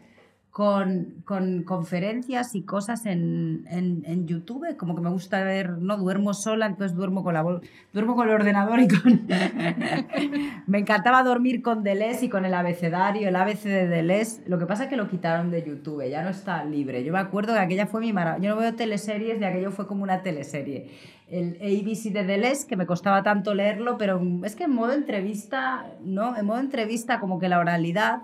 con, 0.51 1.23
con 1.25 1.63
conferencias 1.63 2.55
y 2.55 2.63
cosas 2.63 3.07
en, 3.07 3.65
en, 3.71 4.03
en, 4.07 4.27
YouTube, 4.27 4.77
como 4.77 4.97
que 4.97 5.03
me 5.03 5.11
gusta 5.11 5.45
ver, 5.45 5.79
no 5.79 5.97
duermo 5.97 6.35
sola, 6.35 6.67
entonces 6.67 6.97
duermo 6.97 7.23
con, 7.23 7.35
la, 7.35 7.45
duermo 7.93 8.17
con 8.17 8.29
el 8.29 8.35
ordenador 8.35 8.81
y 8.81 8.89
con... 8.89 9.27
me 10.67 10.79
encantaba 10.79 11.23
dormir 11.23 11.63
con 11.63 11.85
Deleuze 11.85 12.27
y 12.27 12.29
con 12.29 12.45
el 12.45 12.55
abecedario, 12.55 13.29
el 13.29 13.37
ABC 13.37 13.65
de 13.65 13.87
Deleuze, 13.87 14.43
lo 14.49 14.59
que 14.59 14.67
pasa 14.67 14.85
es 14.85 14.89
que 14.89 14.97
lo 14.97 15.09
quitaron 15.09 15.51
de 15.51 15.63
YouTube, 15.65 16.09
ya 16.09 16.23
no 16.23 16.31
está 16.31 16.65
libre. 16.65 17.05
Yo 17.05 17.13
me 17.13 17.21
acuerdo 17.21 17.53
que 17.55 17.61
aquella 17.61 17.87
fue 17.87 18.01
mi 18.01 18.13
maravilla, 18.13 18.49
yo 18.49 18.55
no 18.55 18.61
veo 18.61 18.75
teleseries, 18.75 19.39
de 19.39 19.47
aquello 19.47 19.71
fue 19.71 19.87
como 19.87 20.03
una 20.03 20.23
teleserie. 20.23 20.91
El 21.29 21.57
ABC 21.57 22.11
de 22.13 22.25
Deleuze, 22.25 22.67
que 22.67 22.77
me 22.77 22.87
costaba 22.87 23.23
tanto 23.23 23.55
leerlo, 23.55 23.97
pero 23.97 24.21
es 24.43 24.57
que 24.57 24.65
en 24.65 24.73
modo 24.73 24.93
entrevista, 24.93 25.87
¿no? 26.03 26.37
En 26.37 26.47
modo 26.47 26.59
entrevista 26.59 27.21
como 27.21 27.39
que 27.39 27.49
la 27.49 27.59
oralidad 27.59 28.23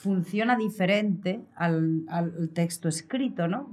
funciona 0.00 0.56
diferente 0.56 1.42
al, 1.56 2.06
al, 2.08 2.48
texto 2.54 2.88
escrito, 2.88 3.48
¿no? 3.48 3.70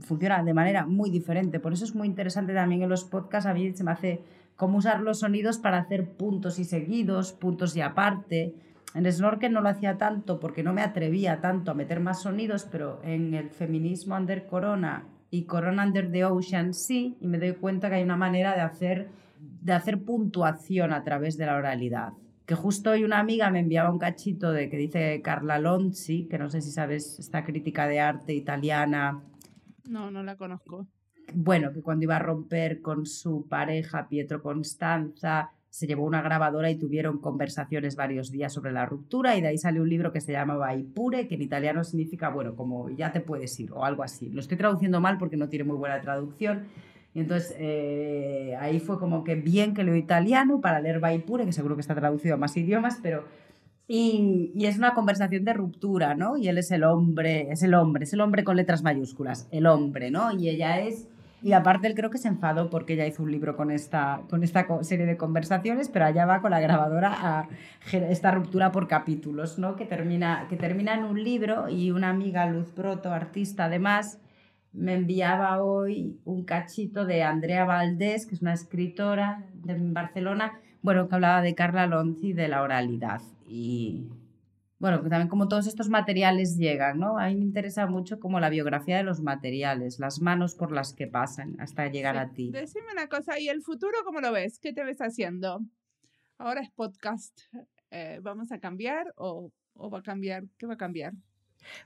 funciona 0.00 0.42
de 0.42 0.52
manera 0.52 0.84
muy 0.84 1.10
diferente. 1.10 1.60
Por 1.60 1.72
eso 1.72 1.84
es 1.84 1.94
muy 1.94 2.08
interesante 2.08 2.52
también 2.52 2.82
en 2.82 2.88
los 2.88 3.04
podcasts, 3.04 3.48
a 3.48 3.54
mí 3.54 3.72
se 3.72 3.84
me 3.84 3.92
hace 3.92 4.20
cómo 4.56 4.78
usar 4.78 5.00
los 5.00 5.20
sonidos 5.20 5.58
para 5.58 5.78
hacer 5.78 6.10
puntos 6.10 6.58
y 6.58 6.64
seguidos, 6.64 7.32
puntos 7.32 7.76
y 7.76 7.82
aparte. 7.82 8.52
En 8.96 9.10
Snorkel 9.10 9.52
no 9.52 9.60
lo 9.60 9.68
hacía 9.68 9.96
tanto 9.96 10.40
porque 10.40 10.64
no 10.64 10.72
me 10.72 10.82
atrevía 10.82 11.40
tanto 11.40 11.70
a 11.70 11.74
meter 11.74 12.00
más 12.00 12.22
sonidos, 12.22 12.66
pero 12.68 13.00
en 13.04 13.34
el 13.34 13.50
feminismo 13.50 14.16
under 14.16 14.48
Corona 14.48 15.04
y 15.30 15.44
Corona 15.44 15.86
under 15.86 16.10
the 16.10 16.24
Ocean 16.24 16.74
sí, 16.74 17.16
y 17.20 17.28
me 17.28 17.38
doy 17.38 17.52
cuenta 17.52 17.88
que 17.88 17.94
hay 17.94 18.02
una 18.02 18.16
manera 18.16 18.56
de 18.56 18.62
hacer, 18.62 19.08
de 19.38 19.72
hacer 19.72 20.02
puntuación 20.02 20.92
a 20.92 21.04
través 21.04 21.36
de 21.36 21.46
la 21.46 21.54
oralidad 21.54 22.12
que 22.50 22.56
justo 22.56 22.90
hoy 22.90 23.04
una 23.04 23.20
amiga 23.20 23.48
me 23.48 23.60
enviaba 23.60 23.92
un 23.92 24.00
cachito 24.00 24.50
de 24.50 24.68
que 24.68 24.76
dice 24.76 25.22
Carla 25.22 25.60
Lonzi, 25.60 26.26
que 26.26 26.36
no 26.36 26.50
sé 26.50 26.60
si 26.60 26.72
sabes 26.72 27.20
esta 27.20 27.44
crítica 27.44 27.86
de 27.86 28.00
arte 28.00 28.34
italiana. 28.34 29.22
No, 29.88 30.10
no 30.10 30.24
la 30.24 30.34
conozco. 30.34 30.88
Bueno, 31.32 31.72
que 31.72 31.80
cuando 31.80 32.02
iba 32.02 32.16
a 32.16 32.18
romper 32.18 32.82
con 32.82 33.06
su 33.06 33.46
pareja 33.46 34.08
Pietro 34.08 34.42
Constanza, 34.42 35.52
se 35.68 35.86
llevó 35.86 36.04
una 36.04 36.22
grabadora 36.22 36.68
y 36.72 36.76
tuvieron 36.76 37.20
conversaciones 37.20 37.94
varios 37.94 38.32
días 38.32 38.52
sobre 38.52 38.72
la 38.72 38.84
ruptura 38.84 39.36
y 39.36 39.42
de 39.42 39.46
ahí 39.46 39.58
salió 39.58 39.82
un 39.82 39.88
libro 39.88 40.10
que 40.10 40.20
se 40.20 40.32
llamaba 40.32 40.74
Ipure, 40.74 41.28
que 41.28 41.36
en 41.36 41.42
italiano 41.42 41.84
significa, 41.84 42.30
bueno, 42.30 42.56
como 42.56 42.90
ya 42.90 43.12
te 43.12 43.20
puedes 43.20 43.60
ir 43.60 43.70
o 43.70 43.84
algo 43.84 44.02
así. 44.02 44.28
Lo 44.28 44.40
estoy 44.40 44.56
traduciendo 44.56 45.00
mal 45.00 45.18
porque 45.18 45.36
no 45.36 45.48
tiene 45.48 45.66
muy 45.66 45.76
buena 45.76 46.00
traducción, 46.00 46.64
entonces 47.14 47.56
eh, 47.58 48.54
ahí 48.60 48.78
fue 48.78 48.98
como 48.98 49.24
que 49.24 49.34
bien 49.34 49.74
que 49.74 49.82
leo 49.82 49.96
italiano 49.96 50.60
para 50.60 50.80
leer 50.80 51.00
Baipure, 51.00 51.44
que 51.44 51.52
seguro 51.52 51.74
que 51.74 51.80
está 51.80 51.94
traducido 51.94 52.34
a 52.34 52.38
más 52.38 52.56
idiomas, 52.56 52.98
pero... 53.02 53.24
Y, 53.92 54.52
y, 54.54 54.66
es 54.66 54.78
una 54.78 54.94
conversación 54.94 55.44
de 55.44 55.52
ruptura, 55.52 56.14
¿no? 56.14 56.36
Y 56.36 56.46
él 56.46 56.58
es 56.58 56.70
el 56.70 56.84
hombre, 56.84 57.50
es 57.50 57.64
el 57.64 57.74
hombre, 57.74 58.04
es 58.04 58.12
el 58.12 58.20
hombre 58.20 58.44
con 58.44 58.56
letras 58.56 58.84
mayúsculas, 58.84 59.48
el 59.50 59.66
hombre, 59.66 60.12
¿no? 60.12 60.30
Y 60.30 60.48
ella 60.48 60.78
es 60.78 61.08
Y 61.42 61.54
aparte 61.54 61.88
él 61.88 61.94
creo 61.96 62.08
que 62.08 62.18
se 62.18 62.28
enfadó 62.28 62.70
porque 62.70 62.92
ella 62.92 63.04
hizo 63.06 63.24
un 63.24 63.32
libro 63.32 63.56
con 63.56 63.72
esta, 63.72 64.22
con 64.30 64.44
esta 64.44 64.64
serie 64.82 65.06
de 65.06 65.16
conversaciones, 65.16 65.88
pero 65.88 66.04
allá 66.04 66.24
va 66.24 66.40
con 66.40 66.52
la 66.52 66.60
grabadora 66.60 67.16
a 67.20 67.48
esta 67.92 68.30
ruptura 68.30 68.70
por 68.70 68.86
capítulos, 68.86 69.58
¿no? 69.58 69.74
Que 69.74 69.86
termina, 69.86 70.46
que 70.48 70.56
termina 70.56 70.94
en 70.94 71.02
un 71.02 71.24
libro 71.24 71.68
y 71.68 71.90
una 71.90 72.10
amiga, 72.10 72.46
Luz 72.46 72.72
Broto, 72.72 73.12
artista 73.12 73.64
además, 73.64 74.20
me 74.72 74.94
enviaba 74.94 75.62
hoy 75.62 76.20
un 76.24 76.44
cachito 76.44 77.04
de 77.04 77.22
Andrea 77.22 77.64
Valdés, 77.64 78.26
que 78.26 78.34
es 78.34 78.42
una 78.42 78.52
escritora 78.52 79.46
de 79.54 79.76
Barcelona, 79.78 80.60
bueno, 80.82 81.08
que 81.08 81.14
hablaba 81.14 81.42
de 81.42 81.54
Carla 81.54 81.86
Lonzi 81.86 82.32
de 82.32 82.48
la 82.48 82.62
oralidad. 82.62 83.20
Y 83.46 84.08
bueno, 84.78 85.02
que 85.02 85.10
también 85.10 85.28
como 85.28 85.48
todos 85.48 85.66
estos 85.66 85.90
materiales 85.90 86.56
llegan, 86.56 86.98
¿no? 86.98 87.18
A 87.18 87.28
mí 87.28 87.36
me 87.36 87.44
interesa 87.44 87.86
mucho 87.86 88.18
como 88.18 88.40
la 88.40 88.48
biografía 88.48 88.96
de 88.96 89.02
los 89.02 89.20
materiales, 89.20 89.98
las 89.98 90.20
manos 90.20 90.54
por 90.54 90.72
las 90.72 90.94
que 90.94 91.06
pasan 91.06 91.60
hasta 91.60 91.88
llegar 91.88 92.16
a 92.16 92.32
ti. 92.32 92.50
Decime 92.50 92.86
una 92.92 93.08
cosa, 93.08 93.38
¿y 93.38 93.48
el 93.48 93.60
futuro 93.60 93.98
cómo 94.04 94.20
lo 94.20 94.32
ves? 94.32 94.58
¿Qué 94.58 94.72
te 94.72 94.84
ves 94.84 95.00
haciendo? 95.00 95.60
Ahora 96.38 96.62
es 96.62 96.70
podcast. 96.70 97.38
Eh, 97.90 98.20
¿Vamos 98.22 98.52
a 98.52 98.58
cambiar 98.60 99.12
o, 99.16 99.52
o, 99.74 99.90
va 99.90 99.98
a 99.98 100.02
cambiar? 100.02 100.44
¿Qué 100.56 100.66
va 100.66 100.74
a 100.74 100.78
cambiar? 100.78 101.12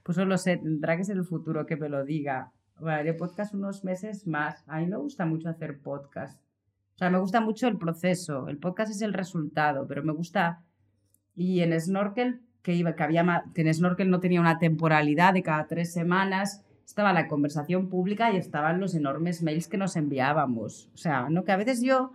Pues 0.05 0.17
no 0.17 0.27
lo 0.27 0.39
sé, 0.39 0.59
tendrá 0.59 0.97
que 0.97 1.05
ser 1.05 1.17
el 1.17 1.25
futuro 1.25 1.67
que 1.67 1.77
me 1.77 1.89
lo 1.89 2.05
diga. 2.05 2.53
Bueno, 2.79 2.99
haré 2.99 3.15
podcast 3.15 3.55
unos 3.55 3.85
meses 3.85 4.27
más. 4.27 4.65
A 4.67 4.81
mí 4.81 4.87
me 4.87 4.97
gusta 4.97 5.27
mucho 5.27 5.49
hacer 5.49 5.81
podcast. 5.81 6.41
O 6.95 6.99
sea, 6.99 7.11
me 7.11 7.19
gusta 7.19 7.41
mucho 7.41 7.69
el 7.69 7.79
proceso. 7.79 8.49
El 8.49 8.59
podcast 8.59 8.91
es 8.91 9.03
el 9.03 9.13
resultado, 9.13 9.87
pero 9.87 10.03
me 10.03 10.13
gusta... 10.13 10.63
Y 11.37 11.61
en 11.61 11.79
Snorkel 11.81 12.41
que, 12.65 12.75
iba, 12.75 12.97
que, 12.97 13.03
había, 13.03 13.45
que 13.55 13.61
en 13.61 13.73
Snorkel 13.73 14.11
no 14.11 14.21
tenía 14.21 14.41
una 14.41 14.59
temporalidad 14.59 15.35
de 15.35 15.43
cada 15.43 15.67
tres 15.67 15.93
semanas, 15.93 16.65
estaba 16.85 17.13
la 17.13 17.29
conversación 17.29 17.91
pública 17.91 18.33
y 18.33 18.39
estaban 18.39 18.81
los 18.81 18.95
enormes 18.95 19.43
mails 19.43 19.69
que 19.69 19.77
nos 19.77 19.97
enviábamos. 19.97 20.91
O 20.95 20.97
sea, 20.97 21.29
¿no? 21.29 21.45
que 21.45 21.53
a 21.53 21.57
veces 21.57 21.83
yo, 21.83 22.13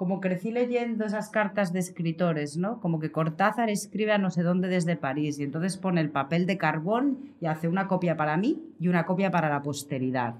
como 0.00 0.22
crecí 0.22 0.50
leyendo 0.50 1.04
esas 1.04 1.28
cartas 1.28 1.74
de 1.74 1.78
escritores, 1.78 2.56
¿no? 2.56 2.80
como 2.80 3.00
que 3.00 3.12
Cortázar 3.12 3.68
escribe 3.68 4.12
a 4.12 4.16
no 4.16 4.30
sé 4.30 4.42
dónde 4.42 4.68
desde 4.68 4.96
París 4.96 5.38
y 5.38 5.42
entonces 5.42 5.76
pone 5.76 6.00
el 6.00 6.08
papel 6.08 6.46
de 6.46 6.56
carbón 6.56 7.34
y 7.38 7.44
hace 7.44 7.68
una 7.68 7.86
copia 7.86 8.16
para 8.16 8.38
mí 8.38 8.62
y 8.80 8.88
una 8.88 9.04
copia 9.04 9.30
para 9.30 9.50
la 9.50 9.60
posteridad. 9.60 10.36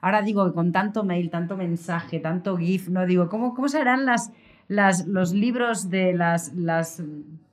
Ahora 0.00 0.22
digo 0.22 0.44
que 0.46 0.52
con 0.52 0.72
tanto 0.72 1.04
mail, 1.04 1.30
tanto 1.30 1.56
mensaje, 1.56 2.18
tanto 2.18 2.56
GIF, 2.56 2.88
no 2.88 3.06
digo, 3.06 3.28
¿cómo, 3.28 3.54
cómo 3.54 3.68
serán 3.68 4.04
las, 4.04 4.32
las, 4.66 5.06
los 5.06 5.32
libros 5.32 5.90
de 5.90 6.12
las, 6.12 6.52
las, 6.54 7.00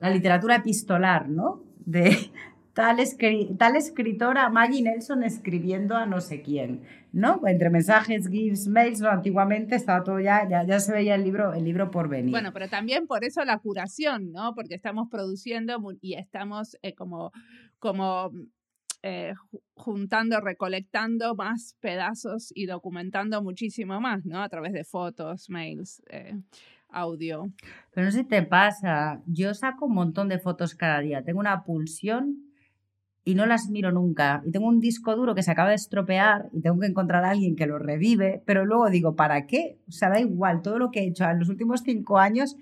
la 0.00 0.10
literatura 0.10 0.56
epistolar, 0.56 1.28
¿no? 1.28 1.60
De 1.86 2.32
tal, 2.72 2.98
tal 3.58 3.76
escritora 3.76 4.48
Maggie 4.48 4.82
Nelson 4.82 5.22
escribiendo 5.22 5.96
a 5.96 6.06
no 6.06 6.20
sé 6.20 6.42
quién, 6.42 6.82
¿no? 7.12 7.40
Entre 7.46 7.70
mensajes, 7.70 8.28
gifs, 8.28 8.68
mails, 8.68 9.00
¿no? 9.00 9.10
antiguamente 9.10 9.74
estaba 9.76 10.02
todo 10.02 10.20
ya, 10.20 10.48
ya, 10.48 10.64
ya, 10.64 10.80
se 10.80 10.92
veía 10.92 11.14
el 11.14 11.24
libro, 11.24 11.52
el 11.52 11.64
libro 11.64 11.90
por 11.90 12.08
venir. 12.08 12.30
Bueno, 12.30 12.52
pero 12.52 12.68
también 12.68 13.06
por 13.06 13.24
eso 13.24 13.44
la 13.44 13.58
curación, 13.58 14.32
¿no? 14.32 14.54
Porque 14.54 14.74
estamos 14.74 15.08
produciendo 15.10 15.78
y 16.00 16.14
estamos 16.14 16.76
eh, 16.82 16.94
como, 16.94 17.32
como 17.78 18.30
eh, 19.02 19.34
juntando, 19.74 20.40
recolectando 20.40 21.34
más 21.34 21.76
pedazos 21.80 22.52
y 22.54 22.66
documentando 22.66 23.42
muchísimo 23.42 24.00
más, 24.00 24.24
¿no? 24.24 24.42
A 24.42 24.48
través 24.48 24.72
de 24.72 24.84
fotos, 24.84 25.50
mails. 25.50 26.02
Eh 26.10 26.34
audio. 26.92 27.50
Pero 27.94 28.04
no 28.04 28.10
sé 28.10 28.18
si 28.18 28.24
te 28.24 28.42
pasa, 28.42 29.22
yo 29.26 29.54
saco 29.54 29.86
un 29.86 29.94
montón 29.94 30.28
de 30.28 30.38
fotos 30.38 30.74
cada 30.74 31.00
día, 31.00 31.24
tengo 31.24 31.40
una 31.40 31.64
pulsión 31.64 32.51
y 33.24 33.34
no 33.34 33.46
las 33.46 33.68
miro 33.68 33.92
nunca. 33.92 34.42
Y 34.44 34.50
tengo 34.50 34.66
un 34.66 34.80
disco 34.80 35.14
duro 35.14 35.34
que 35.34 35.42
se 35.42 35.50
acaba 35.50 35.70
de 35.70 35.76
estropear 35.76 36.48
y 36.52 36.60
tengo 36.60 36.78
que 36.80 36.86
encontrar 36.86 37.24
a 37.24 37.30
alguien 37.30 37.56
que 37.56 37.66
lo 37.66 37.78
revive, 37.78 38.42
pero 38.46 38.64
luego 38.64 38.90
digo, 38.90 39.14
¿para 39.14 39.46
qué? 39.46 39.78
O 39.88 39.92
sea, 39.92 40.10
da 40.10 40.20
igual, 40.20 40.62
todo 40.62 40.78
lo 40.78 40.90
que 40.90 41.00
he 41.00 41.06
hecho 41.06 41.24
en 41.24 41.38
los 41.38 41.48
últimos 41.48 41.82
cinco 41.82 42.18
años, 42.18 42.56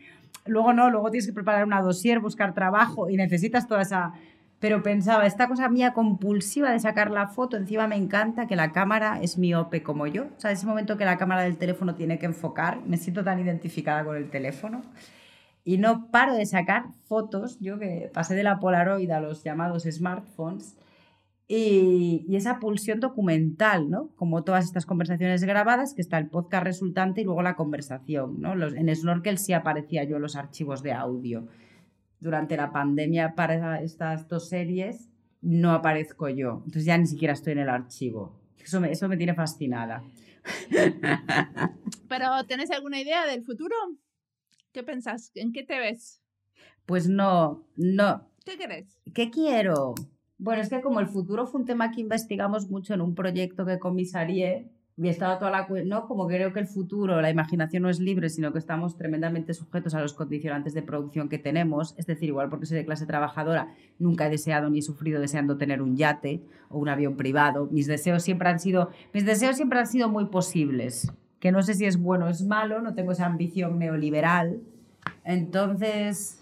luego 0.47 0.73
no, 0.73 0.91
luego 0.91 1.11
tienes 1.11 1.27
que 1.27 1.33
preparar 1.33 1.65
una 1.65 1.81
dossier, 1.81 2.21
buscar 2.21 2.55
trabajo 2.55 3.09
y 3.09 3.17
necesitas 3.17 3.67
toda 3.67 3.83
esa 3.83 4.13
pero 4.61 4.83
pensaba, 4.83 5.27
esta 5.27 5.49
cosa 5.49 5.71
mía 5.71 5.95
compulsiva 5.95 6.71
de 6.71 6.79
sacar 6.79 7.11
la 7.11 7.29
foto, 7.29 7.57
encima 7.57 7.89
me 7.89 7.97
encanta 7.97 8.47
que 8.47 8.57
la 8.57 8.73
cámara 8.73 9.19
es 9.23 9.39
miope 9.39 9.83
como 9.83 10.07
yo. 10.07 10.25
O 10.25 10.41
sea, 10.41 10.53
ese 10.53 10.67
momento 10.67 10.99
que 10.99 11.07
la 11.07 11.17
cámara 11.17 11.43
del 11.43 11.57
teléfono 11.57 11.95
tiene 11.95 12.19
que 12.19 12.27
enfocar, 12.27 12.79
me 12.87 12.99
siento 12.99 13.25
tan 13.25 13.41
identificada 13.41 14.05
con 14.05 14.17
el 14.17 14.29
teléfono. 14.29 14.83
Y 15.65 15.79
no 15.79 16.11
paro 16.11 16.35
de 16.35 16.47
sacar 16.47 16.87
fotos, 17.07 17.59
yo 17.61 17.79
que 17.79 18.11
pasé 18.13 18.35
de 18.35 18.43
la 18.43 18.59
Polaroid 18.59 19.11
a 19.11 19.21
los 19.21 19.45
llamados 19.45 19.85
smartphones, 19.85 20.77
y, 21.47 22.25
y, 22.29 22.37
esa 22.37 22.61
pulsión 22.61 23.01
documental, 23.01 23.91
¿no? 23.91 24.11
Como 24.15 24.45
todas 24.45 24.65
estas 24.65 24.87
conversaciones 24.87 25.43
grabadas, 25.43 25.95
que 25.95 26.01
está 26.01 26.17
el 26.17 26.29
podcast 26.29 26.63
resultante 26.63 27.23
y 27.23 27.25
luego 27.25 27.43
la 27.43 27.57
conversación, 27.57 28.41
¿no? 28.41 28.55
Los, 28.55 28.73
en 28.75 28.95
Snorkel 28.95 29.37
sí 29.37 29.53
aparecía 29.53 30.05
yo 30.05 30.21
los 30.21 30.37
archivos 30.37 30.85
de 30.85 30.93
audio 30.93 31.49
durante 32.21 32.57
la 32.57 32.71
pandemia 32.71 33.35
para 33.35 33.81
estas 33.81 34.29
dos 34.29 34.49
series 34.49 35.09
no 35.43 35.73
aparezco 35.73 36.29
yo. 36.29 36.63
Entonces 36.67 36.85
ya 36.85 36.99
ni 36.99 37.07
siquiera 37.07 37.33
estoy 37.33 37.55
en 37.55 37.61
el 37.61 37.69
archivo. 37.69 38.39
Eso 38.63 38.81
me, 38.81 38.93
eso 38.93 39.09
me 39.09 39.17
tiene 39.17 39.35
fascinada. 39.35 40.03
¿Pero 42.09 42.45
tenés 42.47 42.71
alguna 42.71 43.01
idea 43.01 43.27
del 43.27 43.43
futuro? 43.43 43.75
¿Qué 44.73 44.83
pensás? 44.83 45.33
¿En 45.35 45.53
qué 45.53 45.65
te 45.65 45.79
ves? 45.79 46.23
Pues 46.87 47.09
no, 47.09 47.67
no. 47.77 48.29
¿Qué 48.45 48.57
querés? 48.57 49.01
¿Qué 49.13 49.31
quiero? 49.31 49.95
Bueno, 50.39 50.63
es 50.63 50.69
que 50.69 50.81
como 50.81 51.01
el 51.01 51.09
futuro 51.09 51.47
fue 51.47 51.61
un 51.61 51.67
tema 51.67 51.91
que 51.91 52.01
investigamos 52.01 52.71
mucho 52.71 52.95
en 52.95 53.01
un 53.01 53.15
proyecto 53.15 53.67
que 53.67 53.79
comisarié, 53.79 54.71
y 55.03 55.09
estaba 55.09 55.39
toda 55.39 55.51
la 55.51 55.67
no 55.87 56.07
como 56.07 56.27
creo 56.27 56.53
que 56.53 56.61
el 56.61 56.67
futuro 56.67 57.23
la 57.23 57.31
imaginación 57.31 57.85
no 57.85 57.89
es 57.89 58.01
libre 58.01 58.29
sino 58.29 58.53
que 58.53 58.59
estamos 58.59 58.99
tremendamente 58.99 59.55
sujetos 59.55 59.95
a 59.95 60.01
los 60.01 60.13
condicionantes 60.13 60.75
de 60.75 60.83
producción 60.83 61.29
que 61.29 61.39
tenemos 61.39 61.95
es 61.97 62.07
decir 62.07 62.29
igual 62.29 62.51
porque 62.51 62.67
soy 62.67 62.77
de 62.77 62.85
clase 62.85 63.07
trabajadora 63.07 63.75
nunca 63.99 64.27
he 64.27 64.31
deseado 64.31 64.69
ni 64.69 64.81
he 64.81 64.83
sufrido 64.83 65.21
deseando 65.21 65.57
tener 65.57 65.81
un 65.81 65.97
yate 65.97 66.43
o 66.69 66.79
un 66.79 66.91
avión 66.91 67.17
privado 67.17 67.67
mis 67.71 67.87
deseos 67.87 68.23
siempre 68.23 68.51
han 68.51 68.61
sido 68.61 68.91
mis 69.15 69.25
deseos 69.25 69.57
siempre 69.57 69.79
han 69.79 69.87
sido 69.87 70.11
muy 70.11 70.27
posibles 70.27 71.11
que 71.41 71.51
no 71.51 71.63
sé 71.63 71.75
si 71.75 71.87
es 71.87 71.97
bueno 71.97 72.27
o 72.27 72.29
es 72.29 72.43
malo 72.43 72.81
no 72.81 72.95
tengo 72.95 73.13
esa 73.13 73.27
ambición 73.27 73.79
neoliberal 73.79 74.61
entonces 75.25 76.41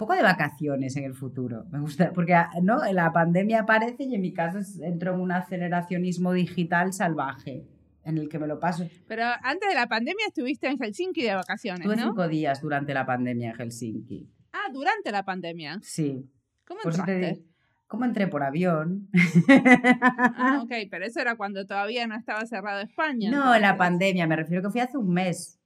poco 0.00 0.14
de 0.14 0.22
vacaciones 0.22 0.96
en 0.96 1.04
el 1.04 1.14
futuro. 1.14 1.66
Me 1.70 1.78
gusta, 1.78 2.10
porque 2.14 2.32
ah, 2.32 2.50
¿no? 2.62 2.80
la 2.90 3.12
pandemia 3.12 3.60
aparece 3.60 4.04
y 4.04 4.14
en 4.14 4.22
mi 4.22 4.32
caso 4.32 4.58
entro 4.82 5.12
en 5.12 5.20
un 5.20 5.30
aceleracionismo 5.30 6.32
digital 6.32 6.94
salvaje 6.94 7.66
en 8.04 8.16
el 8.16 8.30
que 8.30 8.38
me 8.38 8.46
lo 8.46 8.58
paso. 8.58 8.88
Pero 9.06 9.24
antes 9.42 9.68
de 9.68 9.74
la 9.74 9.88
pandemia 9.88 10.24
estuviste 10.26 10.68
en 10.68 10.78
Helsinki 10.78 11.22
de 11.22 11.34
vacaciones, 11.34 11.86
Estuve 11.86 12.02
cinco 12.02 12.28
días 12.28 12.62
durante 12.62 12.94
la 12.94 13.04
pandemia 13.04 13.50
en 13.50 13.56
Helsinki. 13.56 14.26
Ah, 14.54 14.72
durante 14.72 15.12
la 15.12 15.22
pandemia. 15.22 15.78
Sí. 15.82 16.26
¿Cómo 16.66 16.80
entraste? 16.82 17.44
¿Cómo 17.90 18.04
entré 18.04 18.28
por 18.28 18.44
avión? 18.44 19.08
ah, 19.48 20.60
ok, 20.62 20.70
pero 20.88 21.04
eso 21.04 21.18
era 21.18 21.34
cuando 21.34 21.66
todavía 21.66 22.06
no 22.06 22.14
estaba 22.14 22.46
cerrado 22.46 22.82
España. 22.82 23.32
No, 23.32 23.52
en 23.52 23.62
la 23.62 23.76
pandemia, 23.76 24.28
me 24.28 24.36
refiero 24.36 24.62
que 24.62 24.70
fui 24.70 24.80
hace 24.80 24.96
un 24.96 25.12
mes. 25.12 25.58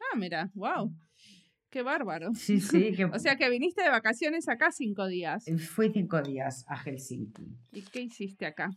Ah, 0.00 0.16
mira, 0.16 0.50
wow. 0.54 0.90
Qué 1.68 1.82
bárbaro. 1.82 2.32
Sí, 2.32 2.58
sí. 2.62 2.96
o 3.12 3.18
sea 3.18 3.36
que 3.36 3.50
viniste 3.50 3.82
de 3.82 3.90
vacaciones 3.90 4.48
acá 4.48 4.72
cinco 4.72 5.06
días. 5.06 5.46
Eh, 5.46 5.58
fui 5.58 5.92
cinco 5.92 6.22
días 6.22 6.64
a 6.66 6.82
Helsinki. 6.82 7.54
¿Y 7.72 7.82
qué 7.82 8.00
hiciste 8.00 8.46
acá? 8.46 8.70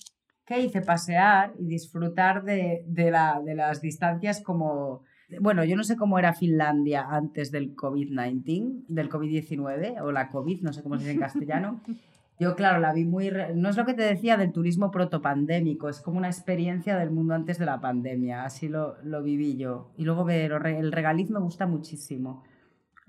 ¿Qué 0.46 0.60
hice? 0.60 0.82
Pasear 0.82 1.54
y 1.58 1.66
disfrutar 1.66 2.44
de, 2.44 2.84
de, 2.88 3.10
la, 3.10 3.42
de 3.42 3.56
las 3.56 3.80
distancias 3.80 4.42
como... 4.42 5.06
Bueno, 5.40 5.64
yo 5.64 5.76
no 5.76 5.84
sé 5.84 5.96
cómo 5.96 6.20
era 6.20 6.34
Finlandia 6.34 7.08
antes 7.10 7.52
del 7.52 7.76
COVID-19, 7.76 8.86
del 8.88 9.10
COVID-19 9.10 10.02
o 10.02 10.12
la 10.12 10.30
COVID, 10.30 10.62
no 10.62 10.74
sé 10.74 10.84
cómo 10.84 10.98
se 10.98 11.04
dice 11.04 11.14
en 11.14 11.20
castellano. 11.22 11.82
Yo, 12.40 12.56
claro, 12.56 12.80
la 12.80 12.92
vi 12.92 13.06
muy... 13.06 13.32
No 13.56 13.70
es 13.70 13.78
lo 13.78 13.86
que 13.86 13.94
te 13.94 14.02
decía 14.02 14.36
del 14.36 14.52
turismo 14.52 14.90
protopandémico, 14.90 15.90
es 15.90 16.02
como 16.02 16.18
una 16.18 16.28
experiencia 16.28 16.98
del 16.98 17.12
mundo 17.12 17.36
antes 17.36 17.60
de 17.60 17.68
la 17.68 17.80
pandemia, 17.80 18.44
así 18.44 18.68
lo, 18.68 18.96
lo 19.04 19.22
viví 19.22 19.58
yo. 19.58 19.92
Y 19.96 20.06
luego 20.06 20.26
ver 20.26 20.52
el 20.66 20.92
regaliz 20.92 21.30
me 21.30 21.40
gusta 21.40 21.68
muchísimo. 21.68 22.44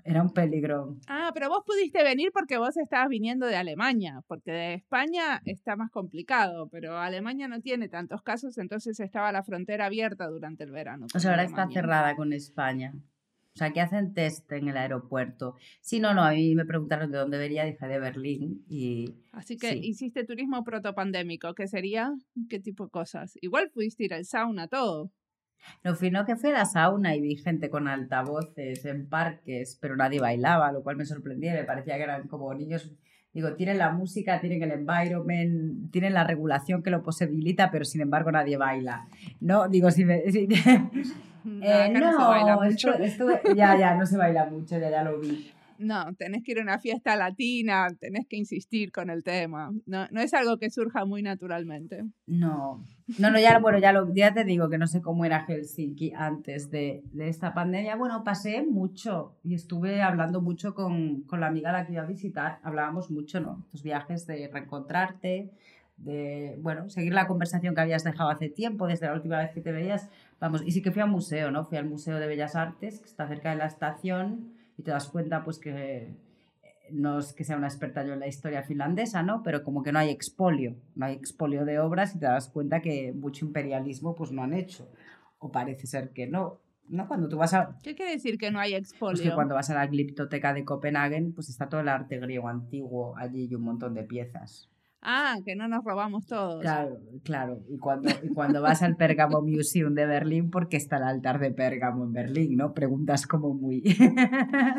Era 0.05 0.21
un 0.21 0.31
peligro. 0.31 0.97
Ah, 1.07 1.31
pero 1.33 1.49
vos 1.49 1.63
pudiste 1.65 2.03
venir 2.03 2.31
porque 2.33 2.57
vos 2.57 2.75
estabas 2.75 3.07
viniendo 3.07 3.45
de 3.47 3.55
Alemania, 3.55 4.21
porque 4.27 4.51
de 4.51 4.73
España 4.73 5.41
está 5.45 5.75
más 5.75 5.91
complicado, 5.91 6.67
pero 6.67 6.97
Alemania 6.97 7.47
no 7.47 7.61
tiene 7.61 7.87
tantos 7.87 8.21
casos, 8.21 8.57
entonces 8.57 8.99
estaba 8.99 9.31
la 9.31 9.43
frontera 9.43 9.85
abierta 9.85 10.27
durante 10.27 10.65
el 10.65 10.71
verano. 10.71 11.07
O 11.15 11.19
sea, 11.19 11.31
ahora 11.31 11.43
está 11.43 11.67
cerrada 11.69 12.15
con 12.15 12.33
España. 12.33 12.93
O 13.55 13.55
sea, 13.55 13.71
que 13.71 13.81
hacen 13.81 14.15
test 14.15 14.51
en 14.51 14.67
el 14.67 14.77
aeropuerto. 14.77 15.55
Sí, 15.79 15.99
no, 15.99 16.15
no, 16.15 16.23
a 16.23 16.31
mí 16.31 16.55
me 16.55 16.65
preguntaron 16.65 17.11
de 17.11 17.19
dónde 17.19 17.37
venía, 17.37 17.65
dije 17.65 17.85
de 17.85 17.99
Berlín 17.99 18.65
y... 18.67 19.13
Así 19.31 19.57
que 19.57 19.77
hiciste 19.77 20.25
turismo 20.25 20.63
protopandémico, 20.63 21.53
¿qué 21.53 21.67
sería? 21.67 22.11
¿Qué 22.49 22.59
tipo 22.59 22.85
de 22.85 22.89
cosas? 22.89 23.37
Igual 23.41 23.69
pudiste 23.69 24.05
ir 24.05 24.15
al 24.15 24.25
sauna, 24.25 24.67
todo. 24.67 25.11
Lo 25.83 25.95
fino 25.95 26.25
que 26.25 26.35
fue 26.35 26.51
la 26.51 26.65
sauna 26.65 27.15
y 27.15 27.21
vi 27.21 27.35
gente 27.35 27.69
con 27.69 27.87
altavoces 27.87 28.85
en 28.85 29.07
parques, 29.07 29.77
pero 29.81 29.95
nadie 29.95 30.19
bailaba, 30.19 30.71
lo 30.71 30.83
cual 30.83 30.95
me 30.97 31.05
sorprendía. 31.05 31.53
Me 31.53 31.63
parecía 31.63 31.97
que 31.97 32.03
eran 32.03 32.27
como 32.27 32.53
niños 32.53 32.91
Digo, 33.33 33.55
tienen 33.55 33.79
la 33.79 33.89
música, 33.91 34.39
tienen 34.39 34.61
el 34.61 34.71
environment, 34.71 35.91
tienen 35.91 36.13
la 36.13 36.23
regulación 36.23 36.83
que 36.83 36.91
lo 36.91 37.01
posibilita, 37.01 37.71
pero 37.71 37.83
sin 37.83 38.01
embargo 38.01 38.31
nadie 38.31 38.57
baila. 38.57 39.07
No, 39.39 39.67
digo, 39.67 39.89
si 39.89 40.05
me... 40.05 40.21
No, 41.43 41.59
Eh, 41.65 41.89
no, 41.89 42.11
se 42.11 42.17
baila 42.17 42.55
mucho. 42.55 42.93
esto- 42.93 43.27
esto- 43.27 43.53
ya, 43.55 43.77
ya, 43.77 43.95
no 43.95 44.05
se 44.05 44.17
baila 44.17 44.45
mucho, 44.45 44.77
ya, 44.77 44.89
ya 44.89 45.03
lo 45.03 45.19
vi. 45.19 45.51
No, 45.83 46.13
tenés 46.15 46.43
que 46.43 46.53
ir 46.53 46.59
a 46.59 46.63
una 46.63 46.79
fiesta 46.79 47.15
latina, 47.15 47.87
tenés 47.99 48.25
que 48.27 48.37
insistir 48.37 48.91
con 48.91 49.09
el 49.09 49.23
tema. 49.23 49.71
No, 49.85 50.07
no 50.11 50.21
es 50.21 50.33
algo 50.33 50.57
que 50.57 50.69
surja 50.69 51.05
muy 51.05 51.21
naturalmente. 51.21 52.03
No, 52.25 52.83
no, 53.19 53.29
no, 53.29 53.39
ya, 53.39 53.59
bueno, 53.59 53.79
ya, 53.79 53.91
lo, 53.91 54.13
ya 54.13 54.33
te 54.33 54.45
digo 54.45 54.69
que 54.69 54.77
no 54.77 54.87
sé 54.87 55.01
cómo 55.01 55.25
era 55.25 55.45
Helsinki 55.45 56.13
antes 56.15 56.71
de, 56.71 57.03
de 57.11 57.27
esta 57.27 57.53
pandemia. 57.53 57.95
Bueno, 57.95 58.23
pasé 58.23 58.63
mucho 58.63 59.37
y 59.43 59.55
estuve 59.55 60.01
hablando 60.01 60.41
mucho 60.41 60.73
con, 60.73 61.23
con 61.23 61.41
la 61.41 61.47
amiga 61.47 61.69
a 61.69 61.73
la 61.73 61.85
que 61.85 61.93
iba 61.93 62.03
a 62.03 62.07
visitar. 62.07 62.59
Hablábamos 62.63 63.11
mucho, 63.11 63.39
¿no? 63.39 63.65
Tus 63.71 63.83
viajes 63.83 64.25
de 64.25 64.47
reencontrarte, 64.47 65.51
de, 65.97 66.57
bueno, 66.61 66.89
seguir 66.89 67.13
la 67.13 67.27
conversación 67.27 67.75
que 67.75 67.81
habías 67.81 68.03
dejado 68.03 68.29
hace 68.29 68.49
tiempo, 68.49 68.87
desde 68.87 69.07
la 69.07 69.13
última 69.13 69.37
vez 69.37 69.51
que 69.51 69.61
te 69.61 69.71
veías. 69.71 70.09
Vamos, 70.39 70.63
y 70.65 70.71
sí 70.71 70.81
que 70.81 70.91
fui 70.91 71.01
al 71.01 71.09
museo, 71.09 71.51
¿no? 71.51 71.65
Fui 71.65 71.77
al 71.77 71.85
Museo 71.85 72.19
de 72.19 72.27
Bellas 72.27 72.55
Artes, 72.55 72.99
que 72.99 73.05
está 73.05 73.27
cerca 73.27 73.51
de 73.51 73.57
la 73.57 73.65
estación, 73.65 74.53
y 74.77 74.83
te 74.83 74.91
das 74.91 75.07
cuenta, 75.07 75.43
pues, 75.43 75.59
que 75.59 75.69
eh, 75.71 76.17
no 76.91 77.19
es 77.19 77.33
que 77.33 77.43
sea 77.43 77.57
una 77.57 77.67
experta 77.67 78.05
yo 78.05 78.13
en 78.13 78.19
la 78.19 78.27
historia 78.27 78.63
finlandesa, 78.63 79.23
¿no? 79.23 79.43
Pero 79.43 79.63
como 79.63 79.83
que 79.83 79.91
no 79.91 79.99
hay 79.99 80.09
expolio, 80.09 80.75
no 80.95 81.05
hay 81.05 81.13
expolio 81.15 81.65
de 81.65 81.79
obras 81.79 82.15
y 82.15 82.19
te 82.19 82.25
das 82.25 82.49
cuenta 82.49 82.81
que 82.81 83.13
mucho 83.13 83.45
imperialismo 83.45 84.15
pues 84.15 84.31
no 84.31 84.43
han 84.43 84.53
hecho. 84.53 84.89
O 85.39 85.51
parece 85.51 85.87
ser 85.87 86.11
que 86.11 86.27
no. 86.27 86.59
¿No? 86.89 87.07
Cuando 87.07 87.29
tú 87.29 87.37
vas 87.37 87.53
a... 87.53 87.77
¿Qué 87.81 87.95
quiere 87.95 88.11
decir 88.11 88.37
que 88.37 88.51
no 88.51 88.59
hay 88.59 88.71
Pues 88.71 88.91
expolio? 88.91 89.23
que 89.23 89.31
cuando 89.33 89.55
vas 89.55 89.69
a 89.69 89.73
la 89.73 89.87
Gliptoteca 89.87 90.53
de 90.53 90.65
Copenhague, 90.65 91.21
pues 91.33 91.47
está 91.47 91.69
todo 91.69 91.79
el 91.79 91.87
arte 91.87 92.19
griego 92.19 92.49
antiguo 92.49 93.15
allí 93.17 93.47
y 93.49 93.55
un 93.55 93.63
montón 93.63 93.93
de 93.93 94.03
piezas. 94.03 94.69
Ah, 95.05 95.35
que 95.45 95.55
no 95.55 95.67
nos 95.67 95.83
robamos 95.83 96.25
todos. 96.25 96.61
Claro, 96.61 96.97
claro. 97.23 97.61
Y 97.67 97.77
cuando, 97.77 98.09
y 98.23 98.29
cuando 98.29 98.61
vas 98.61 98.81
al 98.81 98.95
Pergamo 98.95 99.41
Museum 99.41 99.93
de 99.93 100.05
Berlín, 100.05 100.49
porque 100.49 100.77
está 100.77 100.97
el 100.97 101.03
altar 101.03 101.39
de 101.39 101.51
Pérgamo 101.51 102.05
en 102.05 102.13
Berlín, 102.13 102.55
¿no? 102.55 102.73
Preguntas 102.73 103.27
como 103.27 103.53
muy... 103.53 103.83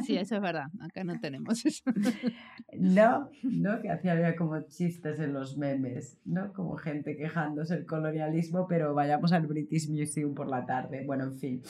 Sí, 0.04 0.16
eso 0.16 0.36
es 0.36 0.40
verdad. 0.40 0.66
Acá 0.80 1.04
no 1.04 1.18
tenemos 1.20 1.64
eso. 1.66 1.84
No, 2.76 3.30
no, 3.42 3.80
que 3.80 3.90
hacía 3.90 4.12
había 4.12 4.34
como 4.34 4.60
chistes 4.62 5.20
en 5.20 5.32
los 5.32 5.56
memes, 5.56 6.18
¿no? 6.24 6.52
Como 6.52 6.76
gente 6.76 7.16
quejándose 7.16 7.76
del 7.76 7.86
colonialismo, 7.86 8.66
pero 8.66 8.94
vayamos 8.94 9.32
al 9.32 9.46
British 9.46 9.88
Museum 9.88 10.34
por 10.34 10.48
la 10.48 10.66
tarde. 10.66 11.04
Bueno, 11.06 11.24
en 11.24 11.38
fin. 11.38 11.62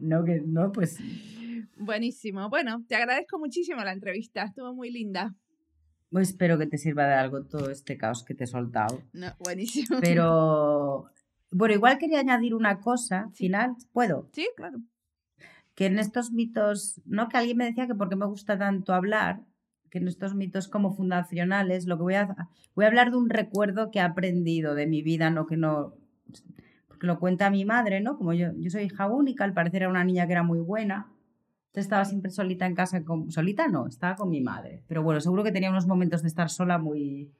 No, 0.00 0.24
que 0.24 0.42
no, 0.44 0.70
pues 0.70 0.98
Buenísimo. 1.76 2.48
Bueno, 2.48 2.84
te 2.88 2.96
agradezco 2.96 3.38
muchísimo 3.38 3.82
la 3.82 3.92
entrevista. 3.92 4.44
Estuvo 4.44 4.74
muy 4.74 4.90
linda. 4.90 5.34
Pues 6.10 6.30
espero 6.30 6.58
que 6.58 6.66
te 6.66 6.78
sirva 6.78 7.06
de 7.06 7.14
algo 7.14 7.44
todo 7.44 7.70
este 7.70 7.96
caos 7.96 8.24
que 8.24 8.34
te 8.34 8.44
he 8.44 8.46
soltado. 8.46 9.02
No, 9.12 9.28
buenísimo. 9.38 9.98
Pero 10.00 11.10
bueno, 11.50 11.74
igual 11.74 11.98
quería 11.98 12.20
añadir 12.20 12.54
una 12.54 12.80
cosa 12.80 13.30
final, 13.34 13.76
¿puedo? 13.92 14.28
Sí, 14.32 14.48
claro. 14.56 14.78
que 15.74 15.86
en 15.86 15.98
estos 15.98 16.32
mitos, 16.32 17.00
¿no? 17.04 17.28
Que 17.28 17.36
alguien 17.36 17.56
me 17.56 17.64
decía 17.64 17.86
que 17.86 17.94
por 17.94 18.08
qué 18.08 18.16
me 18.16 18.26
gusta 18.26 18.58
tanto 18.58 18.94
hablar, 18.94 19.40
que 19.90 19.98
en 19.98 20.08
estos 20.08 20.34
mitos 20.34 20.68
como 20.68 20.94
fundacionales, 20.94 21.86
lo 21.86 21.96
que 21.96 22.02
voy 22.02 22.14
a 22.14 22.48
voy 22.74 22.84
a 22.84 22.88
hablar 22.88 23.10
de 23.10 23.16
un 23.16 23.30
recuerdo 23.30 23.90
que 23.90 23.98
he 23.98 24.02
aprendido 24.02 24.74
de 24.74 24.86
mi 24.86 25.02
vida, 25.02 25.30
no 25.30 25.46
que 25.46 25.56
no 25.56 25.94
porque 26.88 27.06
lo 27.06 27.20
cuenta 27.20 27.48
mi 27.50 27.64
madre, 27.64 28.00
¿no? 28.00 28.16
Como 28.18 28.32
yo, 28.32 28.48
yo 28.56 28.70
soy 28.70 28.84
hija 28.84 29.06
única, 29.06 29.44
al 29.44 29.54
parecer 29.54 29.82
era 29.82 29.90
una 29.90 30.04
niña 30.04 30.26
que 30.26 30.32
era 30.32 30.42
muy 30.42 30.58
buena. 30.58 31.06
Estaba 31.74 32.04
siempre 32.04 32.30
solita 32.30 32.66
en 32.66 32.74
casa, 32.74 33.02
solita 33.28 33.68
no, 33.68 33.86
estaba 33.86 34.16
con 34.16 34.30
mi 34.30 34.40
madre. 34.40 34.82
Pero 34.88 35.02
bueno, 35.02 35.20
seguro 35.20 35.44
que 35.44 35.52
tenía 35.52 35.70
unos 35.70 35.86
momentos 35.86 36.22
de 36.22 36.28
estar 36.28 36.50
sola 36.50 36.78
muy... 36.78 37.30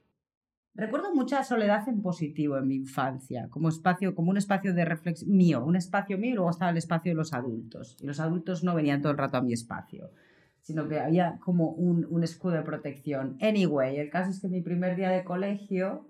Recuerdo 0.74 1.12
mucha 1.12 1.42
soledad 1.42 1.88
en 1.88 2.02
positivo 2.02 2.56
en 2.56 2.68
mi 2.68 2.76
infancia, 2.76 3.48
como 3.50 3.68
espacio, 3.68 4.14
como 4.14 4.30
un 4.30 4.36
espacio 4.36 4.72
de 4.74 4.84
reflexión 4.84 5.36
mío, 5.36 5.64
un 5.64 5.74
espacio 5.74 6.18
mío 6.18 6.30
y 6.30 6.34
luego 6.34 6.50
estaba 6.50 6.70
el 6.70 6.76
espacio 6.76 7.10
de 7.10 7.16
los 7.16 7.32
adultos. 7.32 7.96
Y 8.00 8.06
los 8.06 8.20
adultos 8.20 8.62
no 8.62 8.76
venían 8.76 9.02
todo 9.02 9.10
el 9.10 9.18
rato 9.18 9.38
a 9.38 9.42
mi 9.42 9.52
espacio, 9.52 10.12
sino 10.60 10.86
que 10.88 11.00
había 11.00 11.38
como 11.40 11.70
un, 11.70 12.06
un 12.08 12.22
escudo 12.22 12.52
de 12.52 12.62
protección. 12.62 13.36
Anyway, 13.40 13.96
el 13.96 14.10
caso 14.10 14.30
es 14.30 14.40
que 14.40 14.46
mi 14.46 14.60
primer 14.60 14.94
día 14.94 15.10
de 15.10 15.24
colegio, 15.24 16.06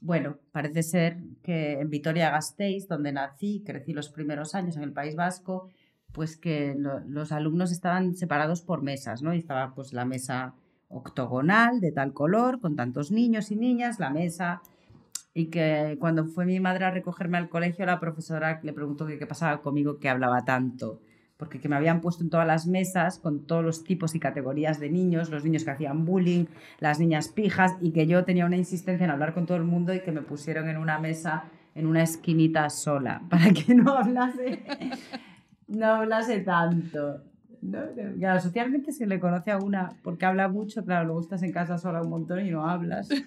bueno, 0.00 0.36
parece 0.52 0.82
ser 0.82 1.16
que 1.42 1.80
en 1.80 1.88
Vitoria-Gasteiz, 1.88 2.86
donde 2.86 3.12
nací, 3.12 3.62
crecí 3.64 3.94
los 3.94 4.10
primeros 4.10 4.54
años 4.54 4.76
en 4.76 4.82
el 4.82 4.92
País 4.92 5.16
Vasco, 5.16 5.70
pues 6.14 6.36
que 6.38 6.74
lo- 6.78 7.00
los 7.00 7.32
alumnos 7.32 7.72
estaban 7.72 8.14
separados 8.14 8.62
por 8.62 8.82
mesas, 8.82 9.20
¿no? 9.22 9.34
Y 9.34 9.38
estaba 9.38 9.74
pues 9.74 9.92
la 9.92 10.04
mesa 10.04 10.54
octogonal 10.88 11.80
de 11.80 11.90
tal 11.92 12.12
color, 12.12 12.60
con 12.60 12.76
tantos 12.76 13.10
niños 13.10 13.50
y 13.50 13.56
niñas, 13.56 13.98
la 13.98 14.10
mesa. 14.10 14.62
Y 15.34 15.46
que 15.46 15.96
cuando 15.98 16.24
fue 16.26 16.46
mi 16.46 16.60
madre 16.60 16.84
a 16.84 16.92
recogerme 16.92 17.36
al 17.36 17.48
colegio, 17.48 17.84
la 17.84 17.98
profesora 17.98 18.60
le 18.62 18.72
preguntó 18.72 19.04
qué 19.06 19.26
pasaba 19.26 19.60
conmigo 19.60 19.98
que 19.98 20.08
hablaba 20.08 20.44
tanto. 20.44 21.00
Porque 21.36 21.58
que 21.58 21.68
me 21.68 21.74
habían 21.74 22.00
puesto 22.00 22.22
en 22.22 22.30
todas 22.30 22.46
las 22.46 22.68
mesas 22.68 23.18
con 23.18 23.44
todos 23.44 23.64
los 23.64 23.82
tipos 23.82 24.14
y 24.14 24.20
categorías 24.20 24.78
de 24.78 24.90
niños, 24.90 25.30
los 25.30 25.42
niños 25.44 25.64
que 25.64 25.72
hacían 25.72 26.04
bullying, 26.04 26.44
las 26.78 27.00
niñas 27.00 27.26
pijas, 27.28 27.72
y 27.80 27.90
que 27.90 28.06
yo 28.06 28.24
tenía 28.24 28.46
una 28.46 28.56
insistencia 28.56 29.04
en 29.04 29.10
hablar 29.10 29.34
con 29.34 29.44
todo 29.46 29.56
el 29.56 29.64
mundo 29.64 29.92
y 29.92 30.00
que 30.00 30.12
me 30.12 30.22
pusieron 30.22 30.68
en 30.68 30.76
una 30.76 31.00
mesa, 31.00 31.44
en 31.74 31.86
una 31.88 32.04
esquinita 32.04 32.70
sola, 32.70 33.22
para 33.28 33.50
que 33.52 33.74
no 33.74 33.94
hablase, 33.98 34.62
no 35.68 35.86
hablase 35.86 36.40
tanto. 36.40 37.22
¿no? 37.62 37.78
Claro, 38.18 38.40
socialmente 38.40 38.92
se 38.92 39.06
le 39.06 39.18
conoce 39.18 39.50
a 39.50 39.58
una 39.58 39.96
porque 40.02 40.26
habla 40.26 40.48
mucho, 40.48 40.84
claro, 40.84 41.06
luego 41.06 41.20
estás 41.20 41.42
en 41.42 41.52
casa 41.52 41.78
sola 41.78 42.02
un 42.02 42.10
montón 42.10 42.46
y 42.46 42.50
no 42.50 42.68
hablas. 42.68 43.08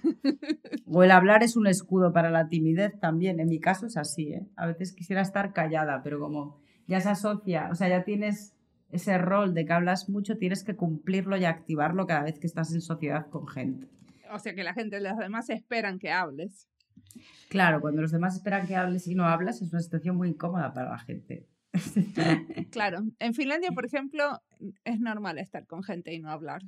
O 0.89 1.03
el 1.03 1.11
hablar 1.11 1.43
es 1.43 1.57
un 1.57 1.67
escudo 1.67 2.13
para 2.13 2.31
la 2.31 2.47
timidez 2.47 2.97
también. 2.99 3.41
En 3.41 3.49
mi 3.49 3.59
caso 3.59 3.87
es 3.87 3.97
así, 3.97 4.31
¿eh? 4.31 4.47
A 4.55 4.67
veces 4.67 4.93
quisiera 4.93 5.21
estar 5.21 5.51
callada, 5.51 6.01
pero 6.01 6.17
como 6.17 6.61
ya 6.87 7.01
se 7.01 7.09
asocia, 7.09 7.67
o 7.69 7.75
sea, 7.75 7.89
ya 7.89 8.05
tienes 8.05 8.55
ese 8.89 9.17
rol 9.17 9.53
de 9.53 9.65
que 9.65 9.73
hablas 9.73 10.07
mucho, 10.07 10.37
tienes 10.37 10.63
que 10.63 10.77
cumplirlo 10.77 11.35
y 11.35 11.43
activarlo 11.43 12.07
cada 12.07 12.23
vez 12.23 12.39
que 12.39 12.47
estás 12.47 12.73
en 12.73 12.81
sociedad 12.81 13.27
con 13.29 13.47
gente. 13.47 13.87
O 14.31 14.39
sea 14.39 14.55
que 14.55 14.63
la 14.63 14.73
gente, 14.73 15.01
los 15.01 15.17
demás 15.17 15.49
esperan 15.49 15.99
que 15.99 16.11
hables. 16.11 16.69
Claro, 17.49 17.81
cuando 17.81 18.01
los 18.01 18.11
demás 18.11 18.35
esperan 18.35 18.67
que 18.67 18.75
hables 18.75 19.07
y 19.07 19.15
no 19.15 19.25
hablas, 19.25 19.61
es 19.61 19.71
una 19.71 19.81
situación 19.81 20.15
muy 20.15 20.29
incómoda 20.29 20.73
para 20.73 20.91
la 20.91 20.99
gente. 20.99 21.45
Claro. 22.71 22.99
En 23.19 23.33
Finlandia, 23.33 23.71
por 23.71 23.85
ejemplo, 23.85 24.41
es 24.83 24.99
normal 24.99 25.37
estar 25.39 25.65
con 25.67 25.83
gente 25.83 26.13
y 26.13 26.19
no 26.19 26.29
hablar. 26.29 26.61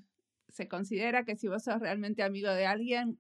Se 0.49 0.68
considera 0.68 1.24
que 1.26 1.36
si 1.36 1.47
vos 1.47 1.64
sos 1.64 1.80
realmente 1.80 2.24
amigo 2.24 2.49
de 2.49 2.66
alguien, 2.66 3.20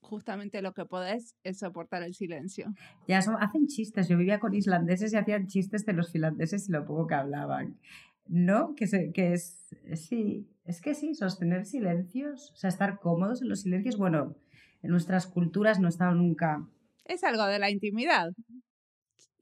justamente 0.00 0.62
lo 0.62 0.72
que 0.72 0.84
podés 0.86 1.34
es 1.44 1.58
soportar 1.58 2.02
el 2.02 2.14
silencio. 2.14 2.72
Ya 3.08 3.22
son- 3.22 3.36
hacen 3.42 3.66
chistes. 3.66 4.08
Yo 4.08 4.16
vivía 4.16 4.38
con 4.40 4.54
islandeses 4.54 5.12
y 5.12 5.16
hacían 5.16 5.46
chistes 5.46 5.84
de 5.84 5.92
los 5.92 6.10
finlandeses 6.12 6.68
y 6.68 6.72
lo 6.72 6.84
poco 6.86 7.06
que 7.06 7.14
hablaban. 7.14 7.78
¿No? 8.26 8.74
Que, 8.76 8.86
se, 8.86 9.10
que 9.12 9.32
es. 9.32 9.74
Sí, 9.94 10.46
es 10.64 10.80
que 10.80 10.94
sí, 10.94 11.14
sostener 11.14 11.66
silencios, 11.66 12.52
o 12.52 12.56
sea, 12.56 12.68
estar 12.68 13.00
cómodos 13.00 13.42
en 13.42 13.48
los 13.48 13.62
silencios. 13.62 13.96
Bueno, 13.96 14.36
en 14.82 14.90
nuestras 14.90 15.26
culturas 15.26 15.80
no 15.80 15.88
he 15.88 15.90
estado 15.90 16.14
nunca. 16.14 16.64
Es 17.04 17.24
algo 17.24 17.44
de 17.46 17.58
la 17.58 17.70
intimidad. 17.70 18.30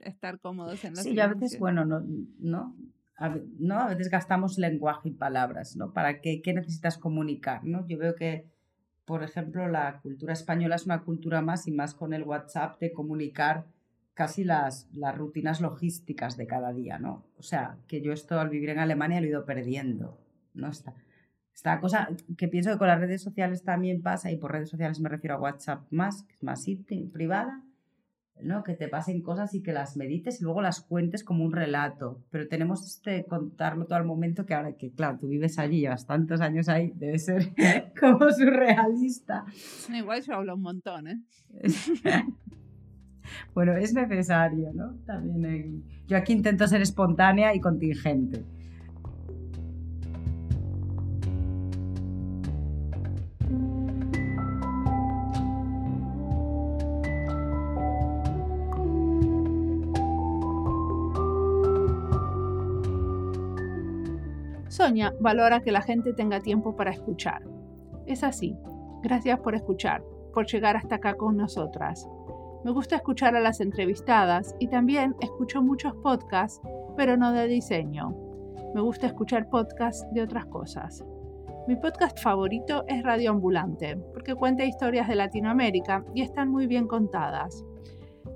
Estar 0.00 0.38
cómodos 0.38 0.84
en 0.84 0.94
los 0.94 1.02
Sí, 1.02 1.14
yo 1.14 1.24
a 1.24 1.28
veces, 1.28 1.58
bueno, 1.58 1.84
no, 1.84 2.02
no, 2.38 2.76
a, 3.16 3.36
no, 3.58 3.80
a 3.80 3.88
veces 3.88 4.10
gastamos 4.10 4.58
lenguaje 4.58 5.08
y 5.08 5.12
palabras, 5.12 5.76
¿no? 5.76 5.92
¿Para 5.92 6.20
qué, 6.20 6.40
qué 6.42 6.54
necesitas 6.54 6.98
comunicar, 6.98 7.64
no? 7.64 7.86
Yo 7.86 7.98
veo 7.98 8.14
que, 8.14 8.46
por 9.04 9.22
ejemplo, 9.22 9.68
la 9.68 10.00
cultura 10.00 10.32
española 10.32 10.76
es 10.76 10.86
una 10.86 11.02
cultura 11.02 11.42
más 11.42 11.66
y 11.66 11.72
más 11.72 11.94
con 11.94 12.12
el 12.12 12.22
WhatsApp 12.22 12.78
de 12.80 12.92
comunicar 12.92 13.66
casi 14.14 14.44
las, 14.44 14.88
las 14.92 15.16
rutinas 15.16 15.60
logísticas 15.60 16.36
de 16.36 16.46
cada 16.46 16.72
día, 16.72 16.98
¿no? 16.98 17.24
O 17.38 17.42
sea, 17.42 17.78
que 17.86 18.00
yo 18.00 18.12
esto 18.12 18.40
al 18.40 18.50
vivir 18.50 18.70
en 18.70 18.80
Alemania 18.80 19.20
lo 19.20 19.26
he 19.26 19.30
ido 19.30 19.44
perdiendo, 19.44 20.18
¿no? 20.54 20.68
Esta, 20.68 20.94
esta 21.54 21.80
cosa 21.80 22.08
que 22.36 22.48
pienso 22.48 22.70
que 22.70 22.78
con 22.78 22.88
las 22.88 23.00
redes 23.00 23.22
sociales 23.22 23.64
también 23.64 24.02
pasa, 24.02 24.30
y 24.30 24.36
por 24.36 24.52
redes 24.52 24.70
sociales 24.70 25.00
me 25.00 25.08
refiero 25.08 25.36
a 25.36 25.40
WhatsApp 25.40 25.86
más, 25.90 26.22
que 26.22 26.34
es 26.34 26.42
más 26.42 26.64
privada, 27.12 27.62
¿no? 28.42 28.62
Que 28.62 28.74
te 28.74 28.88
pasen 28.88 29.22
cosas 29.22 29.54
y 29.54 29.62
que 29.62 29.72
las 29.72 29.96
medites 29.96 30.40
y 30.40 30.44
luego 30.44 30.62
las 30.62 30.80
cuentes 30.80 31.24
como 31.24 31.44
un 31.44 31.52
relato. 31.52 32.24
Pero 32.30 32.48
tenemos 32.48 32.86
este 32.86 33.24
contarlo 33.24 33.86
todo 33.86 33.98
al 33.98 34.04
momento 34.04 34.46
que 34.46 34.54
ahora 34.54 34.72
que, 34.76 34.92
claro, 34.92 35.18
tú 35.18 35.28
vives 35.28 35.58
allí, 35.58 35.80
llevas 35.80 36.06
tantos 36.06 36.40
años 36.40 36.68
ahí, 36.68 36.92
debe 36.96 37.18
ser 37.18 37.52
como 38.00 38.30
surrealista. 38.30 39.44
Igual 39.92 40.22
yo 40.22 40.34
hablo 40.34 40.54
un 40.54 40.62
montón, 40.62 41.08
¿eh? 41.08 41.20
Bueno, 43.54 43.76
es 43.76 43.92
necesario, 43.92 44.72
¿no? 44.72 44.94
También 45.04 45.84
Yo 46.06 46.16
aquí 46.16 46.32
intento 46.32 46.66
ser 46.66 46.80
espontánea 46.80 47.54
y 47.54 47.60
contingente. 47.60 48.44
Valora 65.20 65.60
que 65.60 65.72
la 65.72 65.82
gente 65.82 66.12
tenga 66.12 66.40
tiempo 66.40 66.76
para 66.76 66.90
escuchar. 66.90 67.42
Es 68.06 68.24
así. 68.24 68.56
Gracias 69.02 69.38
por 69.40 69.54
escuchar, 69.54 70.02
por 70.32 70.46
llegar 70.46 70.76
hasta 70.76 70.96
acá 70.96 71.14
con 71.14 71.36
nosotras. 71.36 72.08
Me 72.64 72.72
gusta 72.72 72.96
escuchar 72.96 73.36
a 73.36 73.40
las 73.40 73.60
entrevistadas 73.60 74.54
y 74.58 74.68
también 74.68 75.14
escucho 75.20 75.62
muchos 75.62 75.94
podcasts, 76.02 76.60
pero 76.96 77.16
no 77.16 77.32
de 77.32 77.46
diseño. 77.46 78.14
Me 78.74 78.80
gusta 78.80 79.06
escuchar 79.06 79.48
podcasts 79.48 80.06
de 80.12 80.22
otras 80.22 80.46
cosas. 80.46 81.04
Mi 81.68 81.76
podcast 81.76 82.18
favorito 82.18 82.84
es 82.88 83.02
Radio 83.02 83.30
Ambulante, 83.30 83.96
porque 84.12 84.34
cuenta 84.34 84.64
historias 84.64 85.06
de 85.06 85.14
Latinoamérica 85.14 86.04
y 86.14 86.22
están 86.22 86.50
muy 86.50 86.66
bien 86.66 86.88
contadas. 86.88 87.64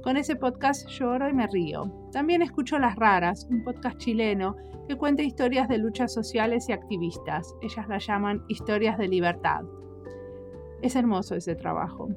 Con 0.01 0.17
ese 0.17 0.37
podcast 0.37 0.89
lloro 0.89 1.29
y 1.29 1.33
me 1.33 1.47
río. 1.47 1.85
También 2.13 2.43
escucho 2.43 2.79
Las 2.79 2.97
Raras, 2.97 3.47
un 3.51 3.63
podcast 3.63 3.99
chileno 3.99 4.57
que 4.89 4.97
cuenta 4.97 5.23
historias 5.23 5.69
de 5.69 5.79
luchas 5.79 6.13
sociales 6.13 6.69
y 6.69 6.73
activistas. 6.73 7.55
Ellas 7.63 7.87
la 7.89 7.99
llaman 7.99 8.43
historias 8.49 8.99
de 8.99 9.09
libertad. 9.09 9.63
Es 10.81 10.97
hermoso 10.97 11.37
ese 11.37 11.55
trabajo. 11.55 12.09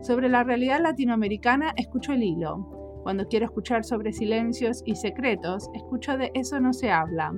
Sobre 0.00 0.28
la 0.28 0.44
realidad 0.44 0.80
latinoamericana 0.80 1.72
escucho 1.76 2.12
el 2.12 2.22
hilo. 2.22 3.00
Cuando 3.02 3.26
quiero 3.28 3.46
escuchar 3.46 3.84
sobre 3.84 4.12
silencios 4.12 4.82
y 4.86 4.94
secretos, 4.94 5.68
escucho 5.74 6.16
de 6.16 6.30
Eso 6.34 6.60
no 6.60 6.72
se 6.72 6.90
habla. 6.90 7.34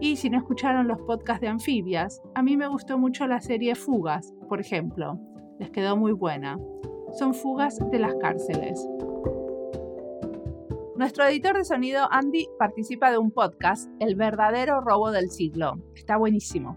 Y 0.00 0.16
si 0.16 0.30
no 0.30 0.38
escucharon 0.38 0.88
los 0.88 1.00
podcasts 1.00 1.40
de 1.40 1.48
anfibias, 1.48 2.20
a 2.34 2.42
mí 2.42 2.56
me 2.56 2.68
gustó 2.68 2.98
mucho 2.98 3.26
la 3.26 3.40
serie 3.40 3.74
Fugas, 3.74 4.32
por 4.48 4.60
ejemplo. 4.60 5.18
Les 5.58 5.70
quedó 5.70 5.96
muy 5.96 6.12
buena. 6.12 6.58
Son 7.16 7.32
fugas 7.32 7.78
de 7.90 7.98
las 7.98 8.14
cárceles. 8.16 8.86
Nuestro 10.96 11.24
editor 11.24 11.56
de 11.56 11.64
sonido, 11.64 12.06
Andy, 12.10 12.46
participa 12.58 13.10
de 13.10 13.16
un 13.16 13.30
podcast, 13.30 13.90
El 14.00 14.16
verdadero 14.16 14.82
robo 14.82 15.10
del 15.10 15.30
siglo. 15.30 15.76
Está 15.94 16.18
buenísimo. 16.18 16.76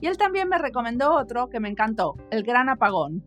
Y 0.00 0.06
él 0.06 0.16
también 0.16 0.48
me 0.48 0.58
recomendó 0.58 1.16
otro 1.16 1.48
que 1.48 1.58
me 1.58 1.68
encantó, 1.68 2.14
El 2.30 2.44
gran 2.44 2.68
apagón. 2.68 3.24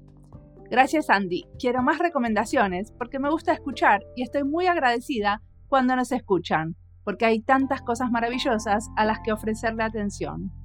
Gracias 0.69 1.09
Andy, 1.09 1.45
quiero 1.59 1.83
más 1.83 1.99
recomendaciones 1.99 2.93
porque 2.97 3.19
me 3.19 3.29
gusta 3.29 3.51
escuchar 3.51 4.01
y 4.15 4.23
estoy 4.23 4.45
muy 4.45 4.67
agradecida 4.67 5.41
cuando 5.67 5.97
nos 5.97 6.13
escuchan, 6.13 6.77
porque 7.03 7.25
hay 7.25 7.41
tantas 7.41 7.81
cosas 7.81 8.09
maravillosas 8.09 8.89
a 8.95 9.03
las 9.03 9.19
que 9.19 9.33
ofrecerle 9.33 9.83
atención. 9.83 10.62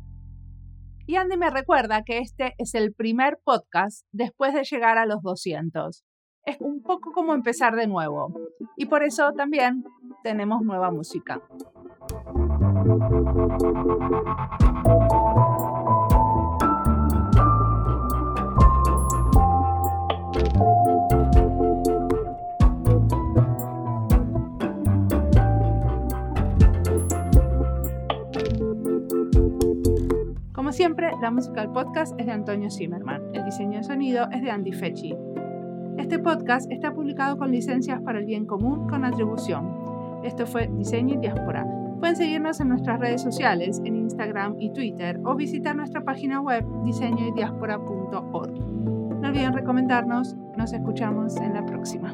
Y 1.08 1.16
Andy 1.16 1.38
me 1.38 1.48
recuerda 1.48 2.02
que 2.04 2.18
este 2.18 2.54
es 2.58 2.74
el 2.74 2.92
primer 2.92 3.38
podcast 3.42 4.04
después 4.12 4.52
de 4.52 4.62
llegar 4.64 4.98
a 4.98 5.06
los 5.06 5.22
200. 5.22 6.04
Es 6.44 6.60
un 6.60 6.82
poco 6.82 7.12
como 7.12 7.32
empezar 7.32 7.76
de 7.76 7.86
nuevo. 7.86 8.34
Y 8.76 8.84
por 8.84 9.02
eso 9.02 9.32
también 9.32 9.84
tenemos 10.22 10.60
nueva 10.60 10.90
música. 10.90 11.40
Como 30.68 30.76
siempre, 30.76 31.10
la 31.22 31.30
música 31.30 31.62
del 31.62 31.70
podcast 31.70 32.12
es 32.20 32.26
de 32.26 32.32
Antonio 32.32 32.70
Zimmerman. 32.70 33.22
El 33.32 33.42
diseño 33.46 33.78
de 33.78 33.84
sonido 33.84 34.28
es 34.30 34.42
de 34.42 34.50
Andy 34.50 34.72
Fechi. 34.72 35.16
Este 35.96 36.18
podcast 36.18 36.70
está 36.70 36.92
publicado 36.92 37.38
con 37.38 37.50
licencias 37.50 38.02
para 38.02 38.18
el 38.18 38.26
bien 38.26 38.44
común 38.44 38.86
con 38.86 39.02
atribución. 39.02 40.20
Esto 40.22 40.46
fue 40.46 40.68
Diseño 40.70 41.14
y 41.14 41.16
Diáspora. 41.20 41.66
Pueden 42.00 42.16
seguirnos 42.16 42.60
en 42.60 42.68
nuestras 42.68 43.00
redes 43.00 43.22
sociales, 43.22 43.80
en 43.86 43.96
Instagram 43.96 44.56
y 44.58 44.70
Twitter, 44.74 45.18
o 45.24 45.34
visitar 45.36 45.74
nuestra 45.74 46.04
página 46.04 46.42
web 46.42 46.66
diseñoydiaspora.org. 46.84 48.52
No 48.52 49.26
olviden 49.26 49.54
recomendarnos. 49.54 50.36
Nos 50.58 50.74
escuchamos 50.74 51.34
en 51.38 51.54
la 51.54 51.64
próxima. 51.64 52.12